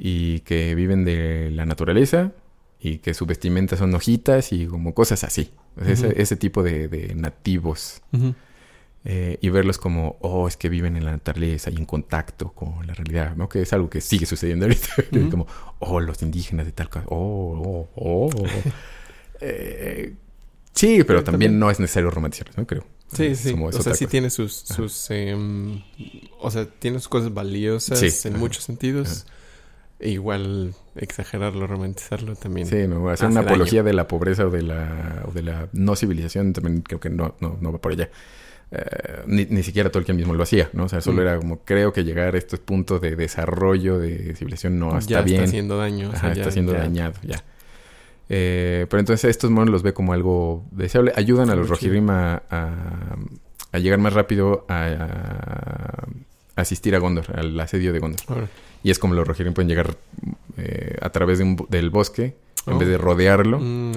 [0.03, 2.31] y que viven de la naturaleza
[2.79, 5.51] y que su vestimenta son hojitas y como cosas así.
[5.85, 8.01] ese, tipo de, nativos.
[9.05, 12.87] Eh, y verlos como, oh, es que viven en la naturaleza y en contacto con
[12.87, 13.47] la realidad, ¿no?
[13.47, 14.89] Que es algo que sigue sucediendo ahorita.
[15.29, 15.45] como,
[15.77, 18.43] oh, los indígenas de tal cosa, oh, oh, oh.
[19.39, 20.15] eh,
[20.73, 22.65] sí, pero también, no es necesario romantizarlos, ¿no?
[22.65, 22.83] Creo.
[23.13, 23.53] Sí, sí.
[23.55, 25.83] o sea, sí tiene sus, sus em,
[26.39, 29.27] o sea, tiene sus cosas valiosas en muchos sentidos.
[30.01, 32.65] E igual exagerarlo, romantizarlo también.
[32.65, 35.95] Sí, no, hacer una apología de la pobreza o de la, o de la no
[35.95, 38.09] civilización también creo que no, no, no va por allá.
[38.71, 40.85] Eh, ni, ni, siquiera Tolkien mismo lo hacía, ¿no?
[40.85, 41.21] O sea, solo mm.
[41.21, 45.21] era como, creo que llegar a estos puntos de desarrollo de civilización no está ya
[45.21, 45.41] bien.
[45.41, 46.09] está haciendo daño.
[46.11, 47.43] Ajá, está siendo dañado, ya.
[48.29, 51.11] Eh, pero entonces estos monos los ve como algo deseable.
[51.15, 56.07] Ayudan a los Rohirrim a, a, llegar más rápido a,
[56.55, 58.47] asistir a Gondor, al asedio de Gondor.
[58.83, 59.95] Y es como los Rohirrim pueden llegar
[60.57, 62.35] eh, a través de un, del bosque
[62.67, 62.99] en vez de oh.
[62.99, 63.59] rodearlo.
[63.59, 63.93] Mm,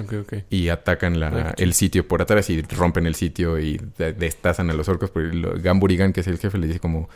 [0.49, 4.89] y atacan la, el sitio por atrás y rompen el sitio y destazan a los
[4.89, 5.09] orcos.
[5.09, 5.31] Porque
[5.61, 7.09] Gamburigan, que es el jefe, le dice como...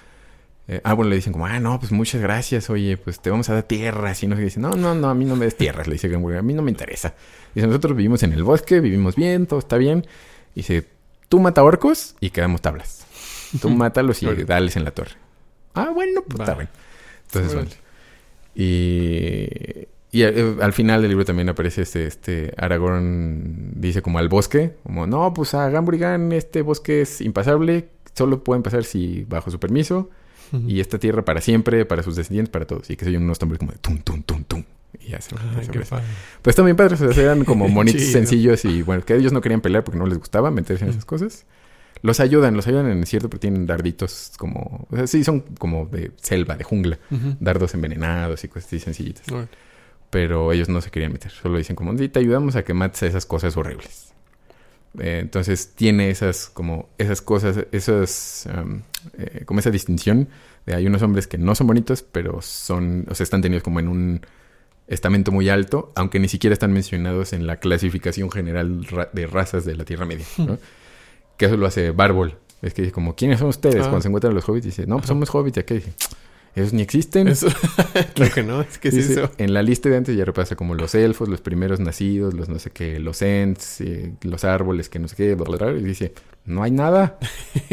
[0.67, 3.49] Eh, ah, bueno, le dicen como, ah, no, pues muchas gracias, oye, pues te vamos
[3.49, 4.21] a dar tierras.
[4.21, 6.41] Y no dice, no, no, no, a mí no me des tierras, le dice Gamburigan,
[6.41, 7.15] a mí no me interesa.
[7.55, 10.05] Dice, nosotros vivimos en el bosque, vivimos bien, todo está bien.
[10.53, 10.87] dice,
[11.27, 13.07] tú mata orcos y quedamos tablas.
[13.59, 15.13] Tú mátalos y dales en la torre.
[15.73, 16.69] Ah, bueno, pues está bien.
[17.31, 17.77] Entonces,
[18.55, 24.27] Y y eh, al final del libro también aparece este, este Aragorn dice como al
[24.27, 29.51] bosque, como no, pues a Gamburigan este bosque es impasable, solo pueden pasar si bajo
[29.51, 30.09] su permiso
[30.65, 32.89] y esta tierra para siempre, para sus descendientes, para todos.
[32.89, 34.63] Y que se oyen unos tambores como de tum, tum, tum, tum.
[34.99, 35.35] Y ya se,
[36.41, 39.61] Pues también padres, o sea, eran como monitos sencillos y bueno, que ellos no querían
[39.61, 41.45] pelear porque no les gustaba meterse en esas cosas.
[42.01, 45.41] Los ayudan, los ayudan en el cierto, pero tienen darditos como, o sea, sí, son
[45.41, 46.97] como de selva, de jungla,
[47.39, 49.25] dardos envenenados y cosas así sencillitas
[50.09, 51.31] pero ellos no se querían meter.
[51.31, 54.13] Solo dicen como, te ayudamos a que mates a esas cosas horribles.
[54.97, 58.49] Eh, entonces tiene esas como esas cosas, esas
[59.19, 60.29] eh, como esa distinción
[60.65, 63.79] de hay unos hombres que no son bonitos, pero son, o sea, están tenidos como
[63.79, 64.21] en un
[64.87, 69.75] estamento muy alto, aunque ni siquiera están mencionados en la clasificación general de razas de
[69.75, 70.57] la Tierra Media, ¿no?
[71.39, 72.35] que eso lo hace Bárbol.
[72.61, 73.77] Es que dice como, ¿quiénes son ustedes?
[73.77, 73.83] Ah.
[73.83, 75.57] Cuando se encuentran los hobbits, dice, no, pues somos hobbits.
[75.57, 75.93] Y dice,
[76.53, 77.29] esos ni existen.
[77.29, 77.47] Eso.
[78.13, 79.31] Creo que no, es que sí eso.
[79.37, 82.59] En la lista de antes ya repasa como los elfos, los primeros nacidos, los no
[82.59, 86.13] sé qué, los ents, eh, los árboles, que no sé qué, bla, y dice,
[86.43, 87.17] no hay nada.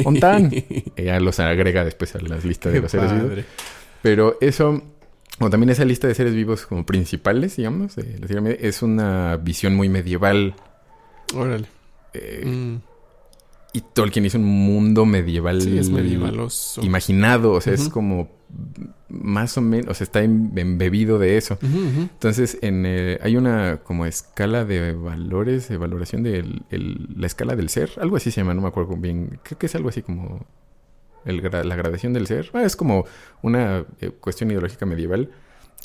[0.05, 0.53] ¿Ontan?
[0.97, 3.45] ya los agrega después a las listas de los seres vivos.
[4.01, 4.81] Pero eso,
[5.41, 10.55] o también esa lista de seres vivos como principales, digamos, es una visión muy medieval.
[11.35, 11.67] Órale.
[12.15, 12.96] Eh, mm.
[13.77, 15.61] Y Tolkien hizo un mundo medieval.
[15.61, 16.83] Sí, es medievaloso.
[16.83, 18.31] Imaginado, o sea, es como
[19.11, 21.59] más o menos, o sea, está embebido de eso.
[21.61, 27.69] Entonces, en, eh, hay una como escala de valores, de valoración de la escala del
[27.69, 29.41] ser, algo así se llama, no me acuerdo bien.
[29.43, 30.47] Creo que es algo así como
[31.27, 32.49] la gradación del ser.
[32.55, 33.05] Ah, es como
[33.43, 35.33] una eh, cuestión ideológica medieval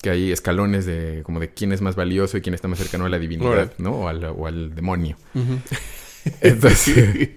[0.01, 3.03] que hay escalones de como de quién es más valioso y quién está más cercano
[3.03, 3.91] a la divinidad, ¿no?
[3.91, 5.17] O al, o al demonio.
[6.41, 7.29] Entonces,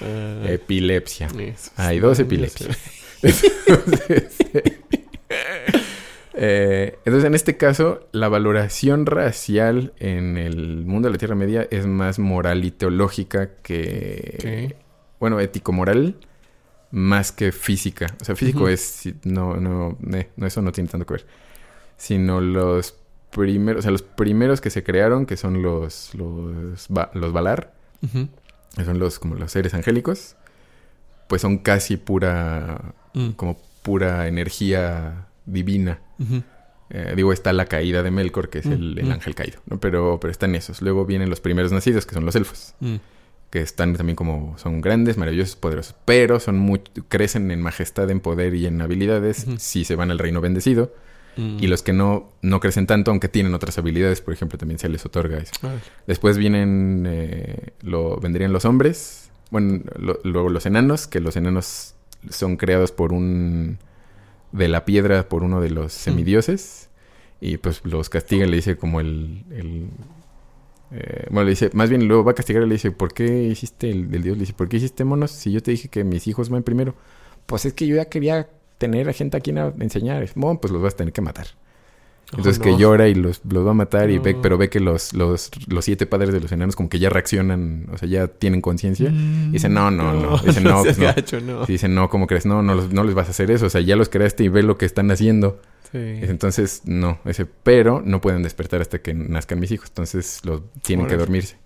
[0.00, 0.46] ah.
[0.48, 1.28] epilepsia.
[1.76, 2.78] Hay dos epilepsias.
[6.36, 11.68] Eh, entonces, en este caso, la valoración racial en el mundo de la Tierra Media
[11.70, 14.74] es más moral y teológica que,
[15.20, 16.16] bueno, ético-moral,
[16.90, 18.06] más que física.
[18.20, 21.26] O sea, físico es, no, no, no, eso no tiene tanto que ver.
[21.96, 22.96] Sino los
[23.30, 27.73] primeros, o sea, los primeros que se crearon, que son los, los, los Valar,
[28.76, 30.36] que son los, como los seres angélicos,
[31.28, 33.30] pues son casi pura, mm.
[33.30, 36.00] como pura energía divina.
[36.90, 39.12] Eh, digo, está la caída de Melkor, que es el, mm, mm.
[39.12, 39.80] ángel caído, ¿no?
[39.80, 40.82] Pero, pero están esos.
[40.82, 42.74] Luego vienen los primeros nacidos, que son los elfos.
[43.50, 44.58] Que están también como...
[44.58, 45.94] Son grandes, maravillosos, poderosos.
[46.04, 46.80] Pero son muy...
[47.08, 50.92] Crecen en majestad, en poder y en habilidades si se van al reino bendecido.
[51.36, 54.88] Y los que no, no crecen tanto, aunque tienen otras habilidades, por ejemplo, también se
[54.88, 55.52] les otorga eso.
[56.06, 57.04] Después vienen...
[57.08, 59.30] Eh, lo, vendrían los hombres.
[59.50, 59.80] Bueno,
[60.22, 61.94] luego los enanos, que los enanos
[62.30, 63.78] son creados por un
[64.52, 65.98] de la piedra por uno de los mm.
[65.98, 66.88] semidioses
[67.40, 69.44] y pues los castiga, le dice como el...
[69.50, 69.88] el
[70.92, 73.44] eh, bueno, le dice, más bien luego va a castigar y le dice, ¿por qué
[73.44, 74.36] hiciste el del dios?
[74.36, 76.94] Le dice, ¿por qué hiciste monos si yo te dije que mis hijos van primero?
[77.46, 78.48] Pues es que yo ya quería
[78.84, 80.28] tener a gente a quien enseñar.
[80.34, 81.46] Bueno, pues los vas a tener que matar.
[82.30, 85.14] Entonces que llora y los, los va a matar y ve, pero ve que los,
[85.14, 88.60] los, los siete padres de los enanos como que ya reaccionan, o sea, ya tienen
[88.60, 89.08] conciencia.
[89.10, 90.38] y dice, no, no, no.
[90.38, 91.64] Dice, no, pues no.
[91.64, 92.44] Dice, no, ¿cómo crees?
[92.44, 93.66] No, no, no les vas a hacer eso.
[93.66, 95.60] O sea, ya los creaste y ve lo que están haciendo.
[95.92, 95.98] Sí.
[95.98, 97.20] Entonces, no.
[97.24, 99.88] Ese, pero no pueden despertar hasta que nazcan mis hijos.
[99.88, 101.56] Entonces, los tienen que dormirse.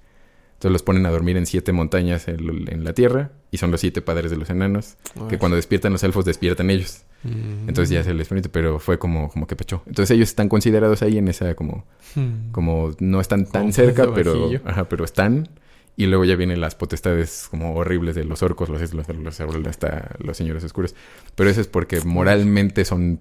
[0.58, 4.02] Entonces los ponen a dormir en siete montañas en, la tierra y son los siete
[4.02, 4.96] padres de los enanos
[5.28, 7.02] que cuando despiertan los elfos despiertan ellos.
[7.22, 7.68] Mm.
[7.68, 9.84] Entonces ya se les permite, pero fue como, como que pechó.
[9.86, 11.84] Entonces ellos están considerados ahí en esa como,
[12.16, 12.50] hmm.
[12.50, 15.48] como no están tan cerca, pero, ajá, pero están.
[15.94, 20.16] Y luego ya vienen las potestades como horribles de los orcos, los los, los, hasta
[20.18, 20.96] los señores oscuros.
[21.36, 23.20] Pero eso es porque moralmente son,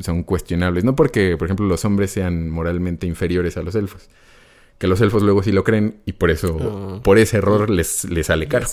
[0.00, 0.84] son cuestionables.
[0.84, 4.10] No porque, por ejemplo, los hombres sean moralmente inferiores a los elfos
[4.78, 7.00] que los elfos luego sí lo creen y por eso, ah.
[7.02, 8.66] por ese error les, les sale caro.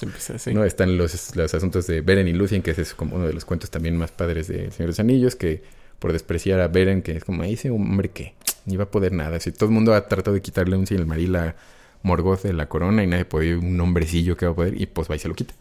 [0.54, 0.64] ¿no?
[0.66, 3.70] Están los, los asuntos de Beren y Lucien, que es como uno de los cuentos
[3.70, 5.64] también más padres de Señor de los Anillos, que
[6.00, 8.34] por despreciar a Beren, que es como, ese hombre que
[8.66, 9.40] ni va a poder nada.
[9.40, 11.56] Si todo el mundo ha tratado de quitarle un Silmaril a
[12.02, 15.10] Morgoth de la corona y nadie puede un hombrecillo que va a poder, y pues
[15.10, 15.54] va y se lo quita.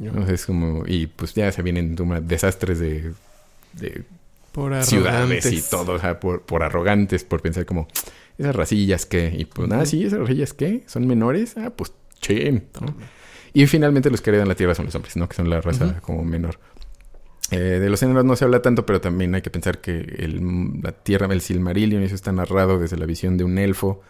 [0.00, 3.12] Entonces, como, y pues ya se vienen desastres de,
[3.72, 4.04] de
[4.82, 7.88] ciudades y todo, o sea, por, por arrogantes, por pensar como
[8.40, 12.64] esas racillas que, y pues nada, sí, esas racillas que son menores, ah, pues chen.
[13.52, 15.28] Y finalmente los que heredan la tierra son los hombres, ¿no?
[15.28, 16.58] Que son la raza como menor.
[17.50, 20.40] Eh, de los enanos no se habla tanto, pero también hay que pensar que el,
[20.82, 24.00] la tierra, el Silmarillion, eso está narrado desde la visión de un elfo.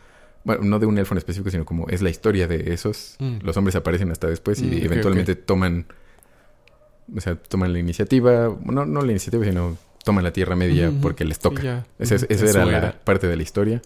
[0.45, 3.17] Bueno, no de un elfo en específico, sino como es la historia de esos.
[3.19, 3.39] Mm.
[3.43, 5.87] Los hombres aparecen hasta después y mm, eventualmente toman,
[7.15, 11.25] o sea, toman la iniciativa, no, no la iniciativa, sino toman la Tierra Media porque
[11.25, 11.87] les toca.
[11.99, 13.83] Esa, era la parte de la historia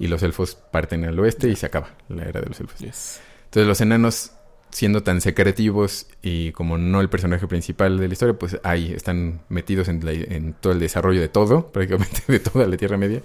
[0.00, 2.80] y los elfos parten al oeste y se acaba la era de los elfos.
[2.80, 4.32] Entonces los enanos,
[4.70, 9.42] siendo tan secretivos y como no el personaje principal de la historia, pues ahí están
[9.50, 13.22] metidos en, todo el desarrollo de todo, prácticamente de toda la Tierra Media,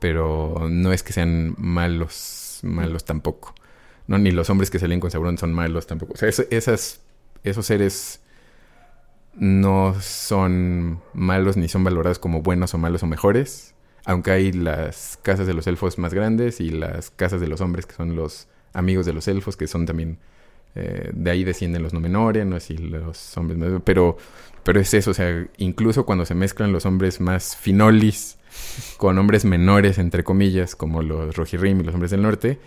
[0.00, 3.54] pero no es que sean malos, malos tampoco.
[4.08, 6.14] No, ni los hombres que salen con Sauron son malos tampoco.
[6.14, 7.00] O sea, esas,
[7.44, 8.20] esos seres
[9.32, 13.76] no son malos ni son valorados como buenos o malos o mejores
[14.06, 17.86] aunque hay las casas de los elfos más grandes y las casas de los hombres
[17.86, 20.18] que son los amigos de los elfos, que son también...
[20.78, 23.58] Eh, de ahí descienden los Númenóreanos y los hombres...
[23.84, 24.16] Pero,
[24.62, 28.38] pero es eso, o sea, incluso cuando se mezclan los hombres más finolis
[28.96, 32.60] con hombres menores, entre comillas, como los Rohirrim y los hombres del norte,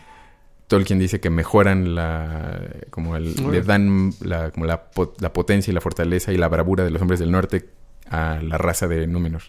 [0.67, 2.59] Tolkien dice que mejoran la...
[2.89, 4.89] como le dan la, como la,
[5.19, 7.69] la potencia y la fortaleza y la bravura de los hombres del norte
[8.09, 9.43] a la raza de Númenor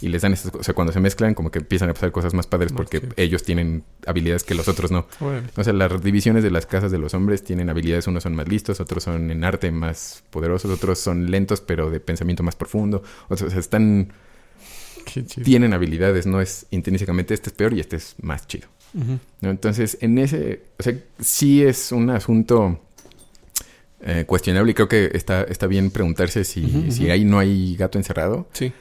[0.00, 0.60] y les dan esas cosas.
[0.60, 3.42] O sea, cuando se mezclan, como que empiezan a pasar cosas más padres porque ellos
[3.42, 5.06] tienen habilidades que los otros no.
[5.56, 8.06] O sea, las divisiones de las casas de los hombres tienen habilidades.
[8.06, 12.00] Unos son más listos, otros son en arte más poderosos, otros son lentos, pero de
[12.00, 13.02] pensamiento más profundo.
[13.28, 14.12] O sea, están.
[15.44, 18.68] Tienen habilidades, no es intrínsecamente este es peor y este es más chido.
[19.40, 20.62] Entonces, en ese.
[20.78, 22.80] O sea, sí es un asunto.
[24.02, 27.98] Eh, cuestionable y creo que está, está bien preguntarse si, si ahí no hay gato
[27.98, 28.46] encerrado.
[28.52, 28.72] Sí.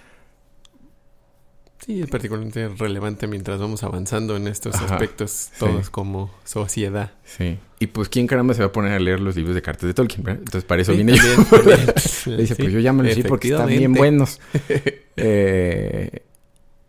[1.86, 7.12] Sí, es particularmente relevante mientras vamos avanzando en estos aspectos todos como sociedad.
[7.24, 7.60] Sí.
[7.80, 9.94] Y pues, ¿quién caramba se va a poner a leer los libros de cartas de
[9.94, 10.24] Tolkien?
[10.24, 10.40] ¿verdad?
[10.40, 11.22] Entonces, para eso viene yo.
[12.32, 14.40] Le dice, pues yo ya me los leí porque están bien buenos.
[15.16, 16.24] eh,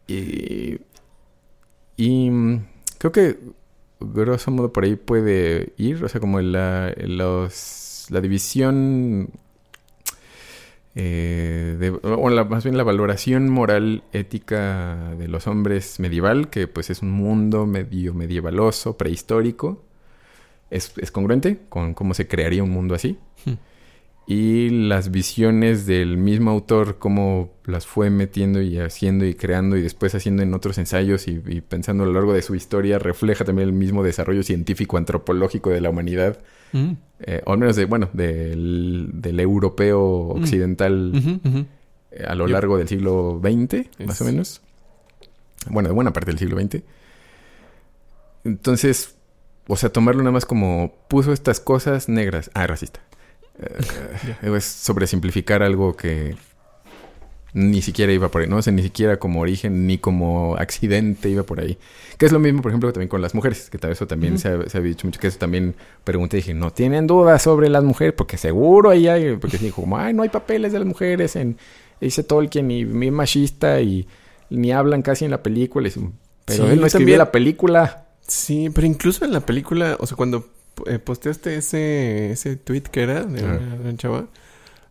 [0.06, 0.78] y,
[1.98, 2.66] y mm,
[2.96, 3.38] creo que,
[4.00, 6.02] grosso modo, por ahí puede ir.
[6.04, 9.28] O sea, como la, los, la división
[10.98, 16.68] eh, de, o la, más bien la valoración moral ética de los hombres medieval, que
[16.68, 19.84] pues es un mundo medio medievaloso, prehistórico,
[20.70, 23.18] es, es congruente con cómo se crearía un mundo así.
[23.44, 23.52] Hmm.
[24.26, 29.82] Y las visiones del mismo autor, cómo las fue metiendo y haciendo y creando y
[29.82, 33.44] después haciendo en otros ensayos y, y pensando a lo largo de su historia, refleja
[33.44, 36.38] también el mismo desarrollo científico antropológico de la humanidad
[36.72, 36.92] Mm.
[37.20, 40.42] Eh, o al menos de, bueno, del, del europeo mm.
[40.42, 41.12] occidental
[42.10, 44.60] eh, a lo largo del siglo XX, más o menos.
[45.68, 46.82] Bueno, de buena parte del siglo XX.
[48.44, 49.16] Entonces,
[49.66, 52.50] o sea, tomarlo nada más como puso estas cosas negras.
[52.54, 53.00] Ah, racista.
[53.58, 56.36] Eh, es sobresimplificar algo que
[57.56, 58.58] ni siquiera iba por ahí, ¿no?
[58.58, 61.78] O sea, ni siquiera como origen ni como accidente iba por ahí.
[62.18, 64.38] Que es lo mismo, por ejemplo, también con las mujeres, que tal vez eso también
[64.38, 65.74] se, ha, había dicho mucho, que eso también
[66.04, 69.80] pregunté y dije, no tienen dudas sobre las mujeres, porque seguro ahí hay, porque dijo,
[69.80, 71.56] como, ay, no hay papeles de las mujeres en,
[71.98, 74.06] dice Tolkien, y mi machista, y
[74.50, 75.88] ni hablan casi en la película,
[76.44, 78.06] pero él no escribió la película.
[78.26, 80.46] Sí, pero incluso en la película, o sea, cuando
[80.86, 84.26] eh, posteaste ese, ese tweet que era de una chava,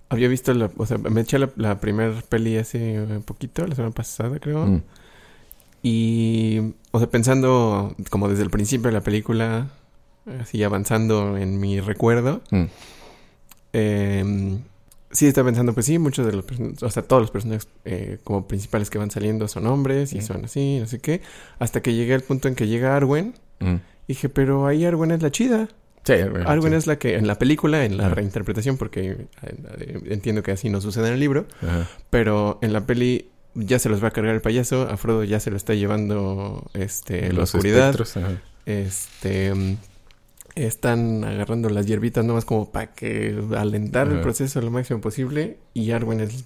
[0.09, 3.75] había visto, la, o sea, me eché la, la primera peli hace un poquito, la
[3.75, 4.65] semana pasada creo.
[4.65, 4.83] Mm.
[5.83, 9.69] Y, o sea, pensando como desde el principio de la película,
[10.39, 12.63] así avanzando en mi recuerdo, mm.
[13.73, 14.57] eh,
[15.11, 16.45] sí estaba pensando, pues sí, muchos de los
[16.81, 20.45] o sea, todos los personajes eh, como principales que van saliendo son hombres y son
[20.45, 21.21] así, no sé qué,
[21.59, 23.35] hasta que llegué al punto en que llega Arwen.
[23.59, 23.75] Mm.
[24.07, 25.67] Dije, pero ahí Arwen es la chida.
[26.03, 26.13] Sí,
[26.45, 30.69] Arwen es la que en la película, en la reinterpretación, porque eh, entiendo que así
[30.69, 31.47] no sucede en el libro,
[32.11, 35.39] pero en la peli ya se los va a cargar el payaso, a Frodo ya
[35.39, 37.95] se lo está llevando este la oscuridad.
[38.67, 39.51] Este
[40.55, 45.91] están agarrando las hierbitas nomás como para que alentar el proceso lo máximo posible y
[45.91, 46.45] Arwen es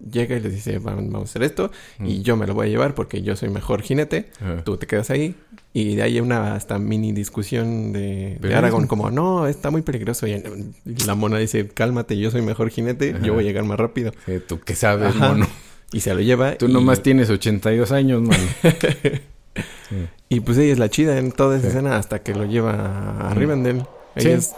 [0.00, 1.70] llega y les dice, vamos a hacer esto
[2.02, 4.30] y yo me lo voy a llevar porque yo soy mejor jinete,
[4.64, 5.34] tú te quedas ahí.
[5.74, 10.26] Y de ahí hay una hasta mini discusión de, Aragorn como, no, está muy peligroso.
[10.26, 10.42] Y
[11.06, 14.12] la mona dice, cálmate, yo soy mejor jinete, yo voy a llegar más rápido.
[14.46, 15.46] tú qué sabes, mono.
[15.92, 16.56] Y se lo lleva.
[16.56, 18.38] Tú nomás tienes 82 años, man.
[20.28, 23.34] Y pues ella es la chida en toda esa escena hasta que lo lleva a
[23.34, 23.84] Rivendell.
[24.14, 24.54] Ella es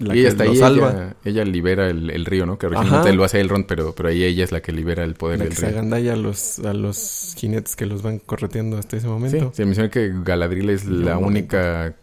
[0.00, 1.14] y ella está ahí, salva.
[1.24, 2.58] Ella, libera el, río, ¿no?
[2.58, 5.38] Que originalmente lo hace Elrond, pero, pero ahí ella es la que libera el poder
[5.38, 5.70] la del que río.
[5.70, 9.50] Se agandalla a los, a los jinetes que los van correteando hasta ese momento.
[9.50, 11.94] Sí, se menciona que Galadriel es la única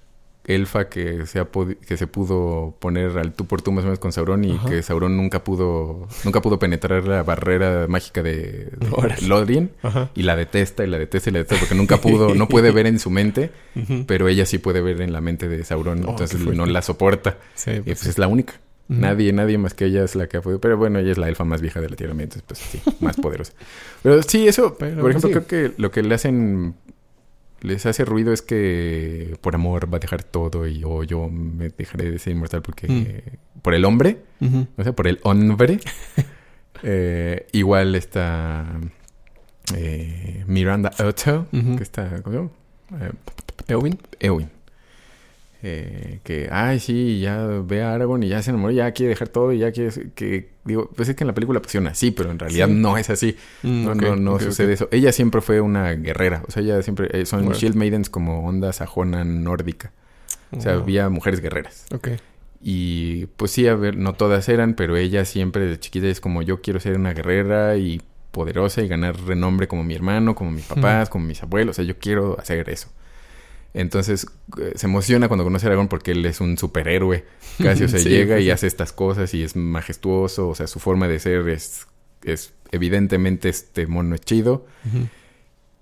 [0.48, 1.46] elfa que se,
[1.86, 4.82] que se pudo poner al tú por tú más o menos con Sauron y que
[4.82, 8.72] Sauron nunca pudo nunca pudo penetrar la barrera mágica de,
[9.28, 9.72] Lodrien
[10.16, 12.88] y la detesta y la detesta y la detesta porque nunca pudo no puede ver
[12.88, 13.52] en su mente
[14.06, 17.38] pero ella sí puede ver en la mente de Sauron oh, entonces no la soporta.
[17.58, 18.54] Y pues, pues es la única.
[18.90, 20.62] Nadie, nadie más que ella es la que ha podido.
[20.62, 23.18] Pero bueno, ella es la elfa más vieja de la Tierra, entonces pues sí, más
[23.18, 23.52] poderosa.
[24.02, 26.76] Pero sí, eso, por ejemplo, creo que lo que le hacen
[27.62, 31.70] les hace ruido es que por amor va a dejar todo y o yo me
[31.70, 33.62] dejaré de ser inmortal porque mm.
[33.62, 34.18] por el hombre,
[34.78, 35.80] o sea, por el hombre.
[36.84, 38.66] eh, igual está
[39.76, 42.52] eh, Miranda Otto, que está ¿cómo
[43.00, 43.12] eh,
[43.68, 44.00] Eowyn.
[44.20, 44.57] Eowyn.
[45.64, 49.30] Eh, que, ay, sí, ya ve a Aragorn y ya se enamoró, ya quiere dejar
[49.30, 52.30] todo y ya quiere que, digo, pues es que en la película pusieron así, pero
[52.30, 53.36] en realidad no es así.
[53.64, 54.88] Mm, no, no, no sucede eso.
[54.92, 58.72] Ella siempre fue una guerrera, o sea, ella siempre, eh, son Shield Maidens como onda
[58.72, 59.92] sajona nórdica.
[60.52, 61.86] O sea, había mujeres guerreras.
[61.94, 62.10] Ok.
[62.62, 66.42] Y pues sí, a ver, no todas eran, pero ella siempre de chiquita es como
[66.42, 68.02] yo quiero ser una guerrera y
[68.32, 71.76] poderosa y ganar renombre como mi hermano, como mis papás, como mis abuelos.
[71.76, 72.90] O sea, yo quiero hacer eso.
[73.74, 74.28] Entonces
[74.60, 77.26] eh, se emociona cuando conoce a Aragorn porque él es un superhéroe.
[77.62, 80.50] Casi, o sea, llega y hace estas cosas y es majestuoso.
[80.50, 81.88] O sea, su forma de ser es,
[82.24, 84.66] es evidentemente este mono chido.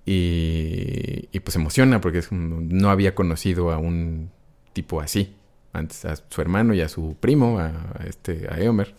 [0.06, 4.32] y, y, pues se emociona porque es, no había conocido a un
[4.74, 5.36] tipo así.
[5.74, 8.95] Antes a su hermano y a su primo, a, este, a Eomer.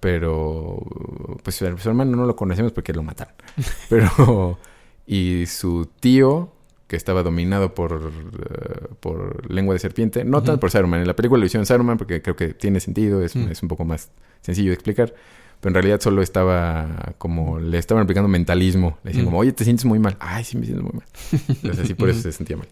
[0.00, 0.78] Pero
[1.42, 3.34] pues su hermano no lo conocemos porque lo mataron.
[3.88, 4.58] Pero...
[5.06, 6.55] y su tío
[6.86, 10.24] que estaba dominado por, eh, por lengua de serpiente.
[10.24, 11.00] No tanto por Saruman.
[11.00, 13.48] En la película lo hicieron Saruman porque creo que tiene sentido, es, mm.
[13.50, 14.10] es, un poco más
[14.40, 15.14] sencillo de explicar.
[15.60, 17.58] Pero en realidad solo estaba como...
[17.58, 18.98] Le estaban aplicando mentalismo.
[19.02, 19.28] Le decían mm.
[19.28, 20.16] como, oye, te sientes muy mal.
[20.20, 21.06] Ay, sí me siento muy mal.
[21.48, 22.68] Entonces así por eso se sentía mal.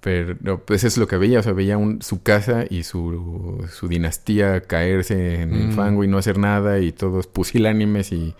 [0.00, 3.68] Pero pues eso es lo que veía, o sea, veía un, su casa y su,
[3.70, 5.72] su dinastía caerse en el mm.
[5.72, 8.34] fango y no hacer nada y todos pusilánimes y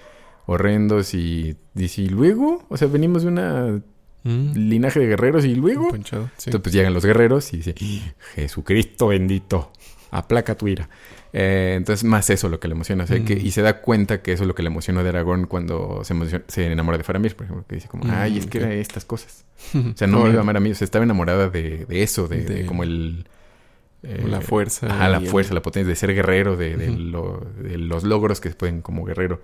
[0.47, 2.65] horrendos y dice, ¿y luego?
[2.71, 3.83] O sea, venimos de una
[4.25, 4.53] mm.
[4.55, 5.95] linaje de guerreros y luego...
[5.95, 7.75] Entonces pues llegan los guerreros y dice,
[8.35, 9.73] Jesucristo bendito,
[10.11, 10.89] aplaca tu ira.
[11.33, 13.05] Eh, entonces, más eso lo que le emociona.
[13.05, 13.47] O sea, que, mm.
[13.47, 16.43] y se da cuenta que eso es lo que le emocionó de Aragón cuando se,
[16.49, 17.65] se enamora de Faramir, por ejemplo.
[17.69, 19.45] Que dice como, ay, es que era estas cosas.
[19.75, 20.71] O sea, no me iba a amar a mí.
[20.71, 23.27] O sea, estaba enamorada de, de eso, de, como el...
[24.03, 24.87] la fuerza.
[24.89, 26.89] Ajá, la fuerza, la potencia de ser guerrero, de, de,
[27.79, 29.41] los logros que se pueden como guerrero.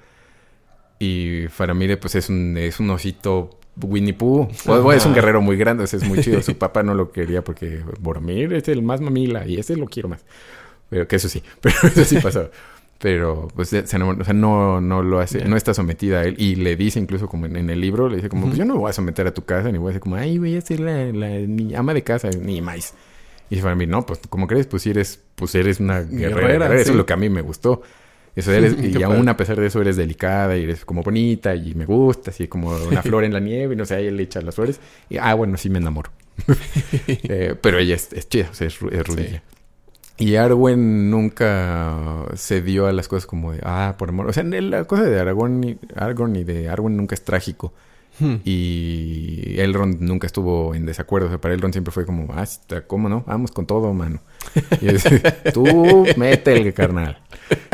[0.99, 4.49] Y Faramir, pues, es un, es un osito Winnie Pooh.
[4.67, 6.41] O, es un guerrero muy grande, o sea, es muy chido.
[6.43, 10.09] Su papá no lo quería porque Boromir es el más mamila y ese lo quiero
[10.09, 10.25] más.
[10.89, 12.51] Pero que eso sí, pero eso sí pasó.
[12.99, 16.35] Pero pues o sea, no, no lo hace, no está sometida a él.
[16.39, 18.81] Y le dice incluso como en, el libro, le dice como, pues yo no me
[18.81, 20.81] voy a someter a tu casa, ni voy a decir como, ay, voy a ser
[20.81, 22.95] la, la ama de casa, ni más.
[23.51, 26.75] Y para mí, no, pues como crees, pues eres, pues eres una guerrera.
[26.75, 27.83] Eso es lo que a mí me gustó.
[28.37, 31.75] Eso eres, y aún a pesar de eso eres delicada y eres como bonita y
[31.75, 34.41] me gusta, así como una flor en la nieve y no sé, ahí le echa
[34.43, 34.79] las flores.
[35.11, 36.11] Y ah, bueno, sí me enamoro.
[37.09, 39.41] Eh, pero ella es, es chida, o sea, es, es
[40.19, 44.27] y Arwen nunca se dio a las cosas como de, ah, por amor.
[44.29, 47.75] O sea, la cosa de Aragorn y, Aragorn y de Arwen nunca es trágico.
[48.19, 48.37] Hmm.
[48.45, 51.27] Y Elrond nunca estuvo en desacuerdo.
[51.27, 52.47] O sea, para Elrond siempre fue como, ah,
[52.87, 53.25] ¿cómo no?
[53.27, 54.21] Vamos con todo, mano.
[54.81, 55.05] Y es,
[55.53, 57.19] tú mete el carnal.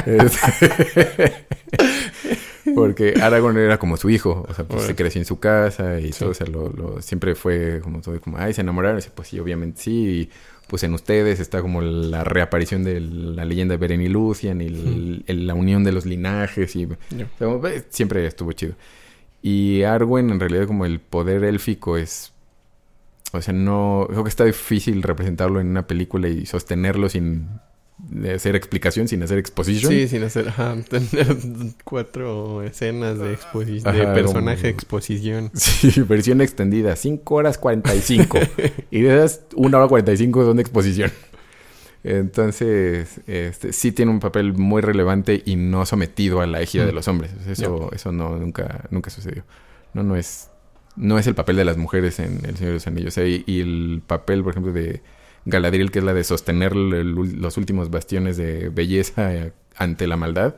[2.74, 4.47] porque Aragorn era como su hijo.
[4.49, 6.31] O sea, pues se creció en su casa y todo.
[6.31, 8.99] O sea, lo, siempre fue como todo, como, ay, se enamoraron.
[8.99, 9.93] Y, pues sí, obviamente sí.
[9.93, 10.31] Y,
[10.69, 14.70] pues en ustedes está como la reaparición de la leyenda de Beren y Lucian y
[15.27, 16.89] la unión de los linajes y
[17.90, 18.74] siempre estuvo chido.
[19.43, 22.32] Y Arwen en realidad como el poder élfico es
[23.32, 27.49] o sea, no creo que está difícil representarlo en una película y sostenerlo sin
[28.03, 29.93] de hacer explicación sin hacer exposición.
[29.93, 31.37] Sí, sin hacer, ajá, tener
[31.85, 35.51] cuatro escenas de exposición, de personaje exposición.
[35.55, 38.39] Sí, versión extendida, 5 horas 45.
[38.91, 41.12] y de esas 1 hora 45 son de exposición.
[42.05, 46.91] Entonces, este, sí tiene un papel muy relevante y no sometido a la égida de
[46.91, 46.97] mm.
[46.97, 47.31] los hombres.
[47.47, 49.45] Eso, eso no, nunca, nunca sucedió.
[49.95, 50.51] No, no es,
[50.97, 53.16] no es el papel de las mujeres en El Señor de los Anillos.
[53.19, 55.01] y el papel, por ejemplo, de
[55.44, 60.55] Galadriel, que es la de sostener los últimos bastiones de belleza eh, ante la maldad,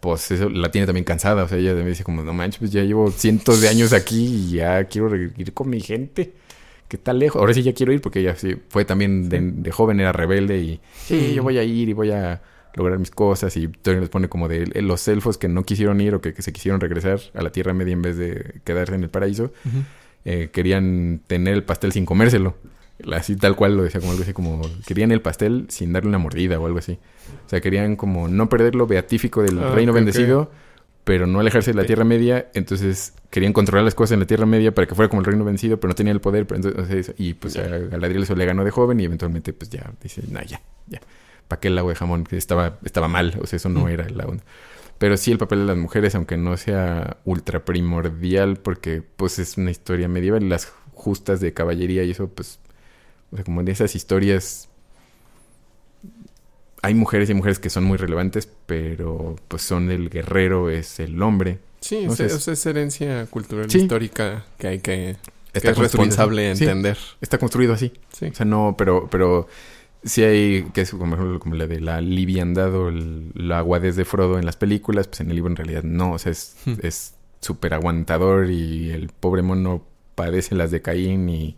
[0.00, 1.44] pues eso la tiene también cansada.
[1.44, 4.24] O sea, ella me dice como, no manches, pues ya llevo cientos de años aquí
[4.24, 6.32] y ya quiero ir con mi gente.
[6.88, 7.38] Que está lejos.
[7.38, 10.80] Ahora sí ya quiero ir porque ella sí fue también de, joven, era rebelde y
[10.96, 12.40] sí, yo voy a ir y voy a
[12.74, 13.54] lograr mis cosas.
[13.58, 16.52] Y Tony les pone como de los elfos que no quisieron ir o que, se
[16.52, 19.52] quisieron regresar a la Tierra Media en vez de quedarse en el paraíso.
[20.24, 22.56] Eh, querían tener el pastel sin comérselo.
[23.12, 26.18] Así tal cual lo decía como algo así como querían el pastel sin darle una
[26.18, 26.98] mordida o algo así.
[27.46, 30.50] O sea, querían como no perder lo beatífico del ah, reino bendecido,
[31.04, 32.48] pero no alejarse de la Tierra Media.
[32.54, 35.44] Entonces querían controlar las cosas en la Tierra Media para que fuera como el reino
[35.44, 36.46] vencido, pero no tenían el poder.
[36.52, 40.22] entonces, y pues a Galadriel eso le ganó de joven y eventualmente pues ya dice,
[40.28, 41.00] no, ya, ya.
[41.46, 42.24] ¿Para qué el agua de jamón?
[42.24, 44.44] Que estaba, estaba mal, o sea, eso no era la onda.
[44.98, 49.56] Pero sí el papel de las mujeres, aunque no sea ultra primordial, porque pues es
[49.56, 52.58] una historia medieval, las justas de caballería y eso pues
[53.32, 54.68] o sea, como de esas historias.
[56.80, 61.20] Hay mujeres y mujeres que son muy relevantes, pero pues son el guerrero, es el
[61.22, 61.58] hombre.
[61.80, 65.16] Sí, es, herencia cultural histórica que hay que,
[65.52, 66.98] está es responsable entender.
[67.20, 67.92] está construido así.
[68.20, 69.48] O sea, no, pero, pero
[70.04, 74.38] sí hay, que es como, como la de la liviandad o la aguadez de Frodo
[74.38, 76.78] en las películas, pues en el libro en realidad no, o sea, es hmm.
[77.40, 79.84] súper aguantador y el pobre mono
[80.14, 81.56] padece las de Caín y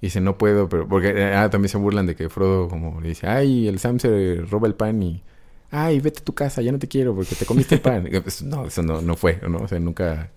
[0.00, 3.00] y dice, no puedo, pero porque eh, ah, también se burlan de que Frodo como
[3.00, 5.22] le dice, ay, el Sam se roba el pan y,
[5.70, 8.08] ay, vete a tu casa, ya no te quiero porque te comiste el pan.
[8.22, 9.58] Pues, no, eso no, no fue, ¿no?
[9.58, 10.30] O sea, nunca,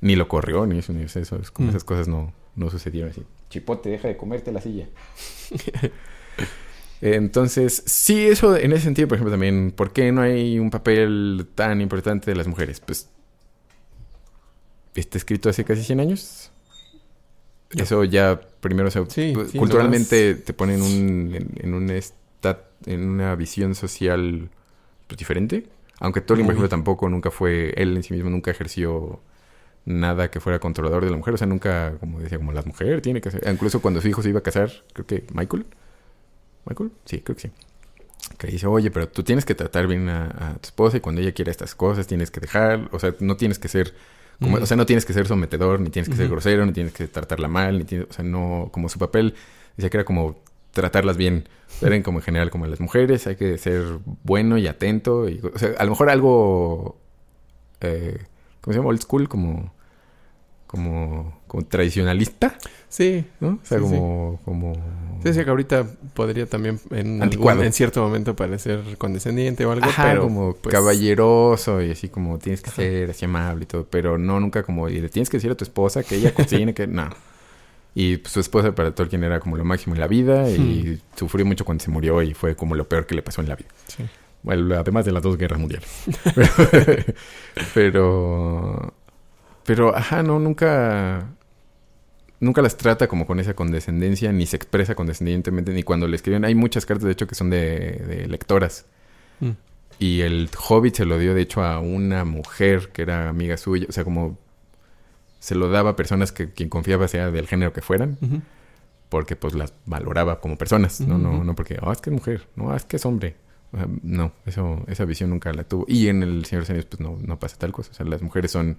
[0.00, 1.70] ni lo corrió, ni eso, ni eso, es como mm.
[1.70, 3.24] esas cosas no, no sucedieron así.
[3.50, 4.86] Chipote, deja de comerte la silla.
[7.00, 11.48] Entonces, sí, eso en ese sentido, por ejemplo, también, ¿por qué no hay un papel
[11.56, 12.78] tan importante de las mujeres?
[12.80, 13.10] Pues,
[14.94, 16.52] está escrito hace casi 100 años.
[17.76, 21.90] Eso ya primero, o pues, culturalmente te pone en un, en, un
[22.86, 24.48] en una visión social
[25.06, 25.66] pues, diferente.
[26.00, 29.20] Aunque Tolkien, por ejemplo, tampoco nunca fue, él en sí mismo nunca ejerció
[29.84, 31.34] nada que fuera controlador de la mujer.
[31.34, 33.48] O sea, nunca, como decía, como la mujer tiene que ser.
[33.50, 35.66] Incluso cuando su hijo se iba a casar, creo que Michael.
[36.66, 36.90] ¿Michael?
[37.04, 37.50] Sí, creo que sí.
[38.38, 41.32] Que dice, oye, pero tú tienes que tratar bien a, tu esposa y cuando ella
[41.32, 43.94] quiera estas cosas tienes que dejar, o sea, no tienes que ser
[44.40, 47.06] o sea, no tienes que ser sometedor, ni tienes que ser grosero, ni tienes que
[47.08, 49.34] tratarla mal, ni tienes, o sea, no, como su papel
[49.76, 50.36] decía que era como
[50.74, 51.48] tratarlas bien.
[51.80, 55.28] Eran como en general como las mujeres, hay que ser bueno y atento.
[55.28, 56.98] Y, o sea, a lo mejor algo,
[57.80, 58.18] eh,
[58.60, 58.90] ¿cómo se llama?
[58.90, 59.72] Old school, como,
[60.66, 62.56] como, como tradicionalista.
[62.88, 63.24] Sí.
[63.38, 63.60] ¿No?
[63.62, 64.72] O sea, como, como...
[65.22, 70.22] Sí, sí, que ahorita podría también en, en cierto momento parecer condescendiente o algo, pero...
[70.22, 74.40] como pues, caballeroso y así como tienes que ser así amable y todo, pero no
[74.40, 74.88] nunca como...
[74.88, 76.86] Y le tienes que decir a tu esposa que ella cocine, que...
[76.88, 77.08] No.
[77.94, 81.16] Y su esposa para Tolkien era como lo máximo en la vida y hmm.
[81.16, 83.54] sufrió mucho cuando se murió y fue como lo peor que le pasó en la
[83.54, 83.68] vida.
[84.42, 85.88] Bueno, además de las dos guerras mundiales.
[87.74, 88.92] pero,
[89.64, 91.28] pero, ajá, no, nunca,
[92.40, 96.44] nunca las trata como con esa condescendencia, ni se expresa condescendientemente, ni cuando le escriben.
[96.44, 98.86] Hay muchas cartas, de hecho, que son de, lectoras.
[99.40, 99.52] Hmm.
[99.98, 103.86] Y el Hobbit se lo dio, de hecho, a una mujer que era amiga suya.
[103.88, 104.38] O sea, como
[105.38, 108.18] se lo daba a personas que quien confiaba sea del género que fueran,
[109.08, 112.48] porque pues las valoraba como personas, no, no, no porque, oh, es que es mujer,
[112.56, 113.36] no, es que es hombre.
[114.02, 115.84] no, eso, esa visión nunca la tuvo.
[115.86, 117.90] Y en el Señor de los Anillos, pues no, no pasa tal cosa.
[117.90, 118.78] O sea, las mujeres son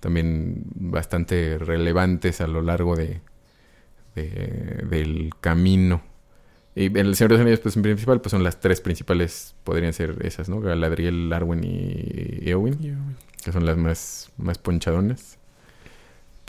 [0.00, 3.20] también bastante relevantes a lo largo de,
[4.14, 6.02] del camino.
[6.74, 9.54] Y en el Señor de los Anillos, pues en principal, pues son las tres principales,
[9.64, 10.60] podrían ser esas, ¿no?
[10.60, 15.40] Galadriel, Arwen y Eowyn, que son las más, más ponchadonas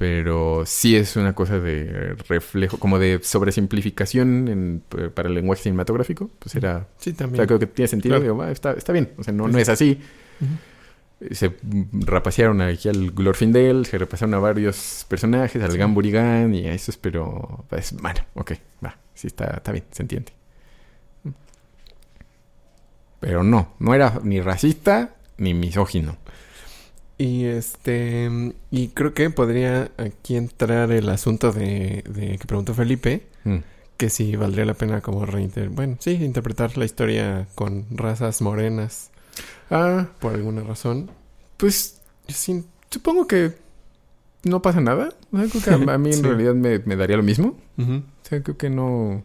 [0.01, 4.83] pero sí es una cosa de reflejo, como de sobresimplificación en,
[5.13, 6.87] para el lenguaje cinematográfico, pues era...
[6.97, 7.35] Sí, también.
[7.35, 9.99] O sea, creo que tiene sentido, está, está bien, o sea, no, no es así.
[11.29, 11.55] Se
[11.91, 17.65] rapacearon aquí al Glorfindel, se repasaron a varios personajes, al Gamburigan y a esos, pero
[17.69, 18.53] pues, bueno, ok,
[18.83, 20.33] va, sí está, está bien, se entiende.
[23.19, 26.17] Pero no, no era ni racista ni misógino.
[27.21, 28.31] Y este
[28.71, 32.03] y creo que podría aquí entrar el asunto de,
[32.39, 33.57] que preguntó Felipe, mm.
[33.97, 39.10] que si valdría la pena como reinter bueno, sí, interpretar la historia con razas morenas.
[39.71, 41.09] Ah, por alguna razón.
[41.57, 43.53] Pues sí, supongo que
[44.43, 45.09] no pasa nada.
[45.31, 47.57] a, mí en realidad me, daría lo mismo.
[47.79, 49.23] O sea, creo que no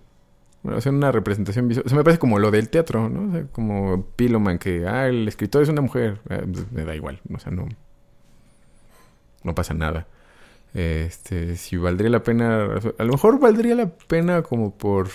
[0.62, 1.85] bueno, o una representación visual.
[1.85, 3.28] O sea, me parece como lo del teatro, ¿no?
[3.28, 6.20] O sea, como Piloman, que, ah, el escritor es una mujer.
[6.31, 7.20] Ah, pues, me da igual.
[7.32, 7.68] O sea, no
[9.47, 10.06] no pasa nada.
[10.74, 12.64] Este, si valdría la pena,
[12.98, 15.09] a lo mejor valdría la pena como por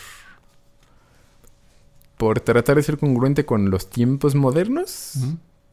[2.21, 5.13] por tratar de ser congruente con los tiempos modernos,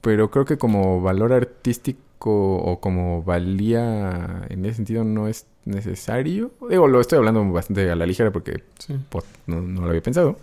[0.01, 6.51] pero creo que como valor artístico o como valía en ese sentido no es necesario.
[6.71, 8.63] Digo, lo estoy hablando bastante a la ligera porque
[9.11, 10.39] pues, no, lo había pensado.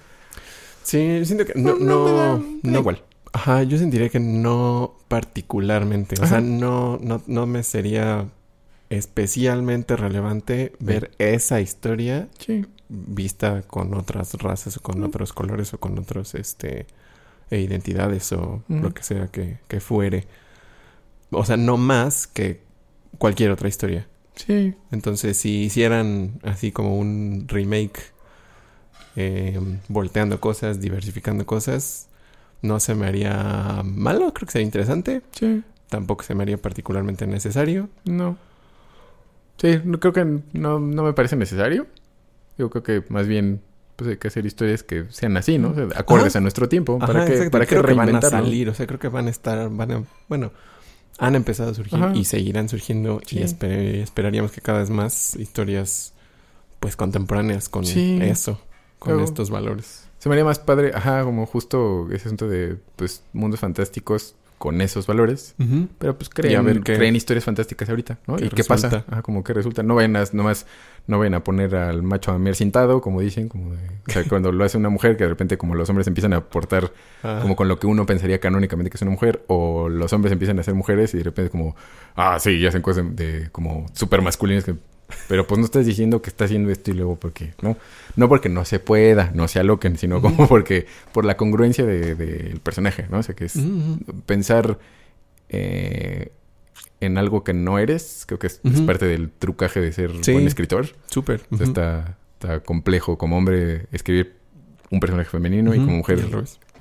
[0.84, 3.02] Sí, siento que no, no, no, igual.
[3.34, 6.22] Ajá, yo sentiría que no particularmente.
[6.22, 8.28] O sea, no, no, no me sería
[8.92, 12.28] especialmente relevante ver esa historia
[12.90, 16.86] vista con otras razas o con otros colores o con otros este
[17.50, 20.26] e identidades o lo que sea que, que, fuere.
[21.32, 22.62] O sea, no más que
[23.18, 24.08] cualquier otra historia.
[24.36, 24.74] Sí.
[24.92, 28.00] Entonces, si hicieran así como un remake,
[29.16, 32.10] eh, volteando cosas, diversificando cosas,
[32.62, 35.22] no se me haría malo, creo que sería interesante.
[35.32, 35.64] Sí.
[35.90, 37.90] Tampoco se me haría particularmente necesario.
[38.06, 38.38] No.
[39.58, 41.88] Sí, creo que no, no me parece necesario.
[42.58, 43.62] Yo creo que más bien
[43.96, 45.74] pues hay que hacer historias que sean así, ¿no?
[45.96, 47.00] acordes a nuestro tiempo.
[47.00, 48.70] para que, para que, van a salir.
[48.70, 50.52] O sea, creo que van a estar, van a, bueno,
[51.18, 56.14] han empezado a surgir y seguirán surgiendo y esperaríamos que cada vez más historias
[56.80, 58.60] pues contemporáneas con eso,
[59.00, 60.08] con estos valores.
[60.20, 64.82] Se me haría más padre, ajá, como justo ese asunto de, pues, mundos fantásticos con
[64.82, 65.54] esos valores.
[66.00, 68.38] Pero pues creen, creen historias fantásticas ahorita, ¿no?
[68.40, 69.06] ¿Y qué pasa?
[69.08, 69.84] Ajá, como que resulta.
[69.84, 70.66] No vayan a, nomás,
[71.08, 74.24] no vayan a poner al macho a mer cintado, como dicen, como de, o sea,
[74.30, 76.92] cuando lo hace una mujer, que de repente como los hombres empiezan a portar
[77.42, 80.60] como con lo que uno pensaría canónicamente que es una mujer, o los hombres empiezan
[80.60, 81.76] a ser mujeres y de repente como,
[82.16, 84.76] ah, sí, ya hacen cosas de, como súper masculinas que
[85.28, 87.78] pero pues no estás diciendo que está haciendo esto y luego porque, ¿no?
[88.16, 92.18] No porque no se pueda, no se aloquen, sino como porque, por la congruencia del
[92.18, 93.20] de, personaje, ¿no?
[93.20, 93.60] O sea, que es
[94.26, 94.80] pensar
[95.50, 96.32] eh,
[97.02, 100.88] en algo que no eres, creo que es, parte del trucaje de ser buen escritor.
[101.08, 101.42] Súper.
[101.60, 104.36] está, está complejo como hombre escribir
[104.92, 106.20] un personaje femenino y como mujer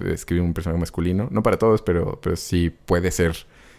[0.07, 1.28] escribir un personaje masculino.
[1.31, 3.36] No para todos, pero, pero sí puede ser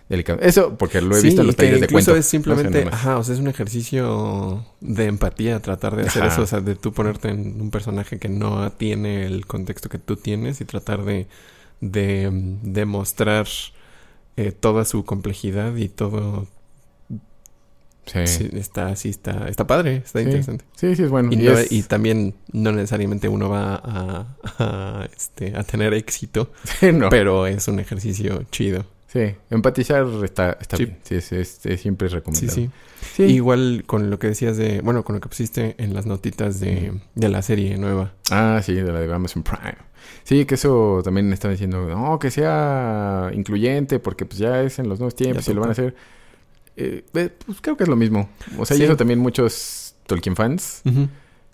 [0.09, 0.39] delicado.
[0.41, 2.15] Eso, porque lo he visto en los talleres de cuento.
[2.15, 6.47] es simplemente, ajá, o sea, es un ejercicio de empatía tratar de hacer eso, o
[6.47, 10.61] sea, de tú ponerte en un personaje que no tiene el contexto que tú tienes
[10.61, 11.27] y tratar de,
[11.81, 12.29] de
[12.63, 13.47] demostrar
[14.37, 16.47] eh, toda su complejidad y todo
[18.05, 18.49] Sí.
[18.53, 20.63] está, sí, está, está padre, está interesante.
[20.75, 21.29] Sí, sí, es bueno.
[21.31, 26.51] Y, también no necesariamente uno va a, este, a tener éxito,
[27.09, 28.85] pero es un ejercicio chido.
[29.07, 30.97] Sí, empatizar está, está bien.
[31.03, 32.53] Sí, es, siempre es recomendable.
[32.53, 32.69] Sí,
[33.15, 36.59] sí, Igual con lo que decías de, bueno, con lo que pusiste en las notitas
[36.59, 38.13] de, de la serie nueva.
[38.29, 39.77] Ah, sí, de la de Amazon Prime.
[40.23, 44.89] Sí, que eso también estaba diciendo, no, que sea incluyente, porque pues ya es en
[44.89, 45.95] los nuevos tiempos y lo van a hacer.
[46.77, 48.29] Eh, pues creo que es lo mismo.
[48.57, 50.81] O sea, y eso también muchos Tolkien fans.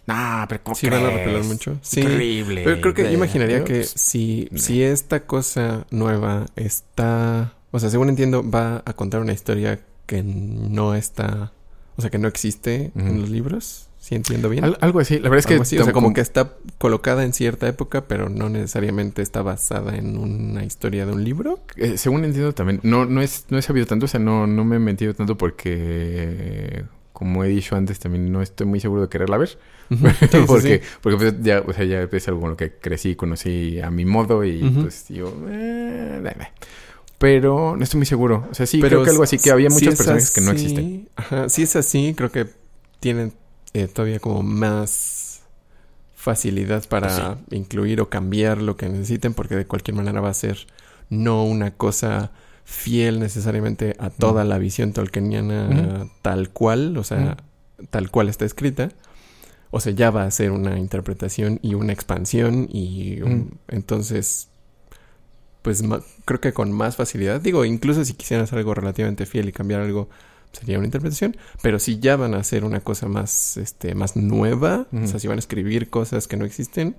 [0.07, 1.77] Nah, pero ¿cómo sí van a repeler mucho.
[1.81, 2.01] Sí.
[2.01, 2.63] Increíble.
[2.63, 7.53] Pero creo que yo imaginaría que pues, si, si esta cosa nueva está...
[7.71, 11.53] O sea, según entiendo, va a contar una historia que no está...
[11.97, 13.90] O sea, que no existe en los libros.
[14.01, 14.65] ¿Sí entiendo bien?
[14.81, 15.19] algo así.
[15.19, 15.79] La verdad es que...
[15.79, 20.17] o sea, como que está colocada en cierta época, pero no necesariamente está basada en
[20.17, 21.59] una historia de un libro.
[21.75, 22.79] Eh, según entiendo también.
[22.81, 24.05] No, no, es, no he sabido tanto.
[24.05, 26.83] O sea, no, no me he metido tanto porque...
[27.13, 29.59] Como he dicho antes, también no estoy muy seguro de quererla ver.
[30.47, 33.91] porque porque pues, ya, o sea, ya es algo con lo que crecí, conocí a
[33.91, 35.31] mi modo y pues digo...
[35.47, 36.23] Eh,
[37.19, 38.47] pero no estoy muy seguro.
[38.49, 41.09] O sea, sí, creo que algo así, que había muchos personajes que no existen.
[41.15, 42.47] Ajá, si es así, creo que
[42.99, 43.33] tienen
[43.73, 45.41] eh, todavía como más
[46.13, 50.67] facilidad para incluir o cambiar lo que necesiten, porque de cualquier manera va a ser
[51.09, 52.31] no una cosa
[52.63, 57.37] fiel necesariamente a toda la visión tolkieniana tal cual, o sea,
[57.89, 58.89] tal cual está escrita.
[59.71, 63.19] O sea, ya va a ser una interpretación y una expansión y
[63.67, 64.49] entonces,
[65.61, 65.83] pues
[66.25, 69.81] creo que con más facilidad, digo, incluso si quisieran hacer algo relativamente fiel y cambiar
[69.81, 70.09] algo
[70.51, 74.87] sería una interpretación, pero si ya van a hacer una cosa más, este, más nueva,
[74.91, 76.95] o sea, si van a escribir cosas que no existen,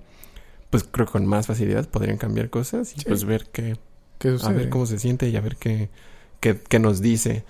[0.69, 3.77] pues creo que con más facilidad podrían cambiar cosas y pues ver qué,
[4.43, 5.89] a ver cómo se siente y a ver qué,
[6.39, 7.43] qué, nos dice.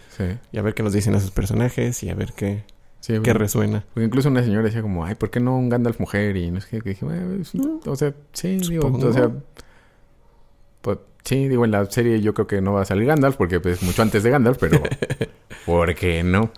[0.52, 2.64] Y a ver qué nos dicen esos personajes y a ver qué,
[3.02, 3.86] qué resuena.
[3.94, 6.36] Porque incluso una señora decía como, ay, ¿por qué no un Gandalf mujer?
[6.38, 9.32] Y no qué, que dije, o sea, sí, digo, o sea,
[10.82, 13.60] pues, sí, digo, en la serie yo creo que no va a salir Gandalf porque
[13.60, 14.82] pues mucho antes de Gandalf, pero
[15.66, 16.52] ¿Por qué no?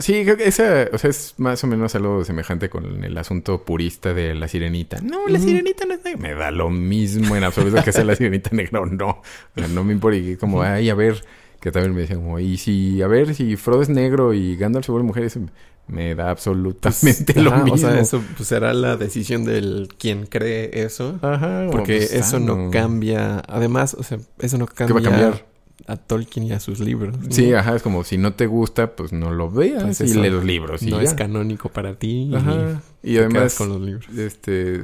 [0.00, 3.64] sí, creo que esa, o sea, es más o menos algo semejante con el asunto
[3.64, 5.00] purista de la sirenita.
[5.00, 6.20] No, la sirenita no es negra.
[6.20, 9.22] Me da lo mismo en absoluto que sea la sirenita negra o no.
[9.54, 10.18] no me importa.
[10.18, 11.22] Y como, ay, a ver,
[11.60, 14.86] que también me decían como, y si, a ver, si Frodo es negro y Gandalf
[14.86, 15.40] se vuelve mujer, eso
[15.88, 17.74] me da absolutamente pues, lo mismo.
[17.74, 21.18] O sea, eso pues, será la decisión del quien cree eso.
[21.22, 21.68] Ajá.
[21.70, 23.42] Porque pues, eso no cambia.
[23.46, 24.86] Además, o sea, eso no cambia.
[24.86, 25.55] ¿Qué va a cambiar?
[25.86, 27.16] A Tolkien y a sus libros.
[27.30, 30.30] Sí, ajá, es como si no te gusta, pues no lo veas pues y lee
[30.30, 30.82] los libros.
[30.82, 32.30] no es canónico para ti.
[32.34, 32.82] Ajá.
[33.02, 34.08] Y, además, con los libros.
[34.16, 34.82] este,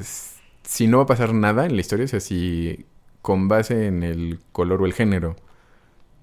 [0.62, 2.84] si no va a pasar nada en la historia, o sea, si
[3.20, 5.36] con base en el color o el género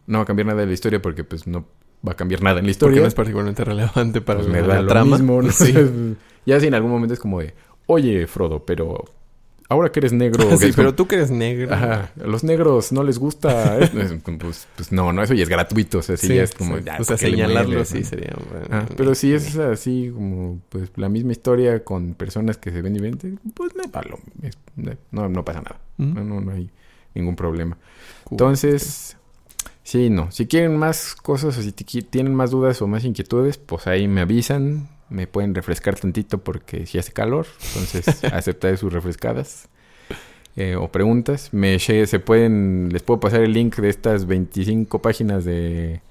[0.06, 1.66] no va a cambiar nada de la historia porque pues no
[2.08, 2.94] va a cambiar nada en la historia.
[2.94, 5.18] Porque no es particularmente relevante para pues la, trama.
[5.18, 5.42] Mismo,
[6.46, 7.54] ya si en algún momento es como de,
[7.86, 9.06] oye, Frodo, pero
[9.70, 10.58] ahora que eres negro.
[10.58, 11.74] sí, pero tú que eres negro.
[11.74, 12.12] Ajá.
[12.20, 13.80] A los negros no les gusta.
[14.40, 16.00] pues, pues, no, no, eso ya es gratuito.
[16.00, 16.80] O sea, sí, ya es como.
[16.80, 18.36] Ya, o sea, señalarlo sí sería.
[18.98, 23.34] pero si es así, como pues la misma historia con personas que se ven diferentes,
[23.54, 23.72] pues
[25.12, 25.80] no, no, pasa nada.
[25.98, 26.70] No, no, no hay
[27.14, 27.78] ningún problema.
[28.30, 29.16] Entonces.
[29.82, 30.30] Sí, no.
[30.30, 34.22] Si quieren más cosas o si tienen más dudas o más inquietudes, pues ahí me
[34.22, 39.70] avisan me pueden refrescar tantito porque si hace calor, entonces aceptaré sus refrescadas
[40.56, 41.50] eh, o preguntas.
[41.54, 46.02] Me se pueden, les puedo pasar el link de estas 25 páginas de,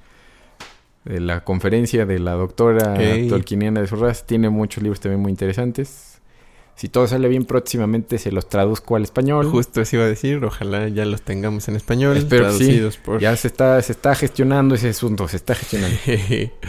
[1.04, 2.94] de la conferencia de la doctora
[3.28, 4.26] Tolkieniana de Sorras.
[4.26, 6.07] Tiene muchos libros también muy interesantes.
[6.78, 9.50] Si todo sale bien próximamente se los traduzco al español.
[9.50, 12.16] Justo eso iba a decir, ojalá ya los tengamos en español.
[12.16, 12.50] Espero
[13.04, 13.20] por...
[13.20, 15.96] Ya se está, se está gestionando ese asunto, se está gestionando.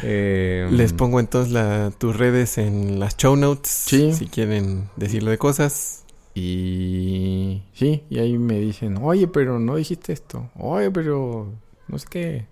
[0.02, 3.70] Eh, Les pongo entonces la, tus redes en las show notes.
[3.70, 4.12] Sí.
[4.14, 6.06] Si quieren decirlo de cosas.
[6.34, 10.50] Y sí, y ahí me dicen, oye, pero no dijiste esto.
[10.58, 11.54] Oye, pero
[11.88, 12.46] no sé qué.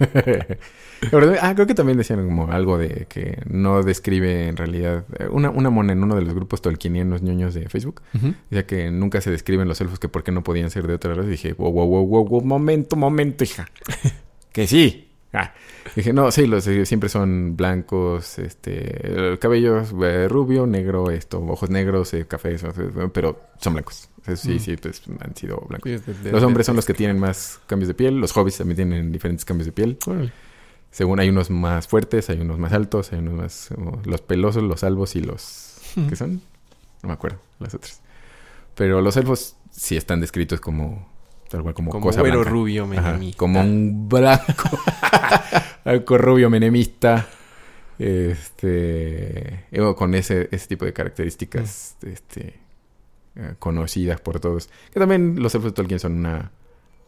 [1.40, 5.04] ah, creo que también decían como algo de que no describe en realidad.
[5.18, 8.02] Eh, una, una mona en uno de los grupos tolkienianos ñoños de Facebook.
[8.50, 11.14] Decía que nunca se describen los elfos que por qué no podían ser de otra
[11.14, 11.28] raza.
[11.28, 13.68] Y dije, wow, wow, wow, wow, momento, momento, hija.
[14.52, 15.09] que sí.
[15.32, 15.52] Ah.
[15.94, 22.12] Dije, no, sí, los siempre son blancos, este, cabello eh, rubio, negro, esto, ojos negros,
[22.14, 22.56] eh, café,
[23.12, 24.08] pero son blancos.
[24.36, 25.90] Sí, sí, pues han sido blancos.
[26.24, 29.44] los hombres son los que tienen más cambios de piel, los hobbits también tienen diferentes
[29.44, 29.98] cambios de piel.
[30.90, 33.68] Según hay unos más fuertes, hay unos más altos, hay unos más...
[34.04, 35.78] los pelosos, los albos y los...
[36.08, 36.42] ¿Qué son?
[37.02, 38.00] No me acuerdo, las otras.
[38.74, 41.09] Pero los elfos sí están descritos como...
[41.50, 42.48] Tal cual, como, como cosa blanca.
[42.48, 43.36] rubio menemista.
[43.36, 44.78] como un blanco.
[45.84, 47.26] Algo rubio menemista.
[47.98, 49.64] Este.
[49.96, 51.96] Con ese, ese tipo de características.
[52.02, 52.06] Mm.
[52.08, 52.54] Este.
[53.34, 54.70] Eh, conocidas por todos.
[54.92, 56.52] Que también los elfos de Tolkien son una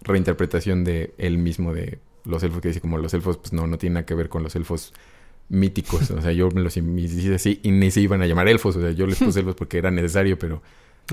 [0.01, 3.79] reinterpretación de él mismo de los elfos que dice como los elfos, pues no, no
[3.79, 4.93] tiene nada que ver con los elfos
[5.49, 6.11] míticos.
[6.11, 8.75] O sea, yo me los hice así y ni se iban a llamar elfos.
[8.75, 10.63] O sea, yo les puse elfos porque era necesario, pero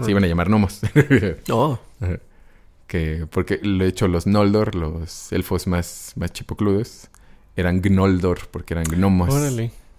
[0.01, 0.81] se iban a llamar gnomos.
[1.51, 1.79] oh.
[2.89, 7.07] Que porque de hecho los Noldor, los elfos más, más chipocludos,
[7.55, 9.29] eran Gnoldor porque eran gnomos.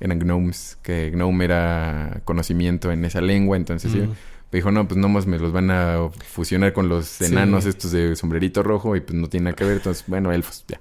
[0.03, 4.11] Eran gnomes, que gnome era conocimiento en esa lengua, entonces mm.
[4.51, 8.63] dijo, no, pues gnomos me los van a fusionar con los enanos estos de sombrerito
[8.63, 10.81] rojo y pues no tiene nada que ver, entonces, bueno, elfos, ya.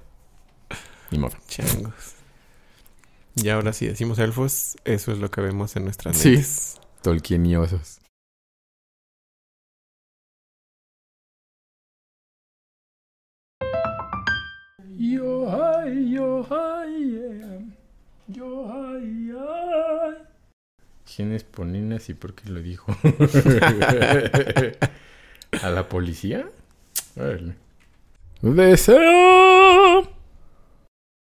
[1.10, 1.36] Ni modo.
[1.48, 2.14] Changos.
[3.36, 6.42] Y ahora si decimos elfos, eso es lo que vemos en nuestras Sí,
[7.02, 7.99] tolkieniosos.
[16.50, 17.72] Ay, yo, ay,
[18.28, 20.14] yo, ay, ay.
[21.14, 22.96] ¿Quién es Poninas y por qué lo dijo?
[25.62, 26.48] ¿A la policía?
[28.42, 29.99] Deseo